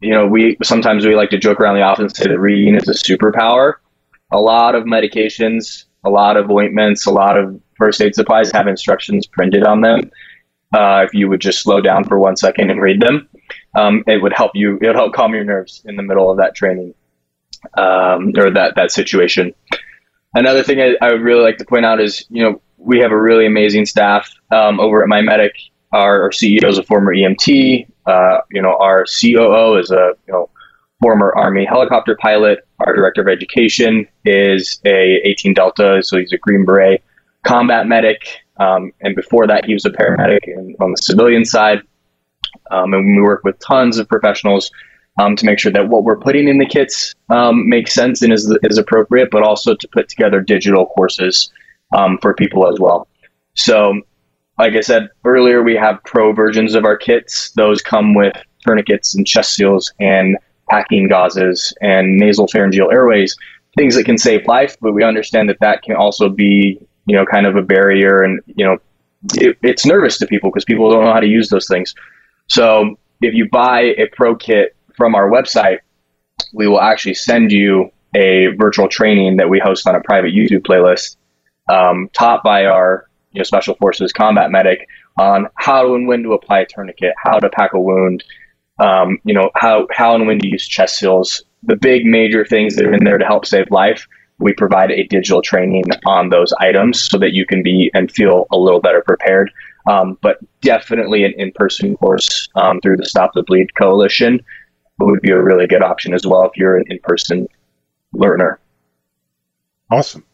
you 0.00 0.12
know 0.12 0.26
we 0.26 0.56
sometimes 0.62 1.04
we 1.04 1.16
like 1.16 1.30
to 1.30 1.38
joke 1.38 1.58
around 1.58 1.74
the 1.74 1.82
office 1.82 2.02
and 2.02 2.16
say 2.16 2.28
that 2.28 2.38
reading 2.38 2.76
is 2.76 2.88
a 2.88 2.92
superpower. 2.92 3.74
A 4.30 4.40
lot 4.40 4.74
of 4.74 4.84
medications, 4.84 5.86
a 6.04 6.10
lot 6.10 6.36
of 6.36 6.50
ointments, 6.50 7.06
a 7.06 7.10
lot 7.10 7.36
of 7.36 7.60
first 7.76 8.00
aid 8.00 8.14
supplies 8.14 8.52
have 8.52 8.68
instructions 8.68 9.26
printed 9.26 9.64
on 9.64 9.80
them. 9.80 10.10
Uh, 10.76 11.02
if 11.06 11.14
you 11.14 11.28
would 11.28 11.40
just 11.40 11.60
slow 11.60 11.80
down 11.80 12.04
for 12.04 12.18
one 12.18 12.36
second 12.36 12.70
and 12.70 12.82
read 12.82 13.00
them, 13.00 13.26
um, 13.74 14.04
it 14.06 14.22
would 14.22 14.34
help 14.34 14.52
you. 14.54 14.78
It 14.82 14.86
would 14.86 14.96
help 14.96 15.14
calm 15.14 15.32
your 15.32 15.44
nerves 15.44 15.82
in 15.86 15.96
the 15.96 16.02
middle 16.02 16.30
of 16.30 16.36
that 16.36 16.54
training 16.54 16.94
um, 17.76 18.32
or 18.36 18.50
that 18.50 18.74
that 18.76 18.90
situation. 18.90 19.54
Another 20.34 20.62
thing 20.62 20.80
I, 20.80 20.94
I, 21.00 21.12
would 21.12 21.22
really 21.22 21.42
like 21.42 21.56
to 21.56 21.64
point 21.64 21.86
out 21.86 22.00
is, 22.00 22.24
you 22.28 22.42
know, 22.42 22.60
we 22.76 22.98
have 23.00 23.12
a 23.12 23.20
really 23.20 23.46
amazing 23.46 23.86
staff 23.86 24.30
um, 24.50 24.78
over 24.78 25.02
at 25.02 25.08
My 25.08 25.22
Medic. 25.22 25.52
Our, 25.92 26.22
our, 26.22 26.30
CEO 26.30 26.68
is 26.68 26.76
a 26.76 26.82
former 26.82 27.14
EMT. 27.14 27.88
Uh, 28.06 28.38
you 28.50 28.60
know, 28.60 28.76
our 28.78 29.04
COO 29.04 29.78
is 29.78 29.90
a 29.90 30.12
you 30.26 30.32
know 30.32 30.50
former 31.00 31.32
Army 31.36 31.64
helicopter 31.64 32.16
pilot. 32.20 32.66
Our 32.80 32.94
director 32.94 33.22
of 33.22 33.28
education 33.28 34.06
is 34.24 34.80
a 34.84 35.20
18 35.24 35.54
Delta, 35.54 36.02
so 36.02 36.18
he's 36.18 36.32
a 36.32 36.38
Green 36.38 36.64
Beret 36.64 37.02
combat 37.44 37.86
medic. 37.86 38.28
Um, 38.58 38.92
and 39.00 39.14
before 39.14 39.46
that, 39.46 39.64
he 39.64 39.72
was 39.72 39.84
a 39.84 39.90
paramedic 39.90 40.46
in, 40.46 40.76
on 40.80 40.90
the 40.90 40.98
civilian 40.98 41.44
side. 41.44 41.80
Um, 42.70 42.92
and 42.92 43.16
we 43.16 43.22
work 43.22 43.44
with 43.44 43.58
tons 43.60 43.98
of 43.98 44.08
professionals 44.08 44.70
um, 45.18 45.34
to 45.36 45.44
make 45.44 45.58
sure 45.58 45.72
that 45.72 45.88
what 45.88 46.04
we're 46.04 46.18
putting 46.18 46.48
in 46.48 46.58
the 46.58 46.66
kits 46.66 47.14
um, 47.30 47.68
makes 47.68 47.92
sense 47.92 48.22
and 48.22 48.32
is, 48.32 48.56
is 48.62 48.78
appropriate, 48.78 49.30
but 49.30 49.42
also 49.42 49.74
to 49.74 49.88
put 49.88 50.08
together 50.08 50.40
digital 50.40 50.86
courses 50.86 51.50
um, 51.96 52.18
for 52.22 52.34
people 52.34 52.68
as 52.68 52.78
well. 52.78 53.08
So, 53.54 54.00
like 54.58 54.74
I 54.74 54.80
said 54.80 55.08
earlier, 55.24 55.62
we 55.62 55.74
have 55.74 56.02
pro 56.04 56.32
versions 56.32 56.74
of 56.74 56.84
our 56.84 56.96
kits. 56.96 57.50
Those 57.52 57.82
come 57.82 58.14
with 58.14 58.34
tourniquets 58.66 59.14
and 59.14 59.26
chest 59.26 59.54
seals 59.54 59.92
and 60.00 60.36
packing 60.70 61.08
gauzes 61.08 61.72
and 61.80 62.16
nasal 62.16 62.46
pharyngeal 62.46 62.90
airways, 62.90 63.36
things 63.76 63.94
that 63.96 64.04
can 64.04 64.18
save 64.18 64.46
life. 64.46 64.76
But 64.80 64.92
we 64.92 65.04
understand 65.04 65.48
that 65.48 65.58
that 65.60 65.82
can 65.82 65.96
also 65.96 66.28
be, 66.28 66.80
you 67.06 67.16
know, 67.16 67.24
kind 67.24 67.46
of 67.46 67.56
a 67.56 67.62
barrier, 67.62 68.18
and 68.18 68.40
you 68.46 68.64
know, 68.64 68.78
it, 69.34 69.56
it's 69.62 69.86
nervous 69.86 70.18
to 70.18 70.26
people 70.26 70.50
because 70.50 70.64
people 70.64 70.90
don't 70.90 71.04
know 71.04 71.12
how 71.12 71.20
to 71.20 71.26
use 71.26 71.48
those 71.48 71.66
things. 71.66 71.94
So 72.48 72.98
if 73.20 73.34
you 73.34 73.48
buy 73.50 73.94
a 73.96 74.06
pro 74.12 74.36
kit 74.36 74.76
from 74.98 75.14
our 75.14 75.30
website, 75.30 75.78
we 76.52 76.66
will 76.66 76.80
actually 76.80 77.14
send 77.14 77.52
you 77.52 77.90
a 78.14 78.48
virtual 78.58 78.88
training 78.88 79.36
that 79.36 79.48
we 79.48 79.60
host 79.60 79.86
on 79.86 79.94
a 79.94 80.00
private 80.00 80.34
YouTube 80.34 80.66
playlist, 80.66 81.16
um, 81.72 82.10
taught 82.12 82.42
by 82.42 82.66
our 82.66 83.08
you 83.32 83.38
know, 83.38 83.44
special 83.44 83.76
forces 83.76 84.12
combat 84.12 84.50
medic 84.50 84.86
on 85.18 85.46
how 85.54 85.94
and 85.94 86.08
when 86.08 86.22
to 86.22 86.32
apply 86.32 86.60
a 86.60 86.66
tourniquet, 86.66 87.14
how 87.22 87.38
to 87.38 87.48
pack 87.50 87.72
a 87.74 87.80
wound, 87.80 88.24
um, 88.80 89.18
you 89.24 89.34
know, 89.34 89.50
how, 89.54 89.86
how 89.92 90.14
and 90.14 90.26
when 90.26 90.38
to 90.38 90.48
use 90.48 90.66
chest 90.66 90.98
seals, 90.98 91.42
the 91.62 91.76
big 91.76 92.04
major 92.04 92.44
things 92.44 92.76
that 92.76 92.84
are 92.84 92.94
in 92.94 93.04
there 93.04 93.18
to 93.18 93.24
help 93.24 93.46
save 93.46 93.70
life. 93.70 94.06
We 94.38 94.52
provide 94.52 94.90
a 94.90 95.02
digital 95.04 95.42
training 95.42 95.84
on 96.06 96.28
those 96.28 96.52
items 96.60 97.04
so 97.04 97.18
that 97.18 97.32
you 97.32 97.44
can 97.44 97.62
be 97.62 97.90
and 97.94 98.10
feel 98.10 98.46
a 98.52 98.56
little 98.56 98.80
better 98.80 99.02
prepared. 99.02 99.50
Um, 99.88 100.18
but 100.22 100.38
definitely 100.60 101.24
an 101.24 101.32
in-person 101.36 101.96
course 101.96 102.48
um, 102.54 102.80
through 102.80 102.98
the 102.98 103.06
Stop 103.06 103.32
the 103.34 103.42
Bleed 103.42 103.74
Coalition 103.74 104.40
would 104.98 105.20
be 105.20 105.30
a 105.30 105.40
really 105.40 105.66
good 105.66 105.82
option 105.82 106.12
as 106.14 106.26
well 106.26 106.44
if 106.44 106.56
you're 106.56 106.76
an 106.76 106.84
in-person 106.88 107.48
learner. 108.12 108.58
Awesome. 109.90 110.24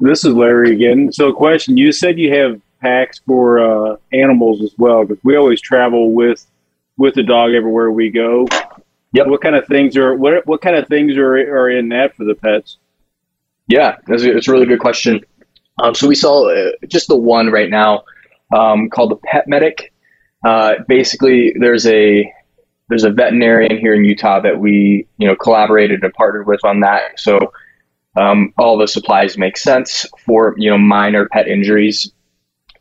This 0.00 0.24
is 0.24 0.34
Larry 0.34 0.72
again. 0.72 1.12
So, 1.12 1.32
question: 1.32 1.76
You 1.76 1.92
said 1.92 2.18
you 2.18 2.34
have 2.34 2.60
packs 2.80 3.20
for 3.26 3.58
uh, 3.92 3.96
animals 4.12 4.60
as 4.62 4.74
well, 4.76 5.04
because 5.04 5.22
we 5.24 5.36
always 5.36 5.60
travel 5.60 6.12
with 6.12 6.44
with 6.98 7.14
the 7.14 7.22
dog 7.22 7.52
everywhere 7.52 7.90
we 7.90 8.10
go. 8.10 8.46
Yep. 9.12 9.28
What 9.28 9.40
kind 9.40 9.54
of 9.54 9.66
things 9.66 9.96
are 9.96 10.14
what 10.14 10.46
what 10.46 10.60
kind 10.60 10.76
of 10.76 10.88
things 10.88 11.16
are 11.16 11.34
are 11.34 11.70
in 11.70 11.88
that 11.90 12.16
for 12.16 12.24
the 12.24 12.34
pets? 12.34 12.76
Yeah, 13.66 13.96
that's 14.06 14.24
a, 14.24 14.36
it's 14.36 14.48
a 14.48 14.52
really 14.52 14.66
good 14.66 14.80
question. 14.80 15.24
Um, 15.82 15.94
so 15.94 16.06
we 16.06 16.14
saw 16.14 16.50
uh, 16.50 16.72
just 16.86 17.08
the 17.08 17.16
one 17.16 17.50
right 17.50 17.70
now 17.70 18.04
um, 18.54 18.90
called 18.90 19.10
the 19.10 19.16
Pet 19.16 19.48
Medic. 19.48 19.92
Uh, 20.44 20.74
basically, 20.88 21.54
there's 21.58 21.86
a 21.86 22.30
there's 22.88 23.04
a 23.04 23.10
veterinarian 23.10 23.78
here 23.78 23.94
in 23.94 24.04
Utah 24.04 24.40
that 24.40 24.58
we 24.58 25.06
you 25.18 25.26
know 25.26 25.34
collaborated 25.36 26.04
and 26.04 26.12
partnered 26.12 26.46
with 26.46 26.64
on 26.64 26.80
that. 26.80 27.18
So 27.18 27.52
um, 28.16 28.52
all 28.58 28.76
the 28.78 28.86
supplies 28.86 29.38
make 29.38 29.56
sense 29.56 30.06
for 30.24 30.54
you 30.58 30.70
know 30.70 30.78
minor 30.78 31.28
pet 31.28 31.48
injuries. 31.48 32.12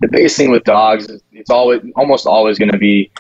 The 0.02 0.10
biggest 0.10 0.36
thing 0.36 0.52
with 0.52 0.66
dogs, 0.66 1.08
it's 1.32 1.50
always 1.50 1.82
almost 1.96 2.28
always 2.28 2.60
going 2.60 2.72
to 2.72 2.78
be 2.78 3.12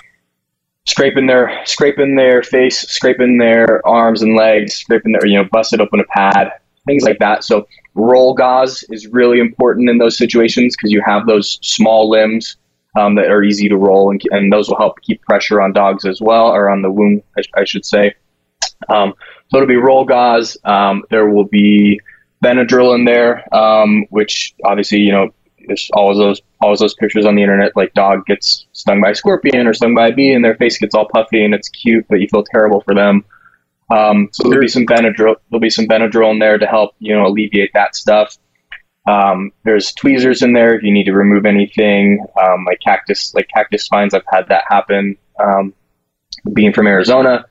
scraping 0.86 1.28
their 1.28 1.62
scraping 1.66 2.16
their 2.16 2.44
face, 2.44 2.80
scraping 2.82 3.38
their 3.38 3.86
arms 3.88 4.22
and 4.22 4.36
legs, 4.36 4.74
scraping 4.76 5.14
their 5.14 5.26
you 5.26 5.38
know 5.38 5.48
busted 5.52 5.80
open 5.80 6.02
a 6.02 6.06
pad, 6.06 6.52
things 6.86 7.04
like 7.04 7.20
that. 7.20 7.46
So 7.46 7.68
roll 7.96 8.34
gauze 8.34 8.84
is 8.90 9.08
really 9.08 9.40
important 9.40 9.90
in 9.90 10.00
those 10.00 10.18
situations 10.18 10.76
because 10.76 10.92
you 10.92 11.02
have 11.06 11.28
those 11.28 11.60
small 11.62 12.10
limbs 12.10 12.58
um, 13.00 13.16
that 13.16 13.32
are 13.32 13.44
easy 13.44 13.70
to 13.70 13.78
roll, 13.78 14.12
and, 14.12 14.22
and 14.32 14.52
those 14.52 14.70
will 14.70 14.78
help 14.78 15.02
keep 15.02 15.22
pressure 15.24 15.62
on 15.62 15.74
dogs 15.74 16.06
as 16.06 16.20
well, 16.22 16.48
or 16.48 16.70
on 16.70 16.82
the 16.82 16.92
wound, 16.92 17.24
I, 17.38 17.42
I 17.62 17.66
should 17.66 17.86
say. 17.86 18.16
Um, 18.90 19.14
so 19.50 19.58
it'll 19.58 19.68
be 19.68 19.76
roll 19.76 20.06
gauze. 20.06 20.58
Um, 20.64 21.04
there 21.10 21.30
will 21.30 21.46
be 21.46 22.00
Benadryl 22.44 22.96
in 22.96 23.06
there, 23.06 23.54
um, 23.56 24.06
which 24.10 24.54
obviously 24.66 25.00
you 25.00 25.12
know 25.12 25.30
there's 25.66 25.90
always 25.94 26.18
those 26.18 26.42
always 26.62 26.80
those 26.80 26.94
pictures 26.96 27.26
on 27.26 27.36
the 27.36 27.42
internet 27.42 27.72
like 27.76 27.94
dog 27.94 28.26
gets 28.26 28.66
stung 28.74 29.02
by 29.02 29.12
a 29.12 29.16
scorpion 29.16 29.66
or 29.68 29.74
stung 29.74 29.96
by 29.96 30.08
a 30.08 30.14
bee 30.14 30.34
and 30.34 30.44
their 30.44 30.56
face 30.56 30.78
gets 30.78 30.94
all 30.94 31.08
puffy 31.08 31.44
and 31.44 31.54
it's 31.54 31.70
cute, 31.70 32.06
but 32.10 32.20
you 32.20 32.28
feel 32.28 32.44
terrible 32.44 32.82
for 32.82 32.94
them. 32.94 33.24
Um, 33.94 34.30
so 34.32 34.44
there'll 34.44 34.62
be 34.62 34.68
some 34.68 34.86
Benadryl. 34.86 35.36
There'll 35.50 35.62
be 35.62 35.70
some 35.70 35.88
Benadryl 35.88 36.32
in 36.32 36.40
there 36.40 36.58
to 36.58 36.66
help 36.66 36.96
you 37.00 37.16
know 37.16 37.28
alleviate 37.28 37.72
that 37.74 37.96
stuff. 37.96 38.38
Um, 39.06 39.52
there's 39.64 39.92
tweezers 39.94 40.42
in 40.42 40.54
there 40.54 40.76
if 40.76 40.84
you 40.84 40.94
need 40.94 41.06
to 41.06 41.14
remove 41.14 41.46
anything, 41.46 42.26
um, 42.42 42.66
like 42.66 42.80
cactus, 42.80 43.34
like 43.34 43.50
cactus 43.54 43.84
spines. 43.84 44.14
I've 44.14 44.24
had 44.28 44.48
that 44.50 44.64
happen. 44.68 45.18
Um, 45.44 45.74
being 46.54 46.74
from 46.74 46.88
Arizona, 46.88 47.46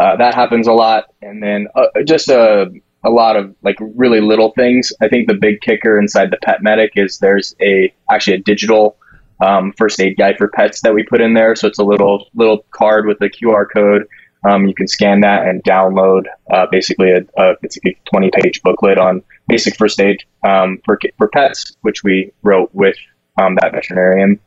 uh, 0.00 0.16
that 0.16 0.34
happens 0.34 0.66
a 0.66 0.72
lot. 0.72 1.12
And 1.22 1.42
then 1.42 1.68
uh, 1.74 2.02
just 2.04 2.28
a, 2.28 2.70
a 3.04 3.10
lot 3.10 3.36
of 3.36 3.54
like 3.62 3.76
really 3.80 4.20
little 4.20 4.52
things. 4.52 4.92
I 5.00 5.08
think 5.08 5.28
the 5.28 5.34
big 5.34 5.60
kicker 5.60 5.98
inside 5.98 6.30
the 6.30 6.38
Pet 6.38 6.62
Medic 6.62 6.92
is 6.96 7.18
there's 7.18 7.54
a 7.60 7.92
actually 8.10 8.36
a 8.36 8.40
digital 8.40 8.96
um, 9.40 9.72
first 9.76 10.00
aid 10.00 10.16
guide 10.16 10.38
for 10.38 10.48
pets 10.48 10.80
that 10.80 10.94
we 10.94 11.02
put 11.02 11.20
in 11.20 11.34
there. 11.34 11.54
So 11.54 11.68
it's 11.68 11.78
a 11.78 11.84
little 11.84 12.28
little 12.34 12.64
card 12.70 13.06
with 13.06 13.20
a 13.20 13.28
QR 13.28 13.66
code 13.72 14.06
um, 14.48 14.66
you 14.66 14.74
can 14.74 14.86
scan 14.86 15.20
that 15.20 15.46
and 15.46 15.62
download 15.64 16.24
uh, 16.50 16.66
basically 16.70 17.10
a, 17.10 17.20
a, 17.40 17.54
it's 17.62 17.78
a 17.78 17.96
20 18.10 18.30
page 18.34 18.62
booklet 18.62 18.98
on 18.98 19.22
basic 19.48 19.76
first 19.76 20.00
aid 20.00 20.22
um, 20.46 20.80
for, 20.84 20.98
for 21.18 21.28
pets, 21.28 21.76
which 21.82 22.02
we 22.04 22.32
wrote 22.42 22.70
with 22.72 22.96
um, 23.40 23.56
that 23.56 23.72
veterinarian. 23.72 24.40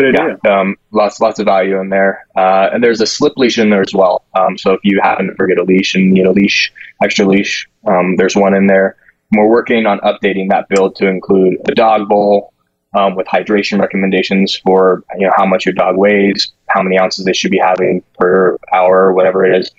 Yeah, 0.00 0.36
um, 0.48 0.76
lots 0.92 1.20
lots 1.20 1.40
of 1.40 1.46
value 1.46 1.80
in 1.80 1.88
there, 1.88 2.24
uh, 2.36 2.68
and 2.72 2.84
there's 2.84 3.00
a 3.00 3.06
slip 3.06 3.32
leash 3.36 3.58
in 3.58 3.70
there 3.70 3.80
as 3.80 3.92
well. 3.92 4.24
Um, 4.32 4.56
so 4.56 4.72
if 4.72 4.80
you 4.84 5.00
happen 5.02 5.26
to 5.26 5.34
forget 5.34 5.58
a 5.58 5.64
leash 5.64 5.96
and 5.96 6.12
need 6.12 6.24
a 6.24 6.30
leash, 6.30 6.72
extra 7.02 7.26
leash, 7.26 7.68
um, 7.84 8.14
there's 8.14 8.36
one 8.36 8.54
in 8.54 8.68
there. 8.68 8.96
And 9.32 9.42
we're 9.42 9.50
working 9.50 9.86
on 9.86 9.98
updating 10.00 10.50
that 10.50 10.68
build 10.68 10.94
to 10.96 11.08
include 11.08 11.56
a 11.68 11.74
dog 11.74 12.08
bowl, 12.08 12.52
um, 12.98 13.14
with 13.14 13.26
hydration 13.28 13.80
recommendations 13.80 14.56
for 14.56 15.04
you 15.16 15.26
know 15.26 15.32
how 15.36 15.46
much 15.46 15.64
your 15.64 15.74
dog 15.74 15.96
weighs, 15.96 16.52
how 16.68 16.82
many 16.82 16.98
ounces 16.98 17.24
they 17.24 17.32
should 17.32 17.52
be 17.52 17.58
having 17.58 18.02
per 18.18 18.58
hour, 18.72 19.04
or 19.06 19.12
whatever 19.12 19.44
it 19.44 19.58
is. 19.58 19.70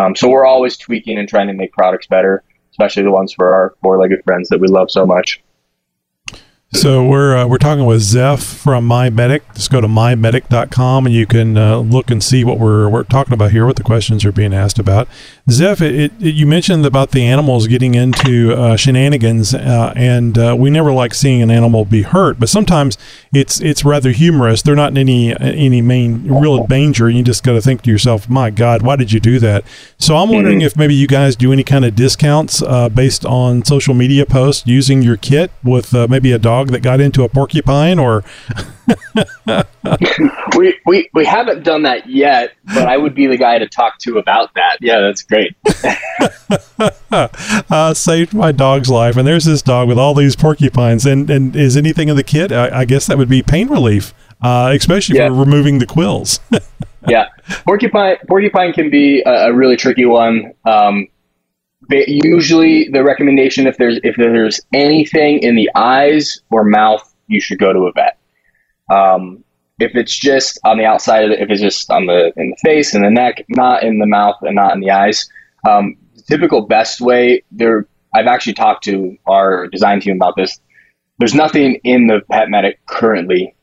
Um, 0.00 0.16
so 0.16 0.28
we're 0.28 0.46
always 0.46 0.76
tweaking 0.78 1.18
and 1.18 1.28
trying 1.28 1.48
to 1.48 1.52
make 1.52 1.72
products 1.72 2.06
better, 2.06 2.42
especially 2.70 3.02
the 3.02 3.10
ones 3.10 3.34
for 3.34 3.52
our 3.52 3.74
four-legged 3.82 4.24
friends 4.24 4.48
that 4.48 4.58
we 4.58 4.68
love 4.68 4.90
so 4.90 5.04
much. 5.04 5.42
So 6.74 7.04
we're 7.04 7.36
uh, 7.36 7.46
we're 7.46 7.58
talking 7.58 7.84
with 7.84 8.00
Zeph 8.00 8.42
from 8.42 8.88
MyMedic. 8.88 9.42
Just 9.54 9.70
go 9.70 9.82
to 9.82 9.86
mymedic.com 9.86 11.04
and 11.04 11.14
you 11.14 11.26
can 11.26 11.58
uh, 11.58 11.76
look 11.76 12.10
and 12.10 12.24
see 12.24 12.44
what 12.44 12.58
we're 12.58 12.88
we're 12.88 13.02
talking 13.04 13.34
about 13.34 13.50
here, 13.50 13.66
what 13.66 13.76
the 13.76 13.82
questions 13.82 14.24
are 14.24 14.32
being 14.32 14.54
asked 14.54 14.78
about. 14.78 15.06
Zeph, 15.50 15.82
it, 15.82 15.94
it, 15.94 16.12
you 16.18 16.46
mentioned 16.46 16.86
about 16.86 17.10
the 17.10 17.24
animals 17.24 17.66
getting 17.66 17.94
into 17.94 18.54
uh, 18.54 18.76
shenanigans, 18.76 19.54
uh, 19.54 19.92
and 19.94 20.38
uh, 20.38 20.56
we 20.58 20.70
never 20.70 20.92
like 20.92 21.12
seeing 21.12 21.42
an 21.42 21.50
animal 21.50 21.84
be 21.84 22.02
hurt, 22.02 22.40
but 22.40 22.48
sometimes 22.48 22.96
it's 23.34 23.60
it's 23.60 23.84
rather 23.84 24.10
humorous. 24.10 24.62
They're 24.62 24.74
not 24.74 24.92
in 24.92 24.98
any 24.98 25.38
any 25.38 25.82
main 25.82 26.26
real 26.26 26.66
danger, 26.66 27.10
you 27.10 27.22
just 27.22 27.44
got 27.44 27.52
to 27.52 27.60
think 27.60 27.82
to 27.82 27.90
yourself, 27.90 28.30
"My 28.30 28.48
God, 28.48 28.80
why 28.80 28.96
did 28.96 29.12
you 29.12 29.20
do 29.20 29.38
that?" 29.40 29.64
So 29.98 30.16
I'm 30.16 30.30
wondering 30.30 30.60
mm-hmm. 30.60 30.66
if 30.66 30.76
maybe 30.76 30.94
you 30.94 31.06
guys 31.06 31.36
do 31.36 31.52
any 31.52 31.64
kind 31.64 31.84
of 31.84 31.94
discounts 31.94 32.62
uh, 32.62 32.88
based 32.88 33.26
on 33.26 33.62
social 33.62 33.92
media 33.92 34.24
posts 34.24 34.66
using 34.66 35.02
your 35.02 35.18
kit 35.18 35.50
with 35.62 35.92
maybe 36.08 36.32
a 36.32 36.38
dog 36.38 36.61
dog 36.64 36.72
that 36.72 36.82
got 36.82 37.00
into 37.00 37.22
a 37.22 37.28
porcupine 37.28 37.98
or? 37.98 38.24
We, 40.56 40.74
we 40.86 41.08
we 41.14 41.24
haven't 41.24 41.62
done 41.64 41.82
that 41.84 42.08
yet 42.08 42.52
but 42.74 42.86
i 42.86 42.96
would 42.96 43.14
be 43.14 43.26
the 43.26 43.38
guy 43.38 43.58
to 43.58 43.66
talk 43.66 43.98
to 44.00 44.18
about 44.18 44.52
that. 44.54 44.78
Yeah 44.80 45.00
that's 45.00 45.22
great. 45.22 45.56
Uh, 47.70 47.94
saved 47.94 48.34
my 48.34 48.52
dog's 48.52 48.88
life. 48.88 49.16
And 49.16 49.26
there's 49.26 49.44
this 49.44 49.62
dog 49.62 49.86
with 49.86 49.98
all 49.98 50.14
these 50.14 50.34
porcupines. 50.34 51.06
And 51.06 51.30
and 51.30 51.54
is 51.54 51.76
anything 51.76 52.08
in 52.08 52.16
the 52.16 52.24
kit? 52.24 52.52
I, 52.52 52.80
I 52.80 52.84
guess 52.84 53.06
that 53.06 53.18
would 53.18 53.28
be 53.28 53.42
pain 53.42 53.68
relief 53.68 54.14
uh, 54.42 54.72
especially 54.74 55.16
yeah. 55.16 55.28
for 55.28 55.34
removing 55.34 55.78
the 55.78 55.86
quills. 55.86 56.40
Yeah. 57.08 57.30
Porcupine 57.66 58.16
porcupine 58.28 58.72
can 58.72 58.88
be 58.88 59.24
a, 59.26 59.48
a 59.48 59.52
really 59.52 59.76
tricky 59.76 60.04
one. 60.04 60.52
Um, 60.64 61.08
But 61.88 62.08
usually, 62.08 62.88
the 62.88 63.02
recommendation 63.02 63.66
if 63.66 63.76
there's 63.76 63.98
if 64.02 64.16
there's 64.16 64.60
anything 64.72 65.40
in 65.42 65.56
the 65.56 65.70
eyes 65.74 66.40
or 66.50 66.64
mouth, 66.64 67.12
you 67.26 67.40
should 67.40 67.58
go 67.58 67.72
to 67.72 67.80
a 67.86 67.92
vet. 67.92 68.18
Um, 68.92 69.44
if 69.78 69.94
it's 69.94 70.16
just 70.16 70.60
on 70.64 70.78
the 70.78 70.84
outside 70.84 71.24
of 71.24 71.30
it, 71.32 71.40
if 71.40 71.50
it's 71.50 71.60
just 71.60 71.90
on 71.90 72.06
the 72.06 72.32
in 72.36 72.50
the 72.50 72.56
face 72.64 72.94
and 72.94 73.04
the 73.04 73.10
neck, 73.10 73.44
not 73.48 73.82
in 73.82 73.98
the 73.98 74.06
mouth 74.06 74.36
and 74.42 74.54
not 74.54 74.74
in 74.74 74.80
the 74.80 74.90
eyes, 74.90 75.28
um, 75.68 75.96
the 76.14 76.22
typical 76.22 76.62
best 76.62 77.00
way 77.00 77.42
there. 77.50 77.86
I've 78.14 78.26
actually 78.26 78.52
talked 78.52 78.84
to 78.84 79.16
our 79.26 79.68
design 79.68 80.00
team 80.00 80.16
about 80.16 80.36
this. 80.36 80.60
There's 81.18 81.34
nothing 81.34 81.80
in 81.82 82.08
the 82.08 82.20
Pet 82.30 82.50
Medic 82.50 82.84
currently 82.86 83.54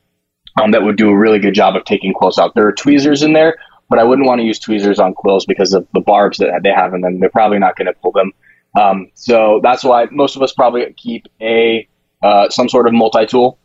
um, 0.60 0.72
that 0.72 0.82
would 0.82 0.96
do 0.96 1.08
a 1.08 1.16
really 1.16 1.38
good 1.38 1.54
job 1.54 1.76
of 1.76 1.84
taking 1.84 2.12
quills 2.12 2.38
out. 2.38 2.54
There 2.54 2.66
are 2.66 2.72
tweezers 2.72 3.22
in 3.22 3.32
there, 3.32 3.56
but 3.90 3.98
I 3.98 4.04
wouldn't 4.04 4.26
want 4.26 4.40
to 4.40 4.46
use 4.46 4.58
tweezers 4.58 5.00
on 5.00 5.12
quills 5.12 5.44
because 5.44 5.74
of 5.74 5.86
the 5.92 6.00
barbs 6.00 6.38
that 6.38 6.62
they 6.62 6.70
have 6.70 6.94
in 6.94 7.02
them. 7.02 7.18
They're 7.18 7.28
probably 7.28 7.58
not 7.58 7.76
going 7.76 7.86
to 7.86 7.92
pull 7.92 8.12
them. 8.12 8.32
Um, 8.80 9.10
so 9.14 9.60
that's 9.62 9.82
why 9.82 10.06
most 10.12 10.36
of 10.36 10.42
us 10.42 10.52
probably 10.52 10.90
keep 10.96 11.26
a 11.42 11.86
uh, 12.22 12.48
some 12.48 12.68
sort 12.68 12.86
of 12.86 12.94
multi 12.94 13.26
tool 13.26 13.58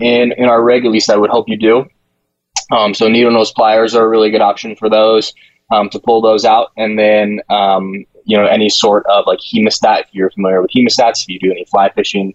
in 0.00 0.32
in 0.32 0.46
our 0.46 0.62
rig. 0.62 0.84
At 0.84 0.90
least 0.90 1.10
I 1.10 1.16
would 1.16 1.30
hope 1.30 1.48
you 1.48 1.56
do. 1.56 1.86
Um, 2.70 2.92
so 2.92 3.08
needle 3.08 3.32
nose 3.32 3.52
pliers 3.52 3.94
are 3.94 4.04
a 4.04 4.08
really 4.08 4.30
good 4.30 4.40
option 4.40 4.76
for 4.76 4.90
those 4.90 5.32
um, 5.70 5.88
to 5.90 6.00
pull 6.00 6.20
those 6.20 6.44
out, 6.44 6.72
and 6.76 6.98
then 6.98 7.40
um, 7.48 8.04
you 8.24 8.36
know 8.36 8.46
any 8.46 8.68
sort 8.68 9.06
of 9.06 9.26
like 9.26 9.38
hemostat. 9.38 10.00
If 10.00 10.06
you're 10.12 10.30
familiar 10.30 10.60
with 10.60 10.72
hemostats, 10.72 11.22
if 11.22 11.28
you 11.28 11.38
do 11.38 11.52
any 11.52 11.64
fly 11.64 11.90
fishing 11.90 12.34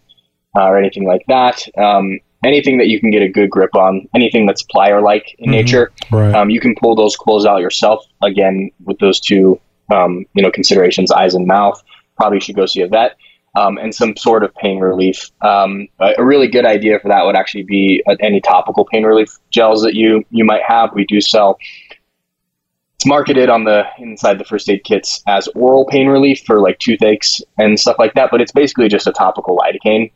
uh, 0.58 0.64
or 0.64 0.78
anything 0.78 1.06
like 1.06 1.26
that, 1.28 1.68
um, 1.78 2.20
anything 2.44 2.78
that 2.78 2.88
you 2.88 3.00
can 3.00 3.12
get 3.12 3.22
a 3.22 3.30
good 3.30 3.50
grip 3.50 3.76
on, 3.76 4.08
anything 4.16 4.46
that's 4.46 4.64
plier 4.64 5.02
like 5.02 5.36
in 5.40 5.46
mm-hmm. 5.46 5.52
nature, 5.52 5.92
right. 6.12 6.34
um, 6.36 6.50
you 6.50 6.60
can 6.60 6.76
pull 6.76 6.96
those 6.96 7.16
quills 7.16 7.46
out 7.46 7.62
yourself. 7.62 8.06
Again, 8.22 8.72
with 8.84 9.00
those 9.00 9.20
two, 9.20 9.60
um, 9.94 10.26
you 10.34 10.44
know, 10.44 10.52
considerations, 10.52 11.12
eyes 11.12 11.34
and 11.34 11.48
mouth. 11.48 11.82
Probably 12.16 12.40
should 12.40 12.56
go 12.56 12.66
see 12.66 12.82
a 12.82 12.88
vet. 12.88 13.18
Um, 13.56 13.78
and 13.78 13.94
some 13.94 14.18
sort 14.18 14.44
of 14.44 14.54
pain 14.56 14.80
relief. 14.80 15.30
Um, 15.42 15.88
a, 16.00 16.24
really 16.24 16.48
good 16.48 16.66
idea 16.66 17.00
for 17.00 17.10
that 17.10 17.24
would 17.24 17.36
actually 17.36 17.64
be 17.64 18.02
uh, 18.08 18.16
any 18.20 18.42
topical 18.42 18.84
pain 18.84 19.04
relief 19.04 19.38
gels 19.52 19.84
that 19.84 19.94
you 19.94 20.24
you 20.32 20.44
might 20.44 20.64
have. 20.68 20.90
We 20.96 21.06
do 21.06 21.22
sell. 21.22 21.60
It's 22.96 23.06
marketed 23.06 23.50
on 23.50 23.64
the 23.64 23.84
inside 24.00 24.40
the 24.40 24.44
first 24.44 24.68
aid 24.70 24.84
kits 24.84 25.22
as 25.28 25.48
oral 25.50 25.86
pain 25.86 26.08
relief 26.08 26.42
for 26.46 26.62
like 26.62 26.80
toothaches 26.80 27.44
and 27.60 27.80
stuff 27.80 27.98
like 28.00 28.16
that, 28.16 28.30
but 28.32 28.42
it's 28.42 28.52
basically 28.52 28.88
just 28.88 29.06
a 29.06 29.12
topical 29.12 29.56
lidocaine 29.56 30.10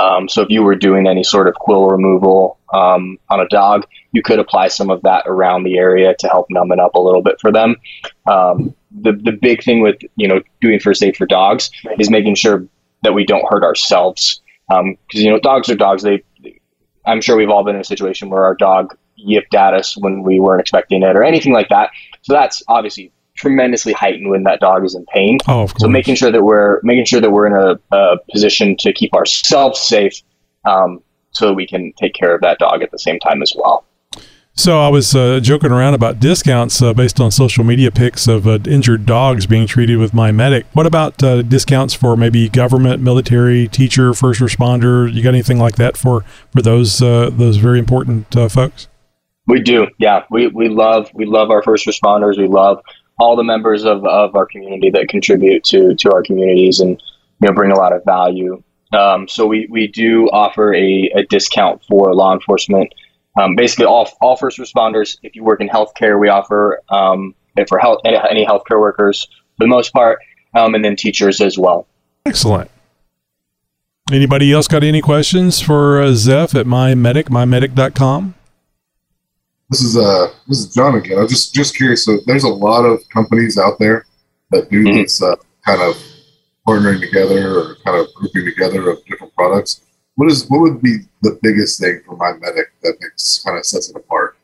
um, 0.00 0.28
so 0.28 0.42
if 0.42 0.50
you 0.50 0.62
were 0.62 0.74
doing 0.74 1.06
any 1.06 1.22
sort 1.22 1.48
of 1.48 1.54
quill 1.54 1.86
removal 1.86 2.58
um, 2.72 3.18
on 3.30 3.40
a 3.40 3.48
dog, 3.48 3.86
you 4.12 4.22
could 4.22 4.38
apply 4.38 4.68
some 4.68 4.90
of 4.90 5.02
that 5.02 5.24
around 5.26 5.64
the 5.64 5.78
area 5.78 6.14
to 6.18 6.28
help 6.28 6.46
numb 6.50 6.72
it 6.72 6.80
up 6.80 6.94
a 6.94 7.00
little 7.00 7.22
bit 7.22 7.40
for 7.40 7.52
them. 7.52 7.76
Um, 8.26 8.74
the 8.90 9.12
the 9.12 9.32
big 9.32 9.62
thing 9.62 9.80
with 9.80 9.96
you 10.16 10.28
know 10.28 10.40
doing 10.60 10.80
first 10.80 11.02
aid 11.02 11.16
for 11.16 11.26
dogs 11.26 11.70
is 11.98 12.10
making 12.10 12.34
sure 12.34 12.66
that 13.02 13.14
we 13.14 13.24
don't 13.24 13.44
hurt 13.48 13.62
ourselves 13.64 14.40
because 14.68 14.80
um, 14.80 14.96
you 15.12 15.30
know 15.30 15.38
dogs 15.38 15.68
are 15.68 15.76
dogs. 15.76 16.02
They, 16.02 16.24
I'm 17.06 17.20
sure 17.20 17.36
we've 17.36 17.50
all 17.50 17.64
been 17.64 17.74
in 17.74 17.80
a 17.80 17.84
situation 17.84 18.30
where 18.30 18.44
our 18.44 18.54
dog 18.54 18.96
yipped 19.16 19.54
at 19.54 19.74
us 19.74 19.96
when 19.96 20.22
we 20.22 20.40
weren't 20.40 20.60
expecting 20.60 21.02
it 21.02 21.16
or 21.16 21.22
anything 21.22 21.52
like 21.52 21.68
that. 21.68 21.90
So 22.22 22.32
that's 22.32 22.62
obviously 22.68 23.12
tremendously 23.36 23.92
heightened 23.92 24.30
when 24.30 24.44
that 24.44 24.60
dog 24.60 24.84
is 24.84 24.94
in 24.94 25.04
pain. 25.06 25.38
Oh, 25.48 25.62
of 25.62 25.74
course. 25.74 25.82
So 25.82 25.88
making 25.88 26.14
sure 26.14 26.30
that 26.30 26.42
we're 26.42 26.80
making 26.82 27.04
sure 27.06 27.20
that 27.20 27.30
we're 27.30 27.46
in 27.46 27.52
a, 27.52 27.96
a 27.96 28.16
position 28.30 28.76
to 28.78 28.92
keep 28.92 29.14
ourselves 29.14 29.80
safe, 29.80 30.22
um, 30.64 31.02
so 31.32 31.48
that 31.48 31.54
we 31.54 31.66
can 31.66 31.92
take 32.00 32.14
care 32.14 32.34
of 32.34 32.40
that 32.42 32.58
dog 32.58 32.82
at 32.82 32.90
the 32.90 32.98
same 32.98 33.18
time 33.18 33.42
as 33.42 33.54
well. 33.56 33.84
So 34.56 34.78
I 34.78 34.88
was 34.88 35.16
uh, 35.16 35.40
joking 35.40 35.72
around 35.72 35.94
about 35.94 36.20
discounts 36.20 36.80
uh, 36.80 36.94
based 36.94 37.18
on 37.18 37.32
social 37.32 37.64
media 37.64 37.90
pics 37.90 38.28
of 38.28 38.46
uh, 38.46 38.60
injured 38.66 39.04
dogs 39.04 39.48
being 39.48 39.66
treated 39.66 39.98
with 39.98 40.14
My 40.14 40.30
Medic. 40.30 40.64
What 40.74 40.86
about 40.86 41.20
uh, 41.24 41.42
discounts 41.42 41.92
for 41.92 42.16
maybe 42.16 42.48
government, 42.48 43.02
military, 43.02 43.66
teacher, 43.66 44.14
first 44.14 44.40
responder? 44.40 45.12
You 45.12 45.24
got 45.24 45.30
anything 45.30 45.58
like 45.58 45.74
that 45.74 45.96
for 45.96 46.22
for 46.52 46.62
those 46.62 47.02
uh, 47.02 47.30
those 47.32 47.56
very 47.56 47.80
important 47.80 48.36
uh, 48.36 48.48
folks? 48.48 48.86
We 49.48 49.60
do, 49.60 49.88
yeah. 49.98 50.22
We 50.30 50.46
we 50.46 50.68
love 50.68 51.10
we 51.12 51.26
love 51.26 51.50
our 51.50 51.62
first 51.64 51.84
responders. 51.88 52.38
We 52.38 52.46
love 52.46 52.80
all 53.18 53.36
the 53.36 53.44
members 53.44 53.84
of, 53.84 54.04
of 54.06 54.34
our 54.34 54.46
community 54.46 54.90
that 54.90 55.08
contribute 55.08 55.64
to 55.64 55.94
to 55.94 56.12
our 56.12 56.22
communities 56.22 56.80
and 56.80 57.00
you 57.40 57.48
know 57.48 57.54
bring 57.54 57.70
a 57.70 57.78
lot 57.78 57.92
of 57.92 58.04
value. 58.04 58.62
Um, 58.92 59.26
so 59.26 59.46
we, 59.46 59.66
we 59.70 59.88
do 59.88 60.28
offer 60.28 60.72
a, 60.72 61.10
a 61.16 61.24
discount 61.24 61.82
for 61.88 62.14
law 62.14 62.32
enforcement. 62.32 62.94
Um, 63.40 63.56
basically, 63.56 63.86
all 63.86 64.08
all 64.20 64.36
first 64.36 64.58
responders. 64.58 65.18
If 65.22 65.34
you 65.34 65.42
work 65.42 65.60
in 65.60 65.68
healthcare, 65.68 66.20
we 66.20 66.28
offer 66.28 66.80
um, 66.88 67.34
for 67.68 67.78
health 67.78 68.00
any, 68.04 68.16
any 68.30 68.46
healthcare 68.46 68.80
workers 68.80 69.26
for 69.56 69.64
the 69.64 69.68
most 69.68 69.92
part, 69.92 70.20
um, 70.54 70.74
and 70.74 70.84
then 70.84 70.96
teachers 70.96 71.40
as 71.40 71.58
well. 71.58 71.86
Excellent. 72.26 72.70
Anybody 74.12 74.52
else 74.52 74.68
got 74.68 74.84
any 74.84 75.00
questions 75.00 75.60
for 75.60 76.00
uh, 76.00 76.12
Zeph 76.12 76.54
at 76.54 76.66
mymedic, 76.66 77.24
mymedic.com? 77.24 78.34
This 79.74 79.82
is 79.82 79.96
uh 79.96 80.32
this 80.46 80.60
is 80.60 80.72
John 80.72 80.94
again. 80.94 81.18
I'm 81.18 81.26
just 81.26 81.52
just 81.52 81.74
curious. 81.74 82.04
So 82.04 82.18
there's 82.26 82.44
a 82.44 82.48
lot 82.48 82.84
of 82.84 83.00
companies 83.08 83.58
out 83.58 83.76
there 83.80 84.06
that 84.52 84.70
do 84.70 84.84
mm-hmm. 84.84 85.02
this 85.02 85.20
uh, 85.20 85.34
kind 85.66 85.82
of 85.82 86.00
partnering 86.64 87.00
together 87.00 87.58
or 87.58 87.76
kind 87.84 87.96
of 87.96 88.06
grouping 88.14 88.44
together 88.44 88.88
of 88.88 89.04
different 89.06 89.34
products. 89.34 89.80
What 90.14 90.30
is 90.30 90.48
what 90.48 90.60
would 90.60 90.80
be 90.80 90.98
the 91.22 91.40
biggest 91.42 91.80
thing 91.80 92.02
for 92.06 92.16
my 92.16 92.34
medic 92.34 92.68
that 92.84 92.98
makes 93.00 93.42
kind 93.42 93.58
of 93.58 93.66
sets 93.66 93.90
it 93.90 93.96
apart 93.96 94.36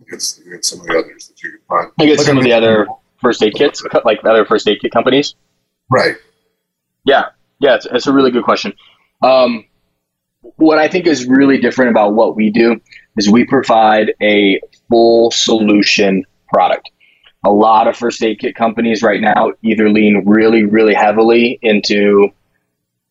against, 0.00 0.40
against 0.40 0.70
some 0.70 0.80
of 0.80 0.86
the 0.86 0.98
others 0.98 1.28
that 1.28 1.42
you 1.42 1.50
can 1.50 1.60
find? 1.68 1.92
I 2.00 2.06
guess 2.06 2.16
like 2.20 2.26
some 2.26 2.38
of 2.38 2.44
the 2.44 2.54
other 2.54 2.86
first 3.20 3.42
aid 3.42 3.56
kits, 3.56 3.84
like 4.06 4.24
other 4.24 4.46
first 4.46 4.66
aid 4.66 4.80
kit 4.80 4.90
companies. 4.90 5.34
Right. 5.90 6.16
Yeah, 7.04 7.26
yeah, 7.58 7.74
it's, 7.74 7.86
it's 7.92 8.06
a 8.06 8.12
really 8.14 8.30
good 8.30 8.44
question. 8.44 8.72
Um, 9.22 9.66
what 10.56 10.78
I 10.78 10.88
think 10.88 11.06
is 11.06 11.26
really 11.26 11.58
different 11.58 11.90
about 11.90 12.14
what 12.14 12.36
we 12.36 12.48
do 12.48 12.80
is 13.18 13.28
we 13.28 13.44
provide 13.44 14.14
a 14.22 14.60
full 14.88 15.30
solution 15.30 16.24
product. 16.48 16.90
A 17.44 17.50
lot 17.50 17.86
of 17.86 17.96
first 17.96 18.22
aid 18.22 18.38
kit 18.38 18.54
companies 18.54 19.02
right 19.02 19.20
now 19.20 19.52
either 19.62 19.90
lean 19.90 20.22
really, 20.24 20.64
really 20.64 20.94
heavily 20.94 21.58
into 21.62 22.30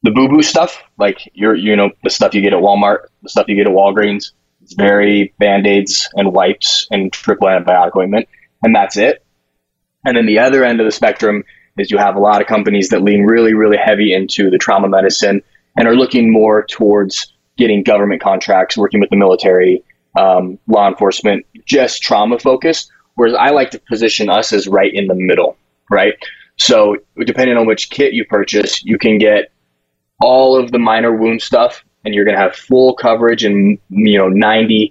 the 0.03 0.11
boo 0.11 0.29
boo 0.29 0.41
stuff, 0.41 0.81
like 0.97 1.29
your, 1.33 1.55
you 1.55 1.75
know, 1.75 1.91
the 2.03 2.09
stuff 2.09 2.33
you 2.33 2.41
get 2.41 2.53
at 2.53 2.59
Walmart, 2.59 3.07
the 3.23 3.29
stuff 3.29 3.47
you 3.47 3.55
get 3.55 3.67
at 3.67 3.73
Walgreens. 3.73 4.31
It's 4.61 4.73
very 4.73 5.33
band 5.39 5.67
aids 5.67 6.09
and 6.15 6.33
wipes 6.33 6.87
and 6.91 7.11
triple 7.11 7.47
antibiotic 7.47 7.95
ointment, 7.95 8.27
and 8.63 8.75
that's 8.75 8.97
it. 8.97 9.23
And 10.05 10.15
then 10.15 10.25
the 10.25 10.39
other 10.39 10.63
end 10.63 10.79
of 10.79 10.85
the 10.85 10.91
spectrum 10.91 11.43
is 11.77 11.91
you 11.91 11.97
have 11.97 12.15
a 12.15 12.19
lot 12.19 12.41
of 12.41 12.47
companies 12.47 12.89
that 12.89 13.01
lean 13.01 13.23
really, 13.23 13.53
really 13.53 13.77
heavy 13.77 14.13
into 14.13 14.49
the 14.49 14.57
trauma 14.57 14.87
medicine 14.87 15.41
and 15.77 15.87
are 15.87 15.95
looking 15.95 16.31
more 16.31 16.65
towards 16.65 17.33
getting 17.57 17.83
government 17.83 18.21
contracts, 18.21 18.77
working 18.77 18.99
with 18.99 19.09
the 19.09 19.15
military, 19.15 19.83
um, 20.17 20.59
law 20.67 20.87
enforcement, 20.87 21.45
just 21.65 22.01
trauma 22.01 22.39
focused. 22.39 22.91
Whereas 23.15 23.35
I 23.35 23.49
like 23.49 23.71
to 23.71 23.79
position 23.79 24.29
us 24.29 24.53
as 24.53 24.67
right 24.67 24.93
in 24.93 25.07
the 25.07 25.15
middle, 25.15 25.57
right? 25.89 26.13
So 26.57 26.97
depending 27.25 27.57
on 27.57 27.65
which 27.65 27.89
kit 27.89 28.13
you 28.13 28.25
purchase, 28.25 28.83
you 28.83 28.97
can 28.97 29.17
get 29.17 29.51
all 30.21 30.57
of 30.57 30.71
the 30.71 30.79
minor 30.79 31.15
wound 31.15 31.41
stuff, 31.41 31.83
and 32.05 32.13
you're 32.13 32.25
going 32.25 32.37
to 32.37 32.41
have 32.41 32.55
full 32.55 32.95
coverage 32.95 33.43
and 33.43 33.77
you 33.89 34.17
know 34.17 34.29
95% 34.29 34.89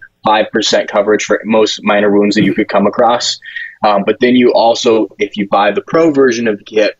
coverage 0.88 1.24
for 1.24 1.40
most 1.44 1.80
minor 1.82 2.10
wounds 2.10 2.36
that 2.36 2.44
you 2.44 2.54
could 2.54 2.68
come 2.68 2.86
across. 2.86 3.38
Um, 3.84 4.02
but 4.04 4.16
then 4.20 4.36
you 4.36 4.52
also, 4.52 5.08
if 5.18 5.36
you 5.36 5.48
buy 5.48 5.70
the 5.70 5.82
pro 5.82 6.10
version 6.10 6.48
of 6.48 6.58
the 6.58 6.64
kit, 6.64 6.98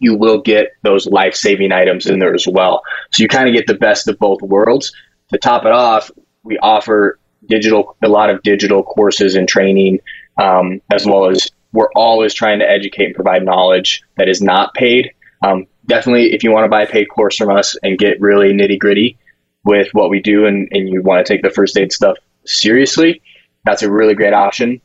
you 0.00 0.16
will 0.16 0.40
get 0.40 0.72
those 0.82 1.06
life 1.06 1.34
saving 1.34 1.72
items 1.72 2.06
in 2.06 2.18
there 2.18 2.34
as 2.34 2.46
well. 2.46 2.82
So 3.12 3.22
you 3.22 3.28
kind 3.28 3.48
of 3.48 3.54
get 3.54 3.66
the 3.66 3.74
best 3.74 4.08
of 4.08 4.18
both 4.18 4.40
worlds. 4.42 4.92
To 5.32 5.38
top 5.38 5.64
it 5.64 5.72
off, 5.72 6.10
we 6.42 6.58
offer 6.58 7.19
digital, 7.50 7.96
a 8.02 8.08
lot 8.08 8.30
of 8.30 8.42
digital 8.42 8.82
courses 8.82 9.34
and 9.34 9.46
training, 9.46 9.98
um, 10.40 10.80
as 10.90 11.04
well 11.04 11.28
as 11.28 11.50
we're 11.72 11.92
always 11.94 12.32
trying 12.32 12.58
to 12.60 12.68
educate 12.68 13.06
and 13.06 13.14
provide 13.14 13.44
knowledge 13.44 14.02
that 14.16 14.28
is 14.28 14.40
not 14.40 14.72
paid. 14.74 15.10
Um, 15.44 15.66
definitely, 15.86 16.32
if 16.32 16.42
you 16.42 16.50
want 16.50 16.64
to 16.64 16.68
buy 16.68 16.82
a 16.82 16.86
paid 16.86 17.06
course 17.06 17.36
from 17.36 17.50
us 17.50 17.76
and 17.82 17.98
get 17.98 18.20
really 18.20 18.52
nitty 18.52 18.78
gritty 18.78 19.18
with 19.64 19.88
what 19.92 20.10
we 20.10 20.20
do 20.20 20.46
and, 20.46 20.68
and 20.70 20.88
you 20.88 21.02
want 21.02 21.24
to 21.24 21.30
take 21.30 21.42
the 21.42 21.50
first 21.50 21.76
aid 21.76 21.92
stuff 21.92 22.16
seriously, 22.46 23.20
that's 23.64 23.82
a 23.82 23.90
really 23.90 24.14
great 24.14 24.32
option. 24.32 24.80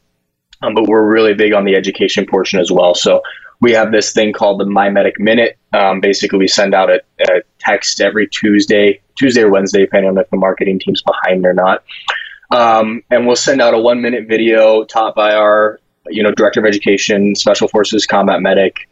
Um, 0.62 0.74
but 0.74 0.88
we're 0.88 1.06
really 1.10 1.34
big 1.34 1.54
on 1.54 1.66
the 1.66 1.76
education 1.76 2.26
portion 2.26 2.60
as 2.60 2.72
well. 2.72 2.96
So 2.96 3.22
we 3.62 3.72
have 3.72 3.92
this 3.92 4.14
thing 4.14 4.34
called 4.34 4.60
the 4.60 4.66
My 4.66 4.90
Medic 4.90 5.20
Minute. 5.20 5.58
Um, 5.74 6.00
basically, 6.00 6.40
we 6.40 6.48
send 6.48 6.74
out 6.74 6.90
a, 6.90 7.02
a, 7.22 7.42
text 7.60 8.00
every 8.00 8.28
Tuesday, 8.28 9.02
Tuesday 9.18 9.42
or 9.42 9.50
Wednesday, 9.50 9.80
depending 9.82 10.10
on 10.10 10.18
if 10.18 10.30
the 10.30 10.38
marketing 10.38 10.80
team's 10.80 11.02
behind 11.02 11.46
or 11.46 11.54
not. 11.54 11.84
Um, 12.52 13.02
and 13.10 13.26
we'll 13.26 13.36
send 13.36 13.62
out 13.62 13.74
a 13.74 13.80
one 13.80 14.02
minute 14.02 14.28
video 14.28 14.84
taught 14.84 15.16
by 15.16 15.36
our, 15.36 15.80
you 16.08 16.24
know, 16.24 16.32
director 16.32 16.60
of 16.60 16.66
education, 16.66 17.36
special 17.36 17.68
forces 17.68 18.06
combat 18.06 18.42
medic, 18.42 18.88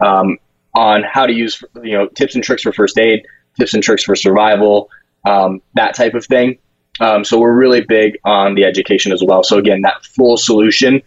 um, 0.00 0.38
on 0.74 1.02
how 1.02 1.26
to 1.26 1.32
use, 1.32 1.62
you 1.82 1.92
know, 1.92 2.08
tips 2.08 2.34
and 2.34 2.44
tricks 2.44 2.62
for 2.62 2.72
first 2.72 2.98
aid, 2.98 3.24
tips 3.58 3.74
and 3.74 3.82
tricks 3.82 4.02
for 4.02 4.16
survival, 4.16 4.90
um, 5.24 5.62
that 5.74 5.94
type 5.94 6.14
of 6.14 6.26
thing. 6.26 6.58
Um, 7.00 7.24
so 7.24 7.38
we're 7.38 7.54
really 7.54 7.82
big 7.82 8.18
on 8.24 8.54
the 8.54 8.64
education 8.64 9.12
as 9.12 9.22
well. 9.22 9.42
So 9.42 9.58
again, 9.58 9.82
that 9.82 10.04
full 10.04 10.36
solution, 10.36 11.02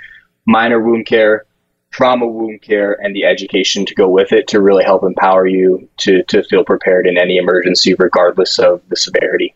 minor 0.45 0.80
wound 0.80 1.06
care, 1.06 1.45
trauma 1.91 2.28
wound 2.28 2.62
care 2.62 2.93
and 3.04 3.16
the 3.16 3.26
education 3.26 3.86
to 3.86 3.95
go 3.95 4.08
with 4.08 4.32
it 4.32 4.47
to 4.47 4.62
really 4.62 4.84
help 4.84 5.04
empower 5.04 5.47
you 5.47 5.88
to 5.97 6.24
to 6.24 6.43
feel 6.43 6.64
prepared 6.64 7.08
in 7.08 7.18
any 7.18 7.38
emergency 7.38 7.95
regardless 7.95 8.60
of 8.60 8.82
the 8.89 8.95
severity 8.95 9.56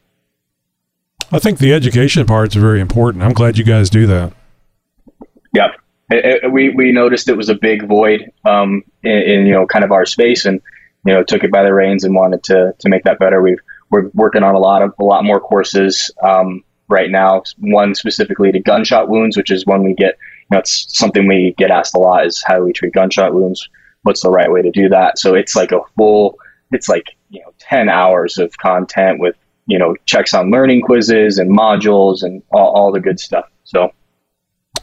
I 1.34 1.40
think 1.40 1.58
the 1.58 1.74
education 1.74 2.28
part 2.28 2.50
is 2.50 2.62
very 2.62 2.80
important. 2.80 3.24
I'm 3.24 3.34
glad 3.34 3.58
you 3.58 3.64
guys 3.64 3.90
do 3.90 4.06
that. 4.06 4.34
Yep. 5.56 5.72
It, 6.12 6.44
it, 6.44 6.52
we, 6.52 6.70
we 6.70 6.92
noticed 6.92 7.28
it 7.28 7.36
was 7.36 7.50
a 7.50 7.56
big 7.56 7.88
void 7.88 8.32
um, 8.46 8.84
in, 9.02 9.12
in, 9.12 9.46
you 9.48 9.54
know, 9.54 9.66
kind 9.66 9.84
of 9.84 9.92
our 9.92 10.06
space 10.06 10.46
and, 10.46 10.62
you 11.08 11.14
know, 11.14 11.24
took 11.24 11.44
it 11.44 11.52
by 11.52 11.64
the 11.64 11.74
reins 11.74 12.04
and 12.04 12.14
wanted 12.14 12.44
to, 12.44 12.76
to 12.78 12.88
make 12.88 13.04
that 13.06 13.18
better. 13.18 13.42
We've, 13.42 13.58
we're 13.90 14.10
working 14.14 14.44
on 14.44 14.54
a 14.54 14.60
lot 14.60 14.84
of, 14.84 14.94
a 15.00 15.04
lot 15.04 15.24
more 15.24 15.40
courses 15.40 16.12
um, 16.22 16.64
right 16.88 17.10
now. 17.10 17.42
One 17.58 17.96
specifically 17.96 18.52
to 18.52 18.60
gunshot 18.60 19.10
wounds, 19.10 19.36
which 19.36 19.50
is 19.50 19.66
one 19.66 19.84
we 19.84 19.96
get, 19.96 20.20
you 20.52 20.56
know, 20.56 20.60
it's 20.60 20.96
something 20.96 21.28
we 21.28 21.56
get 21.58 21.72
asked 21.72 21.96
a 21.96 22.00
lot 22.00 22.28
is 22.28 22.44
how 22.46 22.58
do 22.58 22.64
we 22.64 22.74
treat 22.74 22.94
gunshot 22.94 23.34
wounds? 23.34 23.68
What's 24.04 24.22
the 24.22 24.30
right 24.30 24.52
way 24.52 24.62
to 24.62 24.70
do 24.70 24.88
that? 24.90 25.18
So 25.18 25.34
it's 25.34 25.56
like 25.56 25.72
a 25.72 25.82
full, 25.98 26.38
it's 26.72 26.90
like, 26.90 27.16
you 27.32 27.42
know, 27.42 27.54
10 27.58 27.90
hours 27.90 28.38
of 28.38 28.56
content 28.60 29.20
with 29.20 29.36
you 29.66 29.78
know 29.78 29.96
checks 30.06 30.34
on 30.34 30.52
learning 30.52 30.82
quizzes 30.82 31.38
and 31.38 31.56
modules 31.56 32.24
and 32.24 32.42
all, 32.52 32.74
all 32.76 32.92
the 32.92 33.00
good 33.00 33.20
stuff 33.20 33.46
so 33.64 33.92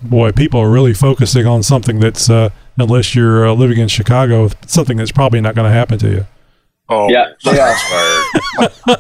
boy 0.03 0.33
people 0.33 0.61
are 0.61 0.71
really 0.71 0.95
focusing 0.95 1.47
on 1.47 1.63
something 1.63 2.01
that's 2.01 2.31
uh, 2.31 2.49
unless 2.79 3.15
you're 3.15 3.47
uh, 3.47 3.53
living 3.53 3.79
in 3.79 3.89
chicago 3.89 4.49
something 4.67 4.97
that's 4.97 5.13
probably 5.13 5.41
not 5.41 5.55
going 5.55 5.67
to 5.67 5.73
happen 5.73 5.99
to 5.99 6.11
you 6.11 6.27
oh 6.89 7.09
yeah 7.11 7.27
yeah 7.45 7.77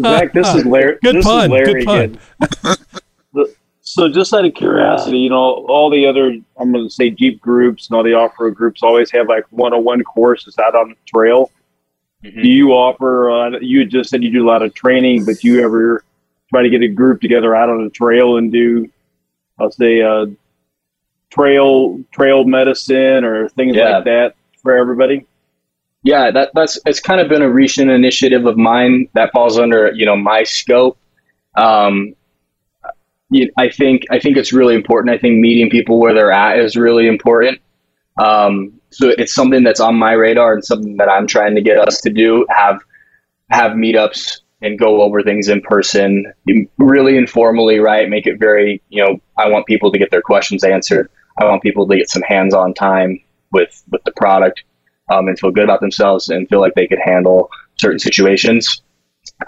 Zach, 0.00 0.32
this 0.32 0.54
is 0.54 0.64
Larry. 0.64 0.98
good 1.02 1.16
this 1.16 1.24
pun, 1.24 1.44
is 1.44 1.50
Larry 1.50 1.84
good 1.84 1.84
pun. 1.84 2.18
again. 2.62 2.76
So, 3.80 4.06
just 4.08 4.34
out 4.34 4.44
of 4.44 4.52
curiosity, 4.54 5.18
you 5.18 5.30
know, 5.30 5.66
all 5.66 5.88
the 5.90 6.06
other, 6.06 6.26
I'm 6.58 6.72
going 6.72 6.86
to 6.86 6.90
say 6.90 7.08
Jeep 7.08 7.40
groups 7.40 7.88
and 7.88 7.96
all 7.96 8.02
the 8.02 8.12
off 8.12 8.32
road 8.38 8.54
groups 8.54 8.82
always 8.82 9.10
have 9.12 9.28
like 9.28 9.44
one 9.50 9.72
on 9.72 9.82
one 9.82 10.04
courses 10.04 10.58
out 10.58 10.74
on 10.74 10.90
the 10.90 10.96
trail. 11.06 11.50
Mhm. 12.24 12.42
Do 12.42 12.48
you 12.48 12.72
offer, 12.72 13.30
uh, 13.30 13.58
you 13.60 13.80
had 13.80 13.90
just 13.90 14.10
said 14.10 14.22
you 14.24 14.32
do 14.32 14.44
a 14.44 14.48
lot 14.48 14.62
of 14.62 14.74
training, 14.74 15.24
but 15.24 15.36
do 15.38 15.48
you 15.48 15.62
ever 15.62 16.02
try 16.50 16.62
to 16.62 16.68
get 16.70 16.82
a 16.82 16.88
group 16.88 17.20
together 17.20 17.54
out 17.54 17.68
on 17.70 17.84
the 17.84 17.90
trail 17.90 18.38
and 18.38 18.50
do, 18.50 18.88
I'll 19.58 19.70
say, 19.70 20.02
uh, 20.02 20.26
trail 21.30 22.00
trail 22.10 22.44
medicine 22.44 23.22
or 23.22 23.48
things 23.50 23.76
Yeah. 23.76 23.96
like 23.96 24.04
that 24.04 24.34
for 24.62 24.76
everybody? 24.76 25.24
yeah 26.04 26.30
that 26.30 26.48
that's 26.54 26.78
it's 26.86 27.00
kind 27.00 27.20
of 27.20 27.28
been 27.28 27.42
a 27.42 27.50
recent 27.50 27.90
initiative 27.90 28.46
of 28.46 28.56
mine 28.56 29.08
that 29.14 29.32
falls 29.32 29.58
under 29.58 29.90
you 29.92 30.06
know 30.06 30.16
my 30.16 30.44
scope 30.44 30.96
um 31.56 32.14
i 33.58 33.68
think 33.68 34.04
i 34.08 34.18
think 34.18 34.36
it's 34.36 34.52
really 34.52 34.76
important 34.76 35.12
i 35.12 35.18
think 35.18 35.38
meeting 35.40 35.68
people 35.68 35.98
where 35.98 36.14
they're 36.14 36.30
at 36.30 36.56
is 36.56 36.76
really 36.76 37.08
important 37.08 37.60
um 38.22 38.77
so 38.90 39.10
it's 39.18 39.34
something 39.34 39.62
that's 39.62 39.80
on 39.80 39.94
my 39.96 40.12
radar 40.12 40.54
and 40.54 40.64
something 40.64 40.96
that 40.96 41.08
i'm 41.08 41.26
trying 41.26 41.54
to 41.54 41.62
get 41.62 41.78
us 41.78 42.00
to 42.00 42.10
do 42.10 42.46
have 42.50 42.80
have 43.50 43.72
meetups 43.72 44.40
and 44.60 44.78
go 44.78 45.02
over 45.02 45.22
things 45.22 45.48
in 45.48 45.60
person 45.62 46.32
really 46.78 47.16
informally 47.16 47.78
right 47.78 48.08
make 48.08 48.26
it 48.26 48.38
very 48.38 48.82
you 48.88 49.04
know 49.04 49.18
i 49.38 49.48
want 49.48 49.66
people 49.66 49.92
to 49.92 49.98
get 49.98 50.10
their 50.10 50.22
questions 50.22 50.64
answered 50.64 51.08
i 51.40 51.44
want 51.44 51.62
people 51.62 51.86
to 51.86 51.96
get 51.96 52.08
some 52.08 52.22
hands-on 52.22 52.74
time 52.74 53.20
with 53.52 53.82
with 53.90 54.02
the 54.04 54.12
product 54.12 54.64
um, 55.10 55.28
and 55.28 55.38
feel 55.38 55.50
good 55.50 55.64
about 55.64 55.80
themselves 55.80 56.28
and 56.28 56.48
feel 56.48 56.60
like 56.60 56.74
they 56.74 56.86
could 56.86 56.98
handle 57.04 57.50
certain 57.78 57.98
situations. 57.98 58.82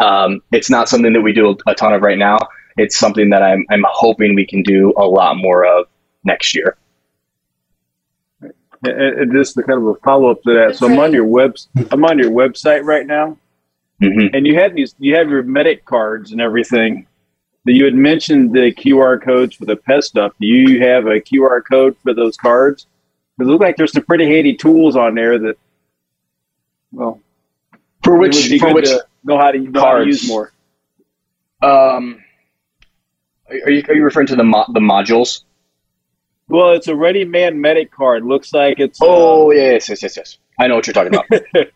Um, 0.01 0.41
it's 0.53 0.71
not 0.71 0.89
something 0.89 1.13
that 1.13 1.21
we 1.21 1.33
do 1.33 1.57
a 1.67 1.75
ton 1.75 1.93
of 1.93 2.03
right 2.03 2.19
now. 2.19 2.39
It's 2.77 2.97
something 2.97 3.31
that 3.31 3.43
I'm, 3.43 3.65
I'm 3.71 3.85
hoping 3.89 4.35
we 4.35 4.47
can 4.47 4.63
do 4.63 4.95
a 4.97 5.05
lot 5.05 5.37
more 5.37 5.67
of 5.67 5.87
next 6.25 6.55
year. 6.55 6.77
And, 8.83 8.93
and 9.21 9.33
just 9.33 9.55
the 9.57 9.63
kind 9.63 9.79
of 9.79 9.87
a 9.89 9.95
follow 9.97 10.31
up 10.31 10.43
to 10.45 10.55
that. 10.55 10.77
So 10.77 10.87
I'm 10.87 10.99
on 10.99 11.13
your 11.13 11.27
web, 11.27 11.55
I'm 11.91 12.05
on 12.05 12.19
your 12.19 12.31
website 12.31 12.83
right 12.85 13.07
now, 13.07 13.37
hmm 14.01 14.29
and 14.33 14.47
you 14.47 14.59
have 14.59 14.75
these, 14.75 14.95
you 14.99 15.15
have 15.17 15.29
your 15.29 15.43
medic 15.43 15.85
cards 15.85 16.33
and 16.33 16.41
everything. 16.41 17.07
But 17.67 17.75
you 17.75 17.85
had 17.85 17.95
mentioned 17.95 18.55
the 18.55 18.73
QR 18.73 19.23
codes 19.23 19.55
for 19.55 19.67
the 19.67 19.77
pet 19.77 20.03
stuff. 20.05 20.33
Do 20.41 20.47
you 20.47 20.81
have 20.83 21.05
a 21.07 21.21
QR 21.21 21.61
code 21.71 21.95
for 22.03 22.15
those 22.15 22.39
cards? 22.39 22.87
Because 23.37 23.49
it 23.51 23.53
looks 23.53 23.61
like 23.63 23.77
there's 23.77 23.93
some 23.93 24.03
pretty 24.05 24.25
handy 24.25 24.55
tools 24.57 24.97
on 24.97 25.15
there 25.15 25.39
that, 25.39 25.57
well, 26.91 27.21
For 28.03 28.17
which, 28.17 28.49
for 28.59 28.73
which, 28.73 28.89
know 29.25 29.37
how 29.37 29.51
to 29.51 29.59
know 29.59 29.81
how 29.81 29.99
to 29.99 30.07
use 30.07 30.27
more. 30.27 30.53
um, 31.63 32.23
are 33.51 33.71
you, 33.71 33.83
are 33.89 33.95
you 33.95 34.05
referring 34.05 34.27
to 34.29 34.37
the 34.37 34.45
mo- 34.45 34.65
the 34.73 34.81
modules? 34.81 35.43
Well, 36.51 36.73
it's 36.73 36.89
a 36.89 36.97
ready 36.97 37.25
man 37.25 37.61
medic 37.61 37.91
card. 37.93 38.25
Looks 38.25 38.53
like 38.53 38.79
it's. 38.81 39.01
uh, 39.01 39.07
Oh 39.09 39.51
yes, 39.53 39.89
yes, 39.89 40.03
yes, 40.03 40.17
yes. 40.17 40.39
I 40.59 40.67
know 40.67 40.75
what 40.77 40.87
you're 40.87 40.95
talking 40.95 41.15
about. 41.15 41.27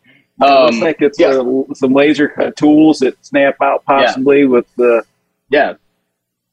Um, 0.42 0.64
looks 0.64 0.78
like 0.80 1.00
it's 1.00 1.20
yeah. 1.20 1.28
uh, 1.28 1.74
some 1.74 1.92
laser 1.92 2.28
cut 2.28 2.56
tools 2.56 2.98
that 2.98 3.24
snap 3.24 3.54
out 3.62 3.84
possibly 3.84 4.44
with 4.46 4.66
the. 4.74 5.04
yeah, 5.48 5.74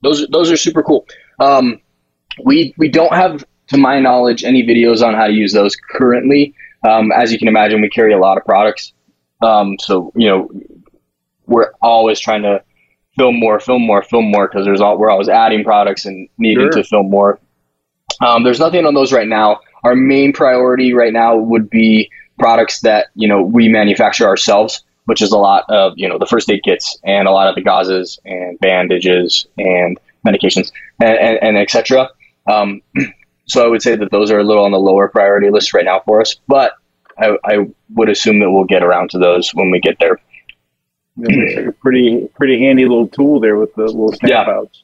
those 0.04 0.28
those 0.28 0.52
are 0.52 0.56
super 0.56 0.84
cool. 0.84 1.08
Um, 1.40 1.82
we 2.46 2.76
we 2.78 2.90
don't 2.90 3.12
have, 3.12 3.44
to 3.70 3.78
my 3.78 4.00
knowledge, 4.00 4.44
any 4.44 4.62
videos 4.62 5.02
on 5.04 5.16
how 5.16 5.26
to 5.26 5.34
use 5.34 5.52
those 5.52 5.76
currently. 5.76 6.54
Um, 6.88 7.12
as 7.12 7.32
you 7.34 7.40
can 7.40 7.48
imagine, 7.48 7.82
we 7.82 7.90
carry 7.90 8.14
a 8.14 8.20
lot 8.20 8.38
of 8.38 8.46
products, 8.46 8.94
um, 9.42 9.78
so 9.80 10.12
you 10.16 10.28
know 10.30 10.52
we're 11.48 11.72
always 11.82 12.20
trying 12.20 12.44
to 12.44 12.64
film 13.18 13.40
more, 13.40 13.60
film 13.60 13.82
more, 13.82 14.04
film 14.04 14.30
more 14.30 14.48
because 14.48 14.64
there's 14.64 14.80
all 14.82 15.00
we're 15.00 15.10
always 15.10 15.28
adding 15.28 15.64
products 15.64 16.06
and 16.06 16.30
needing 16.38 16.66
Sure. 16.72 16.84
to 16.84 16.88
film 16.88 17.10
more. 17.10 17.40
Um, 18.20 18.44
there's 18.44 18.60
nothing 18.60 18.86
on 18.86 18.94
those 18.94 19.12
right 19.12 19.28
now. 19.28 19.60
Our 19.84 19.96
main 19.96 20.34
priority 20.34 20.94
right 20.94 21.14
now 21.14 21.36
would 21.38 21.70
be 21.70 22.10
products 22.40 22.82
that 22.82 23.08
you 23.16 23.28
know 23.28 23.42
we 23.42 23.68
manufacture 23.70 24.26
ourselves, 24.28 24.84
which 25.06 25.22
is 25.22 25.32
a 25.32 25.38
lot 25.38 25.66
of 25.70 25.94
you 25.96 26.08
know 26.08 26.18
the 26.18 26.26
first 26.26 26.50
aid 26.52 26.62
kits 26.64 26.98
and 27.04 27.28
a 27.28 27.32
lot 27.32 27.48
of 27.48 27.56
the 27.56 27.62
gauzes 27.62 28.20
and 28.26 28.60
bandages 28.60 29.46
and 29.58 30.00
medications 30.28 30.72
and, 31.02 31.18
and, 31.18 31.40
and 31.42 31.58
etc. 31.58 32.10
Um, 32.48 32.82
so 33.46 33.64
I 33.64 33.68
would 33.68 33.82
say 33.82 33.96
that 33.96 34.12
those 34.12 34.32
are 34.32 34.40
a 34.40 34.44
little 34.44 34.66
on 34.66 34.72
the 34.72 34.80
lower 34.80 35.08
priority 35.08 35.50
list 35.50 35.74
right 35.74 35.86
now 35.86 36.02
for 36.06 36.22
us, 36.22 36.36
but 36.48 36.74
I, 37.18 37.38
I 37.44 37.68
would 37.94 38.10
assume 38.10 38.40
that 38.40 38.52
we'll 38.52 38.64
get 38.66 38.84
around 38.84 39.10
to 39.12 39.20
those 39.20 39.52
when 39.54 39.72
we 39.72 39.80
get 39.80 39.98
there. 40.00 40.20
Like 41.18 41.68
a 41.68 41.72
pretty 41.74 42.30
pretty 42.36 42.60
handy 42.60 42.84
little 42.84 43.08
tool 43.08 43.40
there 43.40 43.58
with 43.58 43.76
the 43.76 43.84
little 43.84 44.14
snap 44.14 44.30
Yeah. 44.48 44.54
outs. 44.54 44.84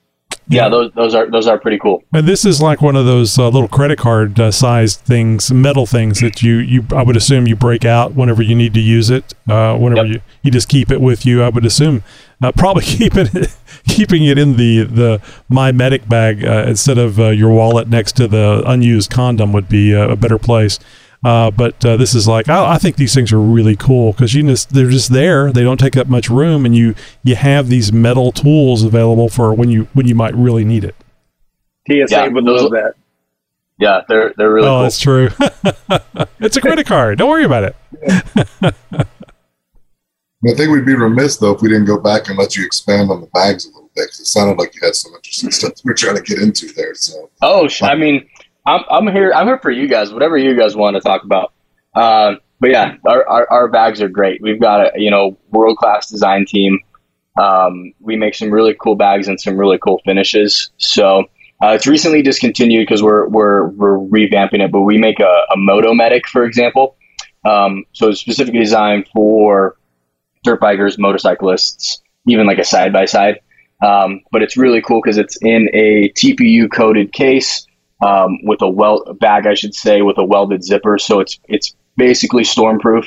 Yeah, 0.50 0.70
those 0.70 0.92
those 0.94 1.14
are 1.14 1.30
those 1.30 1.48
are 1.48 1.58
pretty 1.60 1.78
cool. 1.78 2.04
And 2.14 2.28
this 2.28 2.46
is 2.46 2.62
like 2.62 2.82
one 2.82 2.96
of 2.96 3.06
those 3.06 3.38
uh, 3.38 3.50
little 3.50 3.68
credit 3.68 3.98
card 4.00 4.40
uh, 4.40 4.50
sized 4.52 5.02
things, 5.02 5.52
metal 5.52 5.86
things 5.86 6.22
that 6.22 6.42
you, 6.42 6.56
you 6.58 6.86
I 6.96 7.04
would 7.04 7.18
assume 7.18 7.48
you 7.48 7.56
break 7.56 7.84
out 7.84 8.14
whenever 8.14 8.42
you 8.42 8.56
need 8.56 8.74
to 8.76 8.80
use 8.80 9.10
it. 9.10 9.34
Uh, 9.50 9.76
whenever 9.78 10.08
Yep. 10.08 10.16
you, 10.16 10.22
you 10.44 10.52
just 10.52 10.70
keep 10.70 10.90
it 10.92 11.02
with 11.02 11.26
you. 11.26 11.44
I 11.44 11.50
would 11.50 11.66
assume 11.66 12.04
uh, 12.42 12.52
probably 12.54 12.84
keeping 12.98 13.28
it 13.34 13.56
keeping 13.88 14.24
it 14.24 14.38
in 14.38 14.56
the 14.56 14.84
the 14.84 15.22
my 15.50 15.72
medic 15.72 16.08
bag 16.08 16.46
uh, 16.46 16.66
instead 16.68 16.98
of 16.98 17.20
uh, 17.20 17.30
your 17.30 17.50
wallet 17.52 17.90
next 17.90 18.14
to 18.18 18.28
the 18.28 18.64
unused 18.66 19.10
condom 19.10 19.52
would 19.54 19.68
be 19.68 19.94
uh, 19.96 20.08
a 20.10 20.16
better 20.16 20.38
place. 20.38 20.80
Uh, 21.28 21.52
but 21.52 21.84
uh, 21.86 21.98
this 21.98 22.16
is 22.16 22.26
like 22.26 22.48
I, 22.48 22.76
I 22.76 22.78
think 22.78 22.96
these 22.96 23.14
things 23.14 23.34
are 23.34 23.40
really 23.40 23.76
cool 23.76 24.14
because 24.14 24.34
you 24.34 24.44
just 24.44 24.70
they're 24.70 24.90
just 24.90 25.12
there. 25.12 25.52
They 25.52 25.62
don't 25.64 25.78
take 25.78 25.98
up 25.98 26.08
much 26.08 26.30
room, 26.30 26.66
and 26.66 26.74
you 26.74 26.96
you 27.22 27.36
have 27.36 27.68
these 27.68 27.92
metal 27.92 28.32
tools 28.32 28.82
available 28.84 29.28
for 29.28 29.54
when 29.54 29.70
you 29.70 29.90
when 29.94 30.08
you 30.08 30.16
might 30.16 30.34
really 30.36 30.64
need 30.64 30.86
it. 30.86 30.96
TSA 31.90 32.06
Yeah, 32.10 32.28
would 32.28 32.46
those- 32.46 32.62
love 32.62 32.72
that. 32.72 32.94
Yeah, 33.78 34.02
they're 34.08 34.34
they're 34.38 34.54
really 34.54 34.68
oh, 34.70 34.72
cool. 34.76 34.82
that's 34.84 35.00
true. 35.00 35.30
it's 36.40 36.56
a 36.56 36.62
credit 36.62 36.88
card. 36.88 37.18
Don't 37.18 37.30
worry 37.30 37.44
about 37.44 37.64
it. 37.66 37.76
I 40.48 40.54
think 40.54 40.72
we'd 40.72 40.86
be 40.86 40.96
remiss 40.96 41.38
though 41.38 41.52
if 41.56 41.62
we 41.62 41.68
didn't 41.70 41.86
go 41.86 42.00
back 42.00 42.30
and 42.30 42.38
let 42.38 42.56
you 42.56 42.66
expand 42.66 43.12
on 43.12 43.20
the 43.22 43.28
bags 43.34 43.66
a 43.66 43.70
little 43.70 43.90
bit 43.96 44.06
because 44.06 44.20
it 44.22 44.26
sounded 44.28 44.58
like 44.58 44.74
you 44.76 44.82
had 44.84 44.96
some 44.96 45.14
interesting 45.14 45.52
stuff 45.52 45.74
we're 45.84 45.94
trying 45.94 46.16
to 46.16 46.22
get 46.22 46.40
into 46.40 46.72
there. 46.74 46.94
So 46.96 47.30
Oh, 47.42 47.68
sh- 47.68 47.84
I 47.84 47.96
mean, 47.96 48.28
I'm, 48.68 48.84
I'm 48.90 49.08
here. 49.08 49.32
I'm 49.34 49.48
here 49.48 49.60
for 49.60 49.72
you 49.72 49.88
guys. 49.88 50.14
Whatever 50.14 50.38
you 50.38 50.56
guys 50.56 50.76
want 50.76 50.96
to 50.96 51.02
talk 51.02 51.24
about. 51.24 51.54
Um, 51.96 52.40
but 52.60 52.70
yeah, 52.70 52.96
our, 53.08 53.28
our, 53.28 53.50
our 53.50 53.68
bags 53.70 54.02
are 54.02 54.10
great. 54.10 54.42
We've 54.42 54.60
got 54.60 54.82
a 54.82 54.92
you 55.00 55.10
know 55.10 55.38
world 55.52 55.78
class 55.78 56.10
design 56.10 56.46
team. 56.46 56.80
Um, 57.42 57.94
we 58.00 58.18
make 58.18 58.36
some 58.36 58.52
really 58.52 58.76
cool 58.80 58.96
bags 58.96 59.28
and 59.30 59.40
some 59.40 59.58
really 59.58 59.78
cool 59.78 60.02
finishes. 60.04 60.72
So 60.78 61.22
uh, 61.64 61.70
it's 61.70 61.88
recently 61.88 62.22
discontinued 62.22 62.86
because 62.86 63.02
we're, 63.02 63.28
we're 63.30 63.68
we're 63.70 63.98
revamping 64.00 64.60
it. 64.62 64.72
But 64.72 64.82
we 64.82 64.98
make 64.98 65.22
a, 65.22 65.44
a 65.54 65.56
Moto 65.56 65.94
Medic, 65.94 66.28
for 66.28 66.44
example. 66.44 66.98
Um, 67.46 67.86
so 67.94 68.10
it's 68.10 68.20
specifically 68.20 68.60
designed 68.60 69.08
for 69.14 69.78
dirt 70.44 70.60
bikers, 70.60 71.00
motorcyclists, 71.00 72.02
even 72.28 72.46
like 72.46 72.58
a 72.58 72.66
side 72.66 72.92
by 72.92 73.06
side. 73.06 73.40
But 73.80 74.44
it's 74.44 74.58
really 74.58 74.82
cool 74.82 75.02
because 75.02 75.18
it's 75.18 75.38
in 75.42 75.70
a 75.74 76.10
TPU 76.10 76.70
coated 76.70 77.14
case 77.14 77.67
um, 78.02 78.38
with 78.44 78.62
a 78.62 78.70
weld 78.70 79.18
bag, 79.20 79.48
I 79.48 79.54
should 79.54 79.74
say, 79.74 80.02
with 80.02 80.18
a 80.18 80.24
welded 80.24 80.64
zipper. 80.64 80.98
So 80.98 81.20
it's 81.20 81.40
it's 81.48 81.76
basically 81.96 82.44
stormproof. 82.44 83.06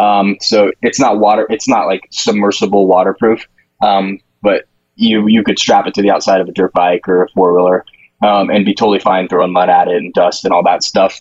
Um, 0.00 0.36
so 0.40 0.72
it's 0.82 0.98
not 0.98 1.18
water. 1.18 1.46
It's 1.50 1.68
not 1.68 1.86
like 1.86 2.08
submersible 2.10 2.86
waterproof. 2.86 3.46
Um, 3.82 4.18
but 4.42 4.66
you 4.96 5.26
you 5.26 5.42
could 5.42 5.58
strap 5.58 5.86
it 5.86 5.94
to 5.94 6.02
the 6.02 6.10
outside 6.10 6.40
of 6.40 6.48
a 6.48 6.52
dirt 6.52 6.72
bike 6.72 7.08
or 7.08 7.24
a 7.24 7.28
four 7.30 7.54
wheeler 7.54 7.84
um, 8.22 8.50
and 8.50 8.64
be 8.64 8.74
totally 8.74 9.00
fine 9.00 9.28
throwing 9.28 9.52
mud 9.52 9.68
at 9.68 9.88
it 9.88 9.96
and 9.96 10.12
dust 10.12 10.44
and 10.44 10.52
all 10.52 10.62
that 10.62 10.82
stuff. 10.82 11.20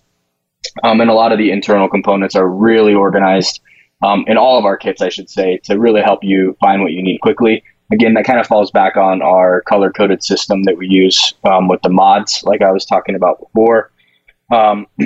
Um, 0.84 1.02
and 1.02 1.10
a 1.10 1.14
lot 1.14 1.32
of 1.32 1.38
the 1.38 1.52
internal 1.52 1.90
components 1.90 2.36
are 2.36 2.48
really 2.48 2.94
organized 2.94 3.62
um, 4.04 4.24
in 4.28 4.38
all 4.38 4.58
of 4.58 4.66
our 4.66 4.78
kits, 4.78 5.02
I 5.02 5.10
should 5.10 5.30
say, 5.30 5.60
to 5.66 5.80
really 5.80 6.02
help 6.02 6.24
you 6.24 6.56
find 6.60 6.82
what 6.82 6.92
you 6.92 7.04
need 7.04 7.20
quickly. 7.22 7.64
Again, 7.92 8.14
that 8.14 8.24
kind 8.24 8.40
of 8.40 8.48
falls 8.48 8.72
back 8.72 8.96
on 8.96 9.22
our 9.22 9.62
color 9.62 9.92
coded 9.92 10.24
system 10.24 10.64
that 10.64 10.78
we 10.78 10.88
use 10.88 11.34
um, 11.44 11.68
with 11.68 11.82
the 11.82 11.90
mods, 11.90 12.42
like 12.44 12.62
I 12.62 12.72
was 12.72 12.86
talking 12.86 13.16
about 13.16 13.40
before. 13.40 13.92
Um, 14.52 14.88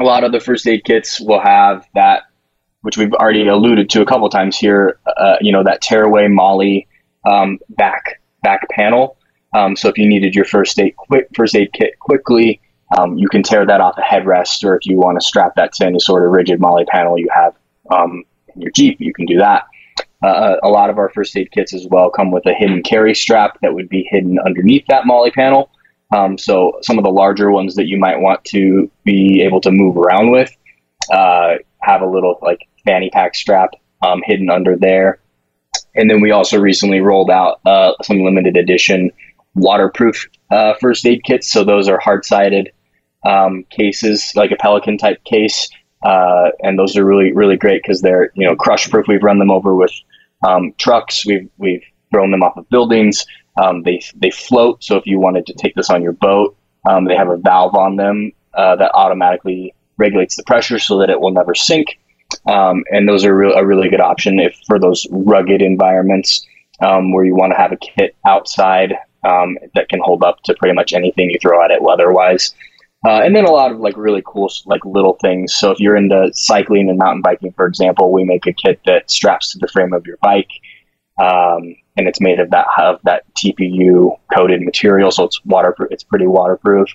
a 0.00 0.04
lot 0.04 0.24
of 0.24 0.32
the 0.32 0.40
first 0.40 0.66
aid 0.66 0.84
kits 0.84 1.20
will 1.20 1.40
have 1.40 1.86
that, 1.94 2.24
which 2.82 2.96
we've 2.96 3.12
already 3.12 3.46
alluded 3.46 3.88
to 3.90 4.02
a 4.02 4.06
couple 4.06 4.28
times 4.28 4.56
here. 4.56 4.98
Uh, 5.16 5.36
you 5.40 5.52
know 5.52 5.62
that 5.64 5.80
tearaway 5.80 6.28
MOLLE 6.28 6.82
um, 7.24 7.58
back 7.70 8.20
back 8.42 8.68
panel. 8.70 9.16
Um, 9.56 9.76
so 9.76 9.88
if 9.88 9.96
you 9.96 10.06
needed 10.08 10.34
your 10.34 10.44
first 10.44 10.78
aid 10.78 10.96
quick 10.96 11.28
first 11.34 11.54
aid 11.54 11.72
kit 11.72 11.98
quickly, 11.98 12.60
um, 12.98 13.16
you 13.16 13.28
can 13.28 13.42
tear 13.42 13.66
that 13.66 13.80
off 13.80 13.96
a 13.98 14.02
headrest, 14.02 14.64
or 14.64 14.76
if 14.76 14.86
you 14.86 14.96
want 14.96 15.20
to 15.20 15.26
strap 15.26 15.54
that 15.56 15.72
to 15.74 15.86
any 15.86 15.98
sort 15.98 16.24
of 16.24 16.32
rigid 16.32 16.60
MOLLE 16.60 16.84
panel 16.88 17.18
you 17.18 17.28
have 17.34 17.54
um, 17.90 18.24
in 18.54 18.62
your 18.62 18.70
Jeep, 18.72 19.00
you 19.00 19.12
can 19.12 19.26
do 19.26 19.38
that. 19.38 19.64
Uh, 20.22 20.56
a 20.62 20.68
lot 20.68 20.90
of 20.90 20.98
our 20.98 21.10
first 21.10 21.36
aid 21.36 21.50
kits 21.52 21.74
as 21.74 21.86
well 21.90 22.10
come 22.10 22.30
with 22.30 22.46
a 22.46 22.54
hidden 22.54 22.82
carry 22.82 23.14
strap 23.14 23.58
that 23.60 23.74
would 23.74 23.88
be 23.88 24.08
hidden 24.10 24.38
underneath 24.44 24.84
that 24.88 25.06
MOLLE 25.06 25.30
panel. 25.32 25.70
Um, 26.14 26.38
so 26.38 26.78
some 26.82 26.98
of 26.98 27.04
the 27.04 27.10
larger 27.10 27.50
ones 27.50 27.74
that 27.74 27.86
you 27.86 27.98
might 27.98 28.20
want 28.20 28.44
to 28.46 28.90
be 29.04 29.42
able 29.42 29.60
to 29.60 29.70
move 29.70 29.96
around 29.96 30.30
with 30.30 30.50
uh, 31.12 31.56
have 31.80 32.00
a 32.00 32.06
little 32.06 32.38
like 32.42 32.60
fanny 32.84 33.10
pack 33.10 33.34
strap 33.34 33.70
um, 34.04 34.22
hidden 34.24 34.50
under 34.50 34.76
there. 34.76 35.20
And 35.94 36.10
then 36.10 36.20
we 36.20 36.30
also 36.30 36.58
recently 36.58 37.00
rolled 37.00 37.30
out 37.30 37.60
uh, 37.66 37.92
some 38.02 38.20
limited 38.20 38.56
edition 38.56 39.10
waterproof 39.54 40.28
uh, 40.50 40.74
first 40.80 41.06
aid 41.06 41.24
kits. 41.24 41.50
So 41.50 41.64
those 41.64 41.88
are 41.88 41.98
hard 41.98 42.24
sided 42.24 42.70
um, 43.26 43.64
cases, 43.70 44.32
like 44.36 44.50
a 44.50 44.56
Pelican 44.56 44.98
type 44.98 45.24
case. 45.24 45.68
Uh, 46.02 46.50
and 46.62 46.78
those 46.78 46.96
are 46.96 47.04
really, 47.04 47.32
really 47.32 47.56
great 47.56 47.82
because 47.82 48.00
they're, 48.02 48.30
you 48.34 48.46
know, 48.46 48.54
crush 48.54 48.88
proof. 48.88 49.06
We've 49.08 49.22
run 49.22 49.38
them 49.38 49.50
over 49.50 49.74
with 49.74 49.92
um, 50.46 50.72
trucks. 50.78 51.26
We've, 51.26 51.48
we've 51.58 51.82
thrown 52.10 52.30
them 52.30 52.42
off 52.42 52.56
of 52.56 52.68
buildings. 52.68 53.24
Um, 53.62 53.82
they, 53.82 54.02
they 54.14 54.30
float. 54.30 54.84
So 54.84 54.96
if 54.96 55.06
you 55.06 55.18
wanted 55.18 55.46
to 55.46 55.54
take 55.54 55.74
this 55.74 55.90
on 55.90 56.02
your 56.02 56.12
boat, 56.12 56.56
um, 56.88 57.06
they 57.06 57.16
have 57.16 57.30
a 57.30 57.36
valve 57.36 57.74
on 57.74 57.96
them 57.96 58.32
uh, 58.54 58.76
that 58.76 58.92
automatically 58.94 59.74
regulates 59.98 60.36
the 60.36 60.44
pressure 60.44 60.78
so 60.78 60.98
that 60.98 61.10
it 61.10 61.20
will 61.20 61.32
never 61.32 61.54
sink. 61.54 61.98
Um, 62.46 62.84
and 62.90 63.08
those 63.08 63.24
are 63.24 63.34
re- 63.34 63.54
a 63.56 63.64
really 63.64 63.88
good 63.88 64.00
option 64.00 64.38
if 64.38 64.58
for 64.66 64.78
those 64.78 65.06
rugged 65.10 65.62
environments 65.62 66.46
um, 66.80 67.12
where 67.12 67.24
you 67.24 67.34
want 67.34 67.52
to 67.52 67.56
have 67.56 67.72
a 67.72 67.76
kit 67.76 68.14
outside 68.26 68.94
um, 69.24 69.56
that 69.74 69.88
can 69.88 70.00
hold 70.02 70.22
up 70.22 70.42
to 70.44 70.54
pretty 70.54 70.74
much 70.74 70.92
anything 70.92 71.30
you 71.30 71.38
throw 71.40 71.64
at 71.64 71.70
it 71.70 71.82
weather-wise. 71.82 72.54
Uh, 73.04 73.20
and 73.22 73.36
then 73.36 73.44
a 73.44 73.50
lot 73.50 73.70
of 73.70 73.78
like 73.78 73.96
really 73.96 74.22
cool 74.24 74.50
like 74.64 74.84
little 74.84 75.14
things. 75.20 75.54
So 75.54 75.70
if 75.70 75.78
you're 75.78 75.96
into 75.96 76.30
cycling 76.32 76.88
and 76.88 76.98
mountain 76.98 77.22
biking, 77.22 77.52
for 77.52 77.66
example, 77.66 78.10
we 78.10 78.24
make 78.24 78.46
a 78.46 78.52
kit 78.52 78.80
that 78.86 79.10
straps 79.10 79.52
to 79.52 79.58
the 79.58 79.68
frame 79.68 79.92
of 79.92 80.06
your 80.06 80.16
bike, 80.22 80.50
um, 81.20 81.76
and 81.96 82.08
it's 82.08 82.20
made 82.20 82.40
of 82.40 82.50
that 82.50 82.66
of 82.78 83.00
that 83.04 83.22
TPU 83.34 84.18
coated 84.34 84.62
material, 84.62 85.10
so 85.10 85.24
it's 85.24 85.44
waterproof. 85.44 85.90
It's 85.92 86.04
pretty 86.04 86.26
waterproof 86.26 86.88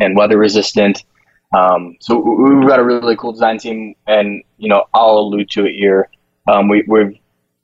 and 0.00 0.16
weather 0.16 0.36
resistant. 0.36 1.04
Um, 1.56 1.96
so 2.00 2.18
we've 2.18 2.66
got 2.66 2.80
a 2.80 2.84
really 2.84 3.16
cool 3.16 3.32
design 3.32 3.58
team, 3.58 3.94
and 4.06 4.42
you 4.58 4.68
know 4.68 4.84
I'll 4.94 5.18
allude 5.18 5.50
to 5.50 5.64
it 5.64 5.74
here. 5.74 6.10
Um, 6.48 6.68
we, 6.68 6.84
we've 6.86 7.18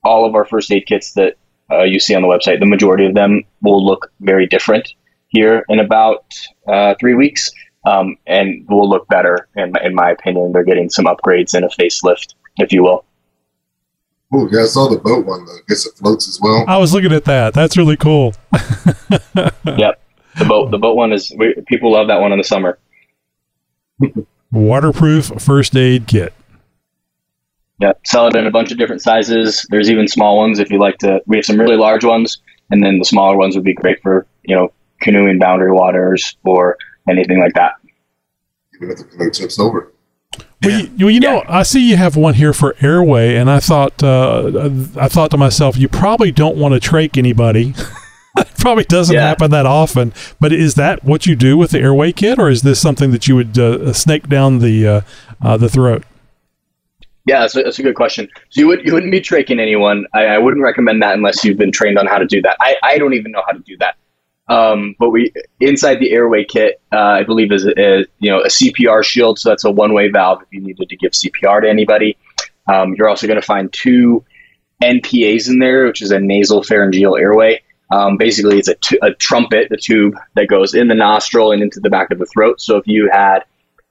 all 0.04 0.24
of 0.24 0.34
our 0.34 0.44
first 0.44 0.72
aid 0.72 0.86
kits 0.86 1.12
that 1.14 1.36
uh, 1.70 1.82
you 1.82 2.00
see 2.00 2.14
on 2.14 2.22
the 2.22 2.28
website. 2.28 2.60
The 2.60 2.66
majority 2.66 3.06
of 3.06 3.14
them 3.14 3.42
will 3.60 3.84
look 3.84 4.12
very 4.20 4.46
different 4.46 4.94
here 5.30 5.64
in 5.68 5.80
about 5.80 6.24
uh, 6.68 6.94
three 7.00 7.14
weeks, 7.14 7.50
um, 7.86 8.16
and 8.26 8.66
will 8.68 8.88
look 8.88 9.08
better 9.08 9.48
in 9.56 9.72
my, 9.72 9.80
in 9.82 9.94
my 9.94 10.10
opinion. 10.10 10.52
They're 10.52 10.64
getting 10.64 10.90
some 10.90 11.06
upgrades 11.06 11.54
and 11.54 11.64
a 11.64 11.68
facelift, 11.68 12.34
if 12.58 12.72
you 12.72 12.82
will. 12.82 13.04
Oh, 14.32 14.48
yeah, 14.52 14.62
I 14.62 14.66
saw 14.66 14.88
the 14.88 14.98
boat 14.98 15.26
one. 15.26 15.44
Though. 15.44 15.52
I 15.52 15.60
guess 15.68 15.86
it 15.86 15.96
floats 15.96 16.28
as 16.28 16.40
well. 16.40 16.64
I 16.68 16.76
was 16.76 16.92
looking 16.92 17.12
at 17.12 17.24
that. 17.24 17.54
That's 17.54 17.76
really 17.76 17.96
cool. 17.96 18.34
yep, 19.64 20.00
the 20.38 20.44
boat 20.46 20.70
the 20.70 20.78
boat 20.78 20.96
one 20.96 21.12
is 21.12 21.32
we, 21.36 21.54
people 21.66 21.92
love 21.92 22.08
that 22.08 22.20
one 22.20 22.32
in 22.32 22.38
the 22.38 22.44
summer. 22.44 22.78
Waterproof 24.52 25.32
first 25.38 25.76
aid 25.76 26.06
kit. 26.06 26.32
Yep, 27.80 28.06
sell 28.06 28.26
it 28.28 28.36
in 28.36 28.46
a 28.46 28.50
bunch 28.50 28.70
of 28.70 28.78
different 28.78 29.02
sizes. 29.02 29.66
There's 29.70 29.90
even 29.90 30.06
small 30.06 30.36
ones 30.36 30.58
if 30.58 30.70
you 30.70 30.78
like 30.78 30.98
to. 30.98 31.20
We 31.26 31.36
have 31.36 31.46
some 31.46 31.58
really 31.58 31.76
large 31.76 32.04
ones, 32.04 32.38
and 32.70 32.84
then 32.84 32.98
the 32.98 33.04
smaller 33.04 33.36
ones 33.36 33.56
would 33.56 33.64
be 33.64 33.74
great 33.74 34.00
for 34.00 34.26
you 34.44 34.54
know 34.54 34.72
canoeing 35.00 35.38
boundary 35.38 35.72
waters 35.72 36.36
or 36.44 36.76
anything 37.08 37.40
like 37.40 37.52
that. 37.54 37.72
Even 38.76 38.90
if 38.90 38.98
the 38.98 39.04
canoe 39.04 39.30
tips 39.30 39.58
over. 39.58 39.92
Well, 40.62 40.80
you, 40.80 40.90
well, 41.06 41.10
you 41.10 41.20
know, 41.20 41.42
I 41.48 41.62
see 41.62 41.88
you 41.88 41.96
have 41.96 42.16
one 42.16 42.34
here 42.34 42.52
for 42.52 42.76
airway, 42.82 43.36
and 43.36 43.50
I 43.50 43.60
thought, 43.60 44.02
uh, 44.02 44.68
I 44.96 45.08
thought 45.08 45.30
to 45.32 45.38
myself, 45.38 45.76
you 45.76 45.88
probably 45.88 46.30
don't 46.30 46.56
want 46.56 46.80
to 46.80 46.90
trach 46.90 47.16
anybody. 47.16 47.74
it 48.38 48.48
probably 48.58 48.84
doesn't 48.84 49.14
Yeah. 49.14 49.26
happen 49.26 49.50
that 49.52 49.64
often. 49.66 50.12
But 50.38 50.52
is 50.52 50.74
that 50.74 51.02
what 51.02 51.26
you 51.26 51.34
do 51.34 51.56
with 51.56 51.70
the 51.70 51.80
airway 51.80 52.12
kit, 52.12 52.38
or 52.38 52.50
is 52.50 52.60
this 52.62 52.80
something 52.80 53.10
that 53.10 53.26
you 53.26 53.36
would 53.36 53.58
uh, 53.58 53.92
snake 53.94 54.28
down 54.28 54.58
the 54.58 54.86
uh, 54.86 55.00
uh, 55.42 55.56
the 55.56 55.68
throat? 55.68 56.04
Yeah, 57.26 57.40
that's 57.40 57.56
a, 57.56 57.62
that's 57.62 57.78
a 57.78 57.82
good 57.82 57.94
question. 57.96 58.28
So 58.50 58.60
you 58.60 58.66
would 58.68 58.84
you 58.84 58.92
wouldn't 58.92 59.12
be 59.12 59.20
traching 59.20 59.60
anyone. 59.60 60.06
I, 60.14 60.26
I 60.26 60.38
wouldn't 60.38 60.62
recommend 60.62 61.02
that 61.02 61.14
unless 61.14 61.42
you've 61.44 61.58
been 61.58 61.72
trained 61.72 61.98
on 61.98 62.06
how 62.06 62.18
to 62.18 62.26
do 62.26 62.40
that. 62.42 62.56
I, 62.60 62.76
I 62.82 62.98
don't 62.98 63.14
even 63.14 63.32
know 63.32 63.42
how 63.46 63.52
to 63.52 63.60
do 63.60 63.76
that. 63.78 63.96
Um, 64.50 64.96
but 64.98 65.10
we 65.10 65.32
inside 65.60 66.00
the 66.00 66.10
airway 66.10 66.44
kit, 66.44 66.82
uh, 66.92 66.98
I 66.98 67.22
believe 67.22 67.52
is, 67.52 67.64
is 67.64 68.06
you 68.18 68.30
know 68.30 68.40
a 68.40 68.48
CPR 68.48 69.04
shield. 69.04 69.38
So 69.38 69.48
that's 69.48 69.64
a 69.64 69.70
one 69.70 69.94
way 69.94 70.08
valve 70.10 70.42
if 70.42 70.48
you 70.50 70.60
needed 70.60 70.88
to 70.88 70.96
give 70.96 71.12
CPR 71.12 71.62
to 71.62 71.70
anybody. 71.70 72.18
Um, 72.70 72.94
you're 72.94 73.08
also 73.08 73.28
going 73.28 73.40
to 73.40 73.46
find 73.46 73.72
two 73.72 74.24
NPAs 74.82 75.48
in 75.48 75.60
there, 75.60 75.86
which 75.86 76.02
is 76.02 76.10
a 76.10 76.18
nasal 76.18 76.64
pharyngeal 76.64 77.16
airway. 77.16 77.62
Um, 77.92 78.16
basically, 78.16 78.58
it's 78.58 78.68
a, 78.68 79.14
trumpet, 79.14 79.68
the 79.68 79.76
tube 79.76 80.14
that 80.34 80.46
goes 80.46 80.74
in 80.74 80.88
the 80.88 80.94
nostril 80.94 81.52
and 81.52 81.62
into 81.62 81.80
the 81.80 81.90
back 81.90 82.10
of 82.10 82.18
the 82.18 82.26
throat. 82.26 82.60
So 82.60 82.76
if 82.76 82.86
you 82.86 83.10
had 83.12 83.40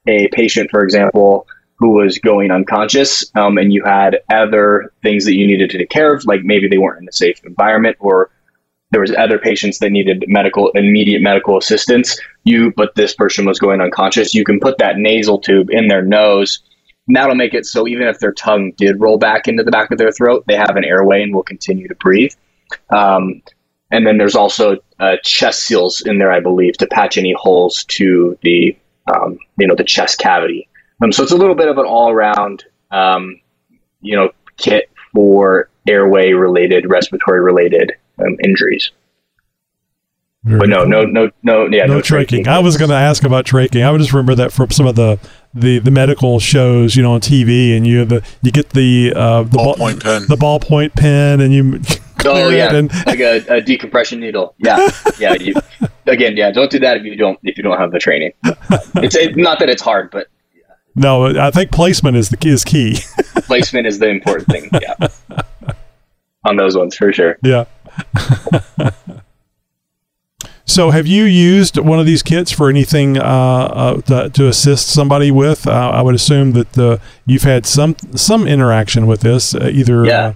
a 0.06 0.28
patient, 0.28 0.70
for 0.70 0.82
example, 0.82 1.46
who 1.78 1.90
was 1.90 2.18
going 2.18 2.50
unconscious, 2.50 3.30
um, 3.34 3.58
and 3.58 3.72
you 3.72 3.84
had 3.84 4.20
other 4.32 4.92
things 5.02 5.24
that 5.26 5.34
you 5.34 5.46
needed 5.46 5.70
to 5.70 5.78
take 5.78 5.90
care 5.90 6.14
of, 6.14 6.24
like 6.24 6.40
maybe 6.42 6.68
they 6.68 6.78
weren't 6.78 7.02
in 7.02 7.08
a 7.08 7.12
safe 7.12 7.40
environment, 7.44 7.96
or 8.00 8.30
there 8.90 9.00
was 9.00 9.14
other 9.16 9.38
patients 9.38 9.78
that 9.78 9.90
needed 9.90 10.24
medical 10.26 10.70
immediate 10.70 11.22
medical 11.22 11.56
assistance. 11.56 12.18
You, 12.44 12.72
but 12.76 12.94
this 12.96 13.14
person 13.14 13.44
was 13.44 13.58
going 13.58 13.80
unconscious. 13.80 14.34
You 14.34 14.44
can 14.44 14.58
put 14.58 14.78
that 14.78 14.98
nasal 14.98 15.38
tube 15.38 15.70
in 15.70 15.88
their 15.88 16.02
nose. 16.02 16.60
And 17.06 17.16
that'll 17.16 17.34
make 17.34 17.54
it 17.54 17.66
so 17.66 17.86
even 17.86 18.06
if 18.06 18.18
their 18.18 18.32
tongue 18.32 18.72
did 18.76 19.00
roll 19.00 19.18
back 19.18 19.48
into 19.48 19.62
the 19.62 19.70
back 19.70 19.90
of 19.90 19.98
their 19.98 20.12
throat, 20.12 20.44
they 20.46 20.56
have 20.56 20.76
an 20.76 20.84
airway 20.84 21.22
and 21.22 21.34
will 21.34 21.42
continue 21.42 21.88
to 21.88 21.94
breathe. 21.96 22.32
Um, 22.90 23.42
and 23.90 24.06
then 24.06 24.18
there's 24.18 24.36
also 24.36 24.76
uh, 25.00 25.16
chest 25.24 25.64
seals 25.64 26.00
in 26.02 26.18
there, 26.18 26.32
I 26.32 26.40
believe, 26.40 26.76
to 26.78 26.86
patch 26.86 27.18
any 27.18 27.34
holes 27.36 27.84
to 27.84 28.38
the 28.42 28.76
um, 29.12 29.38
you 29.58 29.66
know 29.66 29.74
the 29.74 29.84
chest 29.84 30.18
cavity. 30.18 30.68
Um, 31.02 31.10
so 31.10 31.22
it's 31.22 31.32
a 31.32 31.36
little 31.36 31.56
bit 31.56 31.68
of 31.68 31.78
an 31.78 31.86
all-around 31.86 32.64
um, 32.92 33.40
you 34.00 34.14
know 34.14 34.30
kit 34.56 34.90
for 35.12 35.68
airway 35.88 36.32
related, 36.32 36.88
respiratory 36.88 37.40
related 37.40 37.92
um, 38.20 38.36
injuries. 38.44 38.90
But 40.42 40.70
no, 40.70 40.84
no, 40.84 41.04
no, 41.04 41.30
no, 41.42 41.68
yeah, 41.70 41.84
no, 41.84 41.96
no, 41.96 42.00
traching. 42.00 42.44
traching. 42.44 42.48
I 42.48 42.60
was 42.60 42.78
going 42.78 42.88
to 42.88 42.96
ask 42.96 43.24
about 43.24 43.44
traching. 43.44 43.84
I 43.84 43.90
would 43.90 44.00
just 44.00 44.14
remember 44.14 44.34
that 44.36 44.52
from 44.52 44.70
some 44.70 44.86
of 44.86 44.96
the, 44.96 45.18
the, 45.52 45.80
the 45.80 45.90
medical 45.90 46.40
shows, 46.40 46.96
you 46.96 47.02
know, 47.02 47.12
on 47.12 47.20
TV, 47.20 47.76
and 47.76 47.86
you 47.86 48.06
the 48.06 48.24
you 48.40 48.50
get 48.50 48.70
the 48.70 49.12
uh, 49.14 49.42
the 49.42 49.50
ball- 49.50 49.74
Ballpoint 49.74 50.02
pen. 50.02 50.22
the 50.28 50.36
ballpoint 50.36 50.94
pen, 50.94 51.42
and 51.42 51.52
you 51.52 51.80
Oh 52.24 52.48
yeah, 52.48 52.74
and 52.74 52.90
like 53.06 53.20
a, 53.20 53.44
a 53.48 53.60
decompression 53.60 54.20
needle. 54.20 54.54
Yeah, 54.58 54.88
yeah. 55.18 55.34
You, 55.34 55.54
again, 56.06 56.36
yeah. 56.36 56.50
Don't 56.50 56.70
do 56.70 56.78
that 56.78 56.96
if 56.98 57.04
you 57.04 57.16
don't 57.16 57.38
if 57.42 57.56
you 57.56 57.62
don't 57.62 57.78
have 57.78 57.92
the 57.92 57.98
training. 57.98 58.32
It's 58.96 59.14
it, 59.14 59.36
not 59.36 59.58
that 59.58 59.68
it's 59.68 59.82
hard, 59.82 60.10
but 60.10 60.28
no, 60.94 61.26
I 61.38 61.50
think 61.50 61.70
placement 61.70 62.16
is 62.16 62.30
the 62.30 62.36
key, 62.36 62.50
is 62.50 62.64
key. 62.64 62.98
placement 63.42 63.86
is 63.86 63.98
the 63.98 64.08
important 64.08 64.48
thing. 64.48 64.70
Yeah, 64.80 65.08
on 66.44 66.56
those 66.56 66.76
ones 66.76 66.96
for 66.96 67.12
sure. 67.12 67.38
yeah. 67.42 67.64
so, 70.64 70.90
have 70.90 71.06
you 71.06 71.24
used 71.24 71.78
one 71.78 71.98
of 71.98 72.06
these 72.06 72.22
kits 72.22 72.50
for 72.50 72.68
anything 72.68 73.18
uh, 73.18 73.22
uh, 73.22 74.00
to, 74.02 74.30
to 74.30 74.48
assist 74.48 74.88
somebody 74.88 75.30
with? 75.30 75.66
Uh, 75.66 75.90
I 75.90 76.02
would 76.02 76.14
assume 76.14 76.52
that 76.52 76.78
uh, 76.78 76.98
you've 77.26 77.42
had 77.42 77.66
some 77.66 77.96
some 78.14 78.46
interaction 78.46 79.06
with 79.06 79.20
this, 79.20 79.54
uh, 79.54 79.70
either. 79.72 80.04
Yeah. 80.04 80.34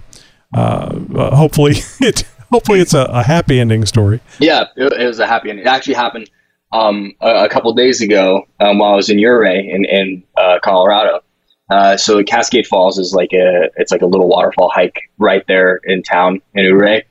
Uh, 0.53 0.99
uh, 1.15 1.35
hopefully, 1.35 1.75
it 2.01 2.23
hopefully 2.51 2.79
it's 2.79 2.93
a, 2.93 3.03
a 3.03 3.23
happy 3.23 3.59
ending 3.59 3.85
story. 3.85 4.21
Yeah, 4.39 4.65
it, 4.75 4.93
it 4.93 5.05
was 5.05 5.19
a 5.19 5.27
happy 5.27 5.49
ending. 5.49 5.65
It 5.65 5.69
actually 5.69 5.95
happened 5.95 6.29
um, 6.71 7.13
a, 7.21 7.45
a 7.45 7.49
couple 7.49 7.73
days 7.73 8.01
ago 8.01 8.47
um, 8.59 8.79
while 8.79 8.93
I 8.93 8.95
was 8.95 9.09
in 9.09 9.19
Ouray 9.19 9.67
in, 9.67 9.85
in 9.85 10.23
uh, 10.37 10.59
Colorado. 10.63 11.21
Uh, 11.69 11.97
so 11.97 12.23
Cascade 12.23 12.67
Falls 12.67 12.99
is 12.99 13.13
like 13.13 13.33
a 13.33 13.69
it's 13.77 13.91
like 13.91 14.01
a 14.01 14.05
little 14.05 14.27
waterfall 14.27 14.69
hike 14.69 14.99
right 15.17 15.43
there 15.47 15.81
in 15.85 16.03
town 16.03 16.41
in 16.53 16.65
Ouray, 16.65 17.03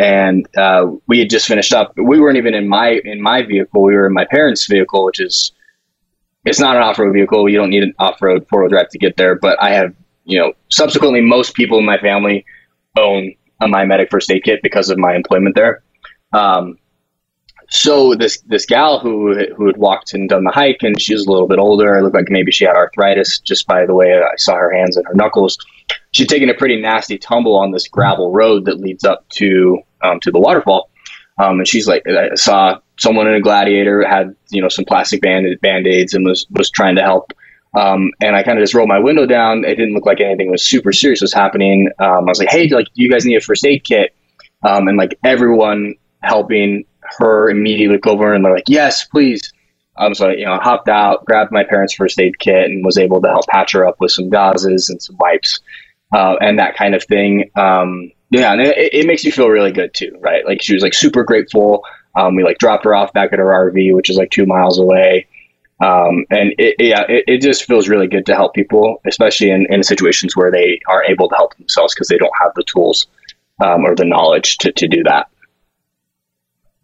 and 0.00 0.48
uh, 0.56 0.86
we 1.08 1.18
had 1.18 1.28
just 1.28 1.46
finished 1.46 1.74
up. 1.74 1.92
We 1.96 2.18
weren't 2.18 2.38
even 2.38 2.54
in 2.54 2.66
my 2.66 3.00
in 3.04 3.20
my 3.20 3.42
vehicle. 3.42 3.82
We 3.82 3.94
were 3.94 4.06
in 4.06 4.14
my 4.14 4.24
parents' 4.24 4.66
vehicle, 4.66 5.04
which 5.04 5.20
is 5.20 5.52
it's 6.46 6.58
not 6.58 6.74
an 6.74 6.82
off-road 6.82 7.12
vehicle. 7.12 7.50
You 7.50 7.58
don't 7.58 7.68
need 7.68 7.82
an 7.82 7.92
off-road 7.98 8.46
four-wheel 8.48 8.70
drive 8.70 8.88
to 8.88 8.98
get 8.98 9.18
there. 9.18 9.34
But 9.34 9.62
I 9.62 9.72
have, 9.72 9.94
you 10.24 10.38
know, 10.38 10.54
subsequently, 10.70 11.20
most 11.20 11.54
people 11.54 11.78
in 11.78 11.84
my 11.84 11.98
family 11.98 12.46
own 12.96 13.34
a 13.60 13.68
My 13.68 13.84
Medic 13.84 14.10
first 14.10 14.30
aid 14.30 14.42
kit 14.42 14.60
because 14.62 14.88
of 14.88 14.96
my 14.96 15.14
employment 15.14 15.54
there. 15.54 15.82
Um, 16.32 16.78
so 17.68 18.14
this 18.14 18.40
this 18.46 18.64
gal 18.64 19.00
who 19.00 19.34
who 19.54 19.66
had 19.66 19.76
walked 19.76 20.14
and 20.14 20.30
done 20.30 20.44
the 20.44 20.50
hike, 20.50 20.82
and 20.82 20.98
she 20.98 21.12
was 21.12 21.26
a 21.26 21.30
little 21.30 21.46
bit 21.46 21.58
older. 21.58 21.98
It 21.98 22.02
looked 22.02 22.16
like 22.16 22.30
maybe 22.30 22.52
she 22.52 22.64
had 22.64 22.74
arthritis 22.74 23.38
just 23.38 23.66
by 23.66 23.84
the 23.84 23.94
way 23.94 24.14
I 24.14 24.36
saw 24.36 24.54
her 24.54 24.72
hands 24.72 24.96
and 24.96 25.06
her 25.06 25.14
knuckles. 25.14 25.58
She'd 26.12 26.30
taken 26.30 26.48
a 26.48 26.54
pretty 26.54 26.80
nasty 26.80 27.18
tumble 27.18 27.54
on 27.54 27.70
this 27.70 27.86
gravel 27.86 28.32
road 28.32 28.64
that 28.64 28.80
leads 28.80 29.04
up 29.04 29.28
to 29.34 29.82
um, 30.02 30.20
to 30.20 30.30
the 30.30 30.40
waterfall. 30.40 30.90
Um, 31.38 31.58
and 31.58 31.68
she's 31.68 31.86
like, 31.86 32.02
I 32.06 32.34
saw 32.34 32.78
someone 32.98 33.26
in 33.26 33.34
a 33.34 33.40
gladiator 33.40 34.06
had 34.06 34.36
you 34.50 34.60
know 34.60 34.68
some 34.68 34.84
plastic 34.84 35.22
band 35.22 35.46
band 35.62 35.86
aids 35.86 36.14
and 36.14 36.24
was 36.24 36.46
was 36.50 36.70
trying 36.70 36.96
to 36.96 37.02
help. 37.02 37.32
Um, 37.74 38.10
and 38.20 38.34
I 38.34 38.42
kind 38.42 38.58
of 38.58 38.62
just 38.62 38.74
rolled 38.74 38.88
my 38.88 38.98
window 38.98 39.26
down. 39.26 39.64
It 39.64 39.76
didn't 39.76 39.94
look 39.94 40.04
like 40.04 40.20
anything 40.20 40.50
was 40.50 40.64
super 40.64 40.92
serious 40.92 41.20
was 41.20 41.32
happening. 41.32 41.88
Um, 42.00 42.28
I 42.28 42.30
was 42.30 42.40
like, 42.40 42.50
hey, 42.50 42.68
like, 42.68 42.86
do 42.94 43.02
you 43.02 43.10
guys 43.10 43.24
need 43.24 43.36
a 43.36 43.40
first 43.40 43.64
aid 43.64 43.84
kit? 43.84 44.14
Um, 44.62 44.88
and 44.88 44.98
like 44.98 45.18
everyone 45.24 45.94
helping 46.22 46.84
her 47.18 47.48
immediately 47.48 47.96
look 47.96 48.06
over 48.06 48.34
and 48.34 48.44
they're 48.44 48.54
like, 48.54 48.68
yes, 48.68 49.04
please. 49.04 49.52
Um, 49.96 50.14
so 50.14 50.30
you 50.30 50.46
know, 50.46 50.52
I 50.54 50.62
hopped 50.62 50.88
out, 50.88 51.24
grabbed 51.26 51.52
my 51.52 51.64
parents' 51.64 51.94
first 51.94 52.18
aid 52.20 52.38
kit, 52.38 52.70
and 52.70 52.84
was 52.84 52.98
able 52.98 53.20
to 53.22 53.28
help 53.28 53.46
patch 53.48 53.72
her 53.72 53.86
up 53.86 53.96
with 54.00 54.12
some 54.12 54.30
gauzes 54.30 54.88
and 54.88 55.00
some 55.00 55.16
wipes 55.20 55.60
uh, 56.12 56.36
and 56.40 56.58
that 56.58 56.76
kind 56.76 56.94
of 56.94 57.04
thing. 57.04 57.50
Um, 57.56 58.10
yeah, 58.30 58.52
and 58.52 58.60
it, 58.60 58.94
it, 58.94 59.06
makes 59.06 59.24
you 59.24 59.32
feel 59.32 59.48
really 59.48 59.72
good 59.72 59.92
too, 59.92 60.16
right? 60.20 60.44
Like 60.46 60.62
she 60.62 60.74
was 60.74 60.82
like 60.82 60.94
super 60.94 61.24
grateful. 61.24 61.84
Um, 62.16 62.36
we 62.36 62.44
like 62.44 62.58
dropped 62.58 62.84
her 62.84 62.94
off 62.94 63.12
back 63.12 63.32
at 63.32 63.38
her 63.38 63.46
RV, 63.46 63.94
which 63.94 64.08
is 64.08 64.16
like 64.16 64.30
two 64.30 64.46
miles 64.46 64.78
away. 64.78 65.26
Um, 65.80 66.26
and 66.30 66.52
it, 66.58 66.76
yeah, 66.78 67.04
it, 67.08 67.24
it, 67.26 67.40
just 67.40 67.64
feels 67.64 67.88
really 67.88 68.06
good 68.06 68.26
to 68.26 68.34
help 68.34 68.54
people, 68.54 69.00
especially 69.06 69.50
in, 69.50 69.66
in 69.72 69.82
situations 69.82 70.36
where 70.36 70.50
they 70.50 70.78
aren't 70.86 71.08
able 71.08 71.28
to 71.30 71.34
help 71.36 71.56
themselves 71.56 71.94
because 71.94 72.08
they 72.08 72.18
don't 72.18 72.32
have 72.38 72.52
the 72.54 72.64
tools 72.64 73.06
um, 73.64 73.86
or 73.86 73.94
the 73.94 74.04
knowledge 74.04 74.58
to, 74.58 74.72
to 74.72 74.86
do 74.86 75.02
that. 75.04 75.28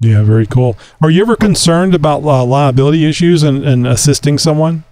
Yeah, 0.00 0.22
very 0.22 0.46
cool. 0.46 0.78
Are 1.02 1.10
you 1.10 1.22
ever 1.22 1.36
concerned 1.36 1.94
about 1.94 2.22
uh, 2.22 2.44
liability 2.44 3.06
issues 3.06 3.42
and, 3.42 3.64
and 3.64 3.86
assisting 3.86 4.38
someone? 4.38 4.84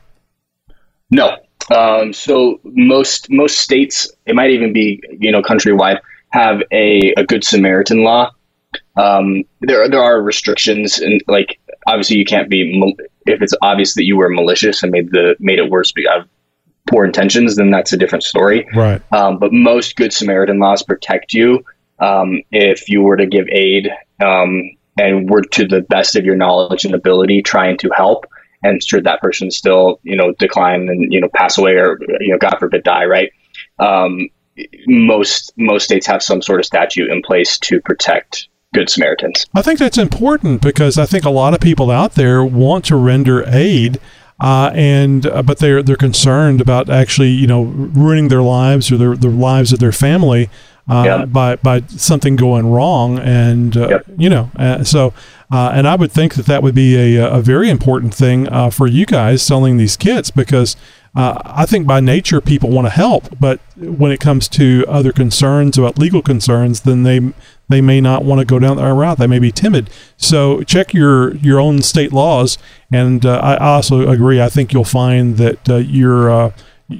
No. 1.10 1.38
Um, 1.74 2.12
so 2.12 2.60
most 2.64 3.30
most 3.30 3.58
states, 3.58 4.10
it 4.26 4.34
might 4.34 4.50
even 4.50 4.72
be 4.74 5.02
you 5.18 5.32
know 5.32 5.40
countrywide, 5.40 5.98
have 6.34 6.62
a, 6.72 7.14
a 7.16 7.24
good 7.24 7.44
Samaritan 7.44 8.02
law. 8.02 8.32
Um, 8.96 9.44
there 9.60 9.88
there 9.88 10.02
are 10.02 10.20
restrictions 10.20 10.98
and 10.98 11.22
like 11.28 11.60
obviously 11.86 12.16
you 12.16 12.24
can't 12.24 12.50
be 12.50 12.60
if 13.26 13.40
it's 13.40 13.54
obvious 13.62 13.94
that 13.94 14.04
you 14.04 14.16
were 14.16 14.28
malicious 14.28 14.82
and 14.82 14.90
made 14.90 15.12
the 15.12 15.36
made 15.38 15.60
it 15.60 15.70
worse 15.70 15.92
because 15.92 16.22
of 16.22 16.28
poor 16.90 17.04
intentions, 17.04 17.56
then 17.56 17.70
that's 17.70 17.92
a 17.92 17.96
different 17.96 18.24
story. 18.24 18.66
Right. 18.74 19.00
Um, 19.12 19.38
but 19.38 19.52
most 19.52 19.96
good 19.96 20.12
Samaritan 20.12 20.58
laws 20.58 20.82
protect 20.82 21.32
you 21.32 21.64
um, 22.00 22.40
if 22.50 22.88
you 22.88 23.02
were 23.02 23.16
to 23.16 23.26
give 23.26 23.46
aid 23.48 23.88
um, 24.22 24.70
and 24.98 25.30
were 25.30 25.42
to 25.42 25.66
the 25.66 25.82
best 25.82 26.16
of 26.16 26.24
your 26.24 26.36
knowledge 26.36 26.84
and 26.84 26.94
ability 26.94 27.42
trying 27.42 27.78
to 27.78 27.90
help 27.96 28.26
and 28.64 28.82
should 28.82 29.04
that 29.04 29.20
person 29.20 29.50
still 29.52 30.00
you 30.02 30.16
know 30.16 30.32
decline 30.38 30.88
and 30.88 31.12
you 31.12 31.20
know 31.20 31.28
pass 31.34 31.58
away 31.58 31.72
or 31.72 31.98
you 32.20 32.32
know 32.32 32.38
god 32.38 32.56
forbid 32.58 32.82
die 32.82 33.04
right 33.04 33.30
um, 33.78 34.28
most 34.86 35.52
most 35.56 35.84
states 35.84 36.06
have 36.06 36.22
some 36.22 36.42
sort 36.42 36.60
of 36.60 36.66
statute 36.66 37.10
in 37.10 37.22
place 37.22 37.58
to 37.58 37.80
protect 37.80 38.48
good 38.72 38.88
samaritans 38.88 39.46
i 39.54 39.62
think 39.62 39.78
that's 39.78 39.98
important 39.98 40.60
because 40.60 40.98
i 40.98 41.06
think 41.06 41.24
a 41.24 41.30
lot 41.30 41.54
of 41.54 41.60
people 41.60 41.90
out 41.90 42.14
there 42.14 42.44
want 42.44 42.84
to 42.84 42.96
render 42.96 43.44
aid 43.48 43.98
uh, 44.40 44.72
and 44.74 45.26
uh, 45.26 45.42
but 45.42 45.58
they're 45.58 45.80
they're 45.80 45.94
concerned 45.94 46.60
about 46.60 46.90
actually 46.90 47.30
you 47.30 47.46
know 47.46 47.62
ruining 47.62 48.28
their 48.28 48.42
lives 48.42 48.90
or 48.90 48.96
their, 48.96 49.14
the 49.14 49.28
lives 49.28 49.72
of 49.72 49.78
their 49.78 49.92
family 49.92 50.50
uh, 50.88 51.02
yep. 51.04 51.32
by 51.32 51.56
by 51.56 51.80
something 51.88 52.36
going 52.36 52.70
wrong, 52.70 53.18
and 53.18 53.76
uh, 53.76 53.88
yep. 53.88 54.04
you 54.18 54.28
know, 54.28 54.50
uh, 54.56 54.84
so 54.84 55.14
uh, 55.50 55.70
and 55.72 55.88
I 55.88 55.94
would 55.94 56.12
think 56.12 56.34
that 56.34 56.46
that 56.46 56.62
would 56.62 56.74
be 56.74 57.16
a, 57.16 57.26
a 57.30 57.40
very 57.40 57.70
important 57.70 58.14
thing 58.14 58.48
uh, 58.48 58.70
for 58.70 58.86
you 58.86 59.06
guys 59.06 59.42
selling 59.42 59.76
these 59.76 59.96
kits 59.96 60.30
because 60.30 60.76
uh, 61.14 61.40
I 61.44 61.64
think 61.64 61.86
by 61.86 62.00
nature 62.00 62.40
people 62.40 62.70
want 62.70 62.86
to 62.86 62.90
help, 62.90 63.38
but 63.38 63.60
when 63.76 64.10
it 64.10 64.18
comes 64.18 64.48
to 64.48 64.84
other 64.88 65.12
concerns 65.12 65.78
about 65.78 65.98
legal 65.98 66.22
concerns, 66.22 66.80
then 66.80 67.04
they 67.04 67.32
they 67.68 67.80
may 67.80 68.00
not 68.00 68.24
want 68.24 68.40
to 68.40 68.44
go 68.44 68.58
down 68.58 68.76
that 68.76 68.92
route. 68.92 69.18
They 69.18 69.26
may 69.26 69.38
be 69.38 69.52
timid. 69.52 69.90
So 70.16 70.62
check 70.62 70.92
your 70.92 71.36
your 71.36 71.60
own 71.60 71.82
state 71.82 72.12
laws, 72.12 72.58
and 72.92 73.24
uh, 73.24 73.38
I 73.42 73.56
also 73.56 74.08
agree. 74.08 74.40
I 74.40 74.48
think 74.48 74.72
you'll 74.72 74.84
find 74.84 75.36
that 75.36 75.68
uh, 75.68 75.76
you're 75.76 76.30
uh, 76.30 76.52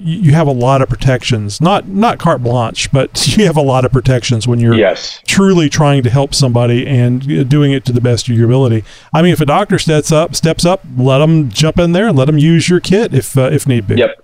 you 0.02 0.32
have 0.32 0.46
a 0.46 0.52
lot 0.52 0.82
of 0.82 0.88
protections. 0.88 1.60
Not 1.60 1.88
not 1.88 2.18
carte 2.18 2.42
blanche, 2.42 2.90
but 2.92 3.26
you 3.36 3.46
have 3.46 3.56
a 3.56 3.62
lot 3.62 3.84
of 3.84 3.92
protections 3.92 4.46
when 4.46 4.60
you're 4.60 4.74
yes. 4.74 5.20
truly 5.26 5.68
trying 5.68 6.02
to 6.02 6.10
help 6.10 6.34
somebody 6.34 6.86
and 6.86 7.48
doing 7.48 7.72
it 7.72 7.84
to 7.86 7.92
the 7.92 8.00
best 8.00 8.28
of 8.28 8.36
your 8.36 8.46
ability. 8.46 8.84
I 9.14 9.22
mean, 9.22 9.32
if 9.32 9.40
a 9.40 9.46
doctor 9.46 9.78
steps 9.78 10.12
up, 10.12 10.34
steps 10.34 10.64
up, 10.64 10.84
let 10.96 11.18
them 11.18 11.48
jump 11.48 11.78
in 11.78 11.92
there 11.92 12.08
and 12.08 12.16
let 12.16 12.26
them 12.26 12.38
use 12.38 12.68
your 12.68 12.80
kit 12.80 13.14
if 13.14 13.36
uh, 13.36 13.50
if 13.52 13.66
need 13.66 13.86
be. 13.86 13.96
Yep. 13.96 14.20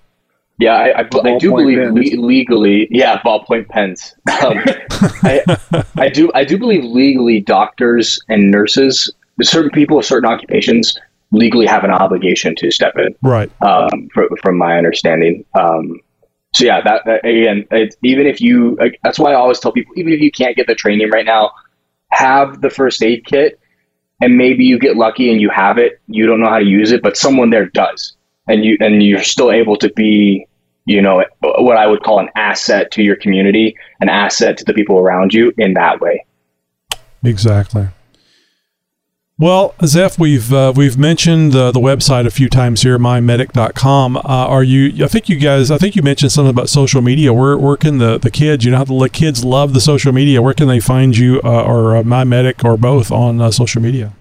Yeah, 0.59 0.75
I, 0.75 1.01
I, 1.01 1.09
I 1.25 1.39
do 1.39 1.53
believe 1.53 1.79
le- 1.79 2.21
legally. 2.21 2.87
Yeah, 2.91 3.19
ballpoint 3.23 3.69
pens. 3.71 4.15
Um, 4.45 4.59
I, 5.23 5.43
I 5.97 6.11
do. 6.11 6.31
I 6.35 6.45
do 6.45 6.59
believe 6.59 6.85
legally, 6.85 7.41
doctors 7.41 8.21
and 8.29 8.51
nurses, 8.51 9.11
certain 9.41 9.71
people 9.71 9.99
of 9.99 10.05
certain 10.05 10.31
occupations, 10.31 10.99
legally 11.33 11.67
have 11.67 11.85
an 11.85 11.91
obligation 11.91 12.55
to 12.57 12.71
step 12.71 12.95
in. 12.99 13.15
Right. 13.23 13.51
Um, 13.63 14.09
for, 14.13 14.29
from 14.43 14.59
my 14.59 14.77
understanding. 14.77 15.45
Um, 15.59 16.01
so 16.55 16.65
yeah, 16.65 16.81
that, 16.83 17.03
that 17.07 17.25
again, 17.25 17.67
even 18.03 18.27
if 18.27 18.41
you, 18.41 18.77
like, 18.81 18.99
that's 19.05 19.19
why 19.19 19.33
I 19.33 19.35
always 19.35 19.61
tell 19.61 19.73
people, 19.73 19.95
even 19.97 20.13
if 20.13 20.21
you 20.21 20.33
can't 20.33 20.57
get 20.57 20.67
the 20.67 20.75
training 20.75 21.11
right 21.11 21.25
now, 21.25 21.53
have 22.11 22.61
the 22.61 22.71
first 22.71 23.03
aid 23.03 23.25
kit, 23.25 23.61
and 24.21 24.37
maybe 24.37 24.65
you 24.65 24.79
get 24.79 24.97
lucky 24.97 25.31
and 25.31 25.41
you 25.41 25.49
have 25.49 25.79
it. 25.79 26.01
You 26.09 26.27
don't 26.27 26.41
know 26.41 26.49
how 26.49 26.59
to 26.59 26.65
use 26.65 26.91
it, 26.91 27.03
but 27.03 27.17
someone 27.17 27.51
there 27.51 27.67
does, 27.67 28.17
and 28.49 28.65
you 28.65 28.77
and 28.81 29.03
you're 29.03 29.23
still 29.23 29.53
able 29.53 29.77
to 29.77 29.91
be, 29.93 30.47
you 30.85 31.01
know, 31.01 31.25
what 31.41 31.77
I 31.77 31.87
would 31.87 32.03
call 32.03 32.19
an 32.19 32.29
asset 32.35 32.91
to 32.93 33.03
your 33.03 33.15
community, 33.15 33.77
an 34.01 34.09
asset 34.09 34.59
to 34.59 34.65
the 34.65 34.75
people 34.75 34.99
around 34.99 35.33
you 35.33 35.53
in 35.57 35.75
that 35.75 36.01
way. 36.01 36.27
Exactly. 37.25 37.87
Well, 39.41 39.75
Zeph, 39.87 40.19
we've 40.19 40.53
uh, 40.53 40.75
we've 40.77 40.99
mentioned 40.99 41.53
the, 41.53 41.73
the 41.73 41.81
website 41.81 42.27
a 42.27 42.31
few 42.31 42.51
times 42.51 42.83
here, 42.83 42.99
mymedic.com. 42.99 44.19
Uh, 44.19 44.21
are 44.23 44.63
you? 44.63 45.03
I 45.03 45.09
think 45.09 45.31
you 45.31 45.39
guys. 45.39 45.71
I 45.71 45.79
think 45.79 45.97
you 45.97 46.03
mentioned 46.03 46.31
something 46.31 46.51
about 46.51 46.69
social 46.69 47.01
media. 47.01 47.33
Where 47.33 47.57
where 47.57 47.79
can 47.79 47.97
the, 47.97 48.19
the 48.19 48.31
kids? 48.31 48.67
You 48.67 48.73
know 48.73 48.77
how 48.77 48.85
the 48.85 49.09
kids 49.09 49.43
love 49.43 49.73
the 49.73 49.81
social 49.81 50.13
media. 50.13 50.43
Where 50.43 50.53
can 50.53 50.69
they 50.69 50.79
find 50.79 51.17
you 51.17 51.41
uh, 51.43 51.63
or 51.65 51.97
uh, 51.97 52.03
MyMedic 52.03 52.63
or 52.67 52.77
both 52.77 53.11
on 53.11 53.41
uh, 53.41 53.51
social 53.51 53.81
media? 53.81 54.13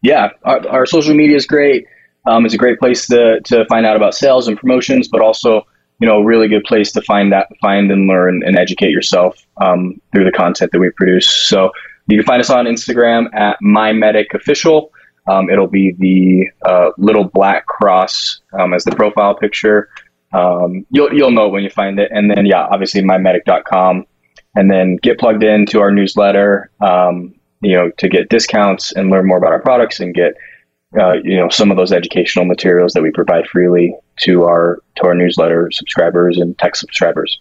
Yeah, 0.00 0.28
our, 0.44 0.68
our, 0.68 0.86
social 0.86 1.14
media 1.14 1.34
is 1.34 1.44
great. 1.44 1.84
Um, 2.28 2.44
it's 2.44 2.54
a 2.54 2.58
great 2.58 2.78
place 2.78 3.08
to 3.08 3.40
to 3.40 3.64
find 3.64 3.84
out 3.84 3.96
about 3.96 4.14
sales 4.14 4.46
and 4.46 4.56
promotions, 4.56 5.08
but 5.08 5.20
also 5.20 5.66
you 5.98 6.06
know 6.06 6.18
a 6.18 6.24
really 6.24 6.46
good 6.46 6.62
place 6.62 6.92
to 6.92 7.02
find 7.02 7.32
that 7.32 7.48
find 7.60 7.90
and 7.90 8.06
learn 8.06 8.44
and 8.46 8.56
educate 8.56 8.90
yourself 8.90 9.44
um, 9.56 10.00
through 10.12 10.24
the 10.24 10.30
content 10.30 10.70
that 10.70 10.78
we 10.78 10.90
produce. 10.90 11.28
So 11.28 11.72
you 12.08 12.18
can 12.18 12.26
find 12.26 12.40
us 12.40 12.50
on 12.50 12.66
Instagram 12.66 13.32
at 13.34 13.58
MyMedicOfficial. 13.62 14.90
Um, 15.28 15.48
it'll 15.50 15.68
be 15.68 15.92
the 15.98 16.48
uh, 16.68 16.90
little 16.98 17.24
black 17.24 17.66
cross 17.66 18.40
um, 18.58 18.74
as 18.74 18.84
the 18.84 18.94
profile 18.94 19.34
picture. 19.34 19.88
Um, 20.32 20.84
you'll 20.90 21.12
you'll 21.12 21.30
know 21.30 21.48
when 21.48 21.62
you 21.62 21.70
find 21.70 21.98
it, 21.98 22.10
and 22.12 22.30
then 22.30 22.46
yeah, 22.46 22.66
obviously 22.70 23.02
mymedic.com, 23.02 24.06
and 24.56 24.70
then 24.70 24.96
get 24.96 25.18
plugged 25.18 25.44
into 25.44 25.80
our 25.80 25.92
newsletter. 25.92 26.70
Um, 26.80 27.34
you 27.60 27.76
know, 27.76 27.90
to 27.98 28.08
get 28.08 28.28
discounts 28.28 28.92
and 28.92 29.10
learn 29.10 29.26
more 29.26 29.38
about 29.38 29.52
our 29.52 29.60
products 29.60 30.00
and 30.00 30.14
get 30.14 30.34
uh, 30.98 31.14
you 31.22 31.36
know 31.36 31.48
some 31.48 31.70
of 31.70 31.76
those 31.76 31.92
educational 31.92 32.44
materials 32.44 32.92
that 32.94 33.02
we 33.02 33.10
provide 33.10 33.46
freely 33.46 33.94
to 34.20 34.44
our 34.44 34.82
to 34.96 35.04
our 35.04 35.14
newsletter 35.14 35.70
subscribers 35.70 36.38
and 36.38 36.58
tech 36.58 36.74
subscribers. 36.74 37.40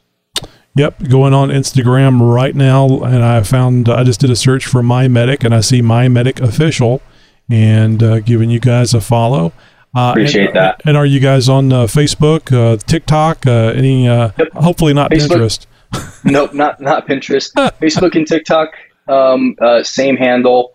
Yep, 0.76 1.09
going 1.09 1.34
on 1.34 1.49
Instagram 1.49 2.34
right 2.34 2.55
now, 2.55 3.01
and 3.01 3.24
I 3.24 3.43
found 3.43 3.89
I 3.89 4.03
just 4.05 4.22
did 4.22 4.30
a 4.30 4.38
search 4.38 4.65
for 4.65 4.82
My 4.82 5.09
Medic, 5.09 5.43
and 5.43 5.53
I 5.53 5.59
see 5.59 5.82
My 5.82 6.07
Medic 6.07 6.39
official, 6.39 7.01
and 7.49 8.01
uh, 8.01 8.22
giving 8.22 8.49
you 8.49 8.61
guys 8.61 8.93
a 8.93 9.01
follow. 9.01 9.51
Uh, 9.93 10.11
Appreciate 10.11 10.47
and, 10.47 10.55
that. 10.55 10.82
And 10.86 10.95
are 10.95 11.05
you 11.05 11.19
guys 11.19 11.49
on 11.49 11.74
uh, 11.74 11.84
Facebook, 11.84 12.53
uh, 12.55 12.78
TikTok, 12.78 13.45
uh, 13.45 13.74
any? 13.76 14.07
Uh, 14.07 14.32
yep. 14.38 14.53
Hopefully 14.53 14.93
not 14.93 15.11
Facebook. 15.11 15.65
Pinterest. 15.91 16.24
nope, 16.24 16.53
not 16.53 16.80
not 16.80 17.05
Pinterest. 17.05 17.51
Facebook 17.82 18.15
and 18.15 18.26
TikTok, 18.26 18.69
um, 19.09 19.57
same 19.84 20.15
handle. 20.15 20.72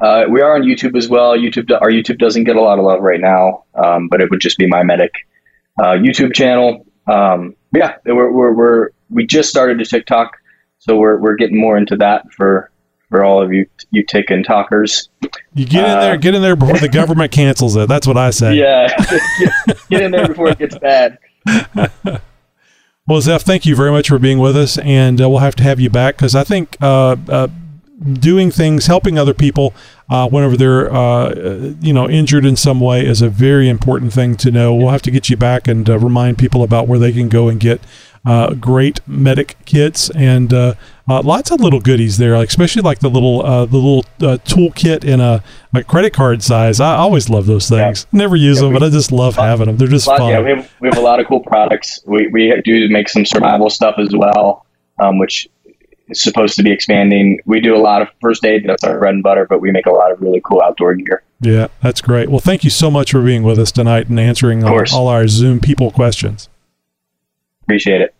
we 0.00 0.40
are 0.40 0.54
on 0.54 0.62
YouTube 0.62 0.96
as 0.96 1.08
well. 1.08 1.36
YouTube, 1.36 1.68
our 1.80 1.90
YouTube 1.90 2.18
doesn't 2.18 2.44
get 2.44 2.54
a 2.54 2.60
lot 2.60 2.78
of 2.78 2.84
love 2.84 3.00
right 3.00 3.20
now, 3.20 3.64
um, 3.74 4.06
but 4.06 4.20
it 4.20 4.30
would 4.30 4.40
just 4.40 4.56
be 4.56 4.68
My 4.68 4.84
Medic 4.84 5.12
YouTube 5.80 6.32
channel. 6.32 6.86
Um, 7.08 7.56
yeah, 7.74 7.96
we're, 8.06 8.30
we're, 8.30 8.52
we're 8.52 8.90
we 9.12 9.26
just 9.26 9.48
started 9.48 9.78
to 9.78 9.84
TikTok, 9.84 10.36
so 10.78 10.96
we're 10.96 11.18
we're 11.18 11.36
getting 11.36 11.60
more 11.60 11.76
into 11.76 11.96
that 11.96 12.30
for 12.32 12.70
for 13.10 13.24
all 13.24 13.42
of 13.42 13.52
you 13.52 13.66
you 13.90 14.04
tick 14.04 14.30
and 14.30 14.44
talkers. 14.44 15.08
You 15.54 15.66
get 15.66 15.84
in 15.84 15.90
Uh, 15.90 16.00
there, 16.00 16.16
get 16.16 16.34
in 16.34 16.42
there 16.42 16.56
before 16.56 16.78
the 16.78 16.88
government 17.00 17.30
cancels 17.32 17.76
it. 17.76 17.88
That's 17.88 18.06
what 18.06 18.16
I 18.16 18.30
say. 18.30 18.54
Yeah, 18.54 18.88
get, 19.68 19.78
get 19.90 20.02
in 20.02 20.10
there 20.10 20.28
before 20.28 20.48
it 20.48 20.58
gets 20.58 20.78
bad. 20.78 21.18
Well, 23.08 23.20
Zeph, 23.20 23.42
thank 23.42 23.66
you 23.66 23.74
very 23.74 23.90
much 23.90 24.08
for 24.08 24.20
being 24.20 24.38
with 24.38 24.56
us, 24.56 24.78
and 24.78 25.20
uh, 25.20 25.28
we'll 25.28 25.40
have 25.40 25.56
to 25.56 25.64
have 25.64 25.80
you 25.80 25.90
back 25.90 26.16
because 26.16 26.36
I 26.36 26.44
think 26.44 26.76
uh, 26.80 27.16
uh, 27.28 27.48
doing 28.12 28.52
things, 28.52 28.86
helping 28.86 29.18
other 29.18 29.34
people 29.34 29.74
uh, 30.08 30.28
whenever 30.28 30.56
they're 30.56 30.92
uh, 30.94 31.74
you 31.80 31.92
know 31.92 32.08
injured 32.08 32.44
in 32.44 32.54
some 32.54 32.78
way 32.78 33.04
is 33.04 33.20
a 33.20 33.28
very 33.28 33.68
important 33.68 34.12
thing 34.12 34.36
to 34.36 34.52
know. 34.52 34.72
We'll 34.72 34.90
have 34.90 35.02
to 35.02 35.10
get 35.10 35.28
you 35.28 35.36
back 35.36 35.66
and 35.66 35.90
uh, 35.90 35.98
remind 35.98 36.38
people 36.38 36.62
about 36.62 36.86
where 36.86 36.98
they 36.98 37.10
can 37.12 37.28
go 37.28 37.48
and 37.48 37.58
get 37.58 37.80
uh, 38.24 38.54
great 38.54 39.00
medic 39.08 39.56
kits 39.64 40.08
and 40.10 40.52
uh, 40.54 40.74
uh, 41.08 41.20
lots 41.22 41.50
of 41.50 41.60
little 41.60 41.80
goodies 41.80 42.18
there, 42.18 42.34
especially 42.34 42.82
like 42.82 43.00
the 43.00 43.10
little 43.10 43.44
uh, 43.44 43.66
the 43.66 43.76
little 43.76 44.04
uh, 44.20 44.36
toolkit 44.44 45.04
in 45.04 45.20
a, 45.20 45.42
a 45.74 45.82
credit 45.82 46.12
card 46.12 46.42
size. 46.42 46.78
I 46.78 46.94
always 46.96 47.28
love 47.28 47.46
those 47.46 47.68
things. 47.68 48.06
Never 48.12 48.36
use 48.36 48.58
Yeah, 48.58 48.64
them, 48.68 48.74
but 48.74 48.82
I 48.84 48.90
just 48.90 49.10
love 49.10 49.34
having 49.36 49.66
them. 49.66 49.76
They're 49.76 49.88
just 49.88 50.06
Lot- 50.06 50.18
fun. 50.18 50.30
yeah, 50.30 50.40
we 50.40 50.50
have, 50.50 50.72
we 50.80 50.88
have 50.88 50.98
a 50.98 51.02
lot 51.02 51.18
of 51.18 51.26
cool 51.26 51.40
products. 51.40 51.98
We, 52.06 52.28
we 52.28 52.60
do 52.64 52.88
make 52.90 53.08
some 53.08 53.24
survival 53.26 53.68
stuff 53.70 53.96
as 53.98 54.14
well, 54.14 54.66
um, 55.02 55.18
which 55.18 55.48
is 56.08 56.22
supposed 56.22 56.54
to 56.56 56.62
be 56.62 56.70
expanding. 56.70 57.40
We 57.44 57.60
do 57.60 57.74
a 57.74 57.78
lot 57.82 58.02
of 58.02 58.08
first 58.20 58.44
aid. 58.44 58.64
That's 58.68 58.84
our 58.84 59.00
bread 59.00 59.14
and 59.14 59.22
butter, 59.24 59.46
but 59.50 59.60
we 59.60 59.72
make 59.72 59.86
a 59.86 59.92
lot 59.92 60.12
of 60.12 60.20
really 60.20 60.40
cool 60.44 60.62
outdoor 60.62 60.94
gear. 60.94 61.24
Yeah, 61.40 61.66
that's 61.80 62.00
great. 62.00 62.28
Well, 62.28 62.38
thank 62.38 62.62
you 62.62 62.70
so 62.70 62.88
much 62.88 63.10
for 63.10 63.20
being 63.22 63.42
with 63.42 63.58
us 63.58 63.72
tonight 63.72 64.08
and 64.08 64.20
answering 64.20 64.62
all, 64.62 64.80
all 64.94 65.08
our 65.08 65.26
Zoom 65.26 65.58
people 65.58 65.90
questions. 65.90 66.48
Appreciate 67.62 68.00
it. 68.00 68.14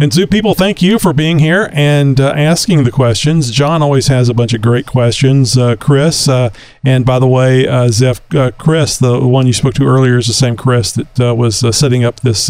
And 0.00 0.12
Zoom 0.12 0.28
people, 0.28 0.54
thank 0.54 0.80
you 0.80 0.96
for 1.00 1.12
being 1.12 1.40
here 1.40 1.70
and 1.72 2.20
uh, 2.20 2.32
asking 2.36 2.84
the 2.84 2.92
questions. 2.92 3.50
John 3.50 3.82
always 3.82 4.06
has 4.06 4.28
a 4.28 4.34
bunch 4.34 4.54
of 4.54 4.62
great 4.62 4.86
questions. 4.86 5.58
Uh, 5.58 5.74
Chris, 5.74 6.28
uh, 6.28 6.50
and 6.84 7.04
by 7.04 7.18
the 7.18 7.26
way, 7.26 7.66
uh, 7.66 7.88
Zeph, 7.88 8.20
uh, 8.32 8.52
Chris, 8.52 8.96
the 8.96 9.26
one 9.26 9.48
you 9.48 9.52
spoke 9.52 9.74
to 9.74 9.88
earlier, 9.88 10.16
is 10.16 10.28
the 10.28 10.32
same 10.32 10.56
Chris 10.56 10.92
that 10.92 11.20
uh, 11.20 11.34
was 11.34 11.58
setting 11.76 12.04
up 12.04 12.20
this 12.20 12.48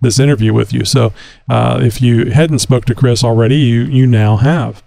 this 0.00 0.18
interview 0.18 0.52
with 0.52 0.72
you. 0.72 0.84
So, 0.84 1.12
if 1.48 2.02
you 2.02 2.32
hadn't 2.32 2.58
spoke 2.58 2.84
to 2.86 2.96
Chris 2.96 3.22
already, 3.22 3.58
you 3.58 3.82
you 3.82 4.04
now 4.04 4.38
have. 4.38 4.82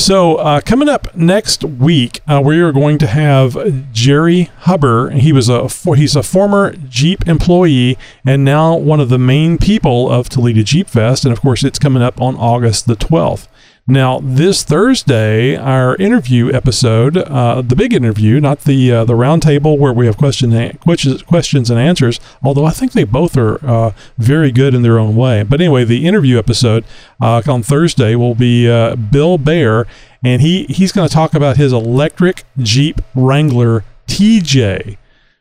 So, 0.00 0.36
uh, 0.36 0.60
coming 0.60 0.88
up 0.88 1.14
next 1.16 1.64
week, 1.64 2.20
uh, 2.28 2.40
we 2.42 2.60
are 2.60 2.72
going 2.72 2.98
to 2.98 3.06
have 3.08 3.92
Jerry 3.92 4.48
Hubber. 4.60 5.10
He 5.10 5.32
was 5.32 5.48
a 5.48 5.68
for, 5.68 5.96
he's 5.96 6.14
a 6.14 6.22
former 6.22 6.72
Jeep 6.88 7.28
employee 7.28 7.98
and 8.24 8.44
now 8.44 8.76
one 8.76 9.00
of 9.00 9.08
the 9.08 9.18
main 9.18 9.58
people 9.58 10.10
of 10.10 10.28
Toledo 10.28 10.62
Jeep 10.62 10.88
Fest, 10.88 11.24
and 11.24 11.32
of 11.32 11.40
course, 11.40 11.64
it's 11.64 11.80
coming 11.80 12.02
up 12.02 12.20
on 12.20 12.36
August 12.36 12.86
the 12.86 12.94
twelfth. 12.94 13.48
Now, 13.90 14.20
this 14.22 14.64
Thursday, 14.64 15.56
our 15.56 15.96
interview 15.96 16.52
episode, 16.52 17.16
uh, 17.16 17.62
the 17.62 17.74
big 17.74 17.94
interview, 17.94 18.38
not 18.38 18.64
the 18.64 18.92
uh, 18.92 19.04
the 19.06 19.14
roundtable 19.14 19.78
where 19.78 19.94
we 19.94 20.04
have 20.04 20.18
question 20.18 20.76
questions 20.76 21.22
questions 21.22 21.70
and 21.70 21.80
answers. 21.80 22.20
Although 22.42 22.66
I 22.66 22.70
think 22.70 22.92
they 22.92 23.04
both 23.04 23.34
are 23.38 23.64
uh, 23.64 23.92
very 24.18 24.52
good 24.52 24.74
in 24.74 24.82
their 24.82 24.98
own 24.98 25.16
way. 25.16 25.42
But 25.42 25.62
anyway, 25.62 25.84
the 25.84 26.06
interview 26.06 26.38
episode 26.38 26.84
uh, 27.18 27.40
on 27.48 27.62
Thursday 27.62 28.14
will 28.14 28.34
be 28.34 28.68
uh, 28.68 28.94
Bill 28.94 29.38
Bayer, 29.38 29.86
and 30.22 30.42
he 30.42 30.64
he's 30.64 30.92
going 30.92 31.08
to 31.08 31.14
talk 31.14 31.32
about 31.32 31.56
his 31.56 31.72
electric 31.72 32.44
Jeep 32.58 33.00
Wrangler 33.14 33.84
TJ. 34.06 34.98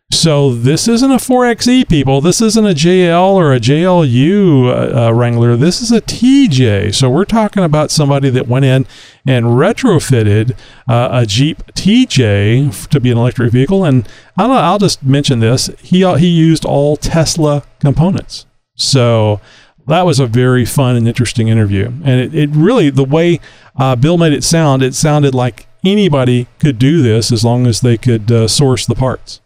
So 0.10 0.53
this 0.53 0.88
isn't 0.88 1.12
a 1.12 1.18
4xe, 1.18 1.89
people. 1.89 2.22
This 2.22 2.41
isn't 2.41 2.66
a 2.66 2.74
JL 2.74 3.34
or 3.34 3.53
a 3.53 3.60
JLU 3.60 4.66
uh, 4.66 5.08
uh, 5.08 5.12
Wrangler. 5.12 5.58
This 5.58 5.82
is 5.82 5.91
a 5.91 5.99
TJ. 5.99 6.95
So 6.95 7.10
we're 7.10 7.26
talking 7.26 7.64
about 7.64 7.91
somebody 7.91 8.30
that 8.30 8.47
went 8.47 8.64
in 8.64 8.88
and 9.26 9.45
retrofitted 9.45 10.58
uh, 10.88 11.10
a 11.12 11.26
Jeep 11.26 11.58
TJ 11.74 12.88
to 12.88 12.99
be 13.01 13.12
an 13.12 13.18
electric 13.18 13.51
vehicle. 13.51 13.84
And 13.84 14.08
I'll, 14.38 14.51
I'll 14.53 14.80
just 14.80 15.03
mention 15.03 15.39
this: 15.39 15.70
he 15.82 16.05
uh, 16.05 16.16
he 16.16 16.28
used 16.28 16.64
all 16.64 16.95
Tesla 16.95 17.64
components. 17.80 18.45
So 18.76 19.41
that 19.88 20.05
was 20.05 20.20
a 20.20 20.26
very 20.26 20.64
fun 20.64 20.95
and 20.95 21.08
interesting 21.08 21.49
interview. 21.49 21.88
And 22.03 22.22
it, 22.22 22.34
it 22.34 22.49
really, 22.51 22.89
the 22.89 23.03
way 23.03 23.41
uh, 23.76 23.95
Bill 23.97 24.18
made 24.18 24.34
it 24.34 24.43
sound, 24.43 24.84
it 24.84 24.95
sounded 24.95 25.36
like 25.36 25.68
anybody 25.86 26.47
could 26.60 26.80
do 26.80 27.01
this 27.01 27.32
as 27.32 27.43
long 27.43 27.68
as 27.68 27.82
they 27.82 27.97
could 27.97 28.32
uh, 28.32 28.47
source 28.47 28.86
the 28.86 28.95
parts. 28.95 29.41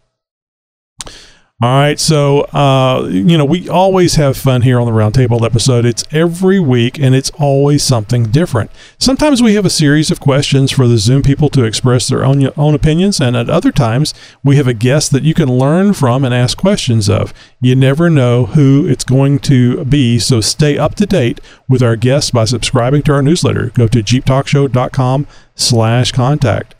All 1.63 1.69
right, 1.69 1.99
so 1.99 2.41
uh, 2.45 3.07
you 3.11 3.37
know 3.37 3.45
we 3.45 3.69
always 3.69 4.15
have 4.15 4.35
fun 4.35 4.63
here 4.63 4.79
on 4.79 4.87
the 4.87 4.91
Roundtable 4.91 5.45
episode. 5.45 5.85
It's 5.85 6.03
every 6.09 6.59
week, 6.59 6.97
and 6.97 7.13
it's 7.13 7.29
always 7.37 7.83
something 7.83 8.31
different. 8.31 8.71
Sometimes 8.97 9.43
we 9.43 9.53
have 9.53 9.63
a 9.63 9.69
series 9.69 10.09
of 10.09 10.19
questions 10.19 10.71
for 10.71 10.87
the 10.87 10.97
Zoom 10.97 11.21
people 11.21 11.49
to 11.49 11.63
express 11.63 12.07
their 12.07 12.25
own 12.25 12.49
own 12.57 12.73
opinions, 12.73 13.21
and 13.21 13.37
at 13.37 13.47
other 13.47 13.71
times 13.71 14.15
we 14.43 14.55
have 14.55 14.65
a 14.65 14.73
guest 14.73 15.11
that 15.11 15.21
you 15.21 15.35
can 15.35 15.55
learn 15.55 15.93
from 15.93 16.25
and 16.25 16.33
ask 16.33 16.57
questions 16.57 17.07
of. 17.07 17.31
You 17.59 17.75
never 17.75 18.09
know 18.09 18.47
who 18.47 18.87
it's 18.87 19.03
going 19.03 19.37
to 19.41 19.85
be, 19.85 20.17
so 20.17 20.41
stay 20.41 20.79
up 20.79 20.95
to 20.95 21.05
date 21.05 21.39
with 21.69 21.83
our 21.83 21.95
guests 21.95 22.31
by 22.31 22.45
subscribing 22.45 23.03
to 23.03 23.13
our 23.13 23.21
newsletter. 23.21 23.67
Go 23.75 23.87
to 23.87 24.01
jeeptalkshow.com/contact. 24.01 26.75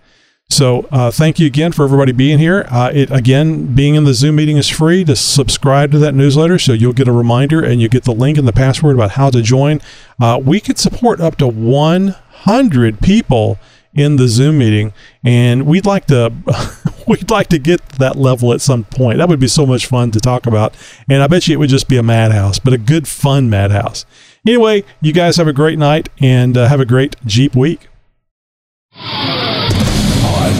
So 0.52 0.86
uh, 0.92 1.12
thank 1.12 1.40
you 1.40 1.48
again 1.48 1.72
for 1.72 1.86
everybody 1.86 2.12
being 2.12 2.38
here. 2.38 2.66
Uh, 2.70 2.92
it 2.94 3.10
again, 3.10 3.74
being 3.74 3.96
in 3.96 4.04
the 4.04 4.14
Zoom 4.14 4.36
meeting 4.36 4.58
is 4.58 4.68
free. 4.68 5.06
To 5.06 5.16
subscribe 5.16 5.92
to 5.92 6.00
that 6.00 6.14
newsletter, 6.14 6.60
so 6.60 6.74
you'll 6.74 6.92
get 6.92 7.08
a 7.08 7.14
reminder 7.14 7.64
and 7.64 7.82
you 7.82 7.88
get 7.88 8.04
the 8.04 8.12
link 8.12 8.38
and 8.38 8.46
the 8.46 8.54
password 8.54 8.96
about 8.96 9.12
how 9.12 9.30
to 9.30 9.42
join. 9.42 9.80
Uh, 10.20 10.42
we 10.44 10.60
could 10.60 10.78
support 10.78 11.22
up 11.22 11.38
to 11.38 11.48
100 11.48 13.00
people 13.00 13.60
in 13.94 14.18
the 14.18 14.28
Zoom 14.28 14.58
meeting, 14.58 14.94
and 15.24 15.66
we'd 15.66 15.86
like 15.86 16.06
to 16.08 16.34
we'd 17.08 17.32
like 17.32 17.48
to 17.48 17.58
get 17.58 17.88
to 17.90 18.00
that 18.00 18.18
level 18.18 18.52
at 18.52 18.60
some 18.60 18.84
point. 18.84 19.20
That 19.20 19.30
would 19.30 19.40
be 19.40 19.48
so 19.48 19.66
much 19.66 19.86
fun 19.86 20.12
to 20.12 20.20
talk 20.20 20.46
about, 20.46 20.76
and 21.10 21.24
I 21.24 21.28
bet 21.28 21.48
you 21.48 21.54
it 21.54 21.58
would 21.60 21.70
just 21.70 21.88
be 21.88 21.98
a 21.98 22.04
madhouse, 22.04 22.60
but 22.60 22.74
a 22.74 22.78
good 22.78 23.08
fun 23.08 23.50
madhouse. 23.50 24.06
Anyway, 24.46 24.84
you 25.00 25.14
guys 25.14 25.38
have 25.38 25.48
a 25.48 25.54
great 25.54 25.80
night 25.80 26.10
and 26.20 26.58
uh, 26.58 26.68
have 26.68 26.82
a 26.82 26.86
great 26.86 27.16
Jeep 27.26 27.56
week. 27.56 27.88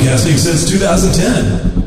Podcasting 0.02 0.40
since 0.40 0.68
2010. 0.68 1.81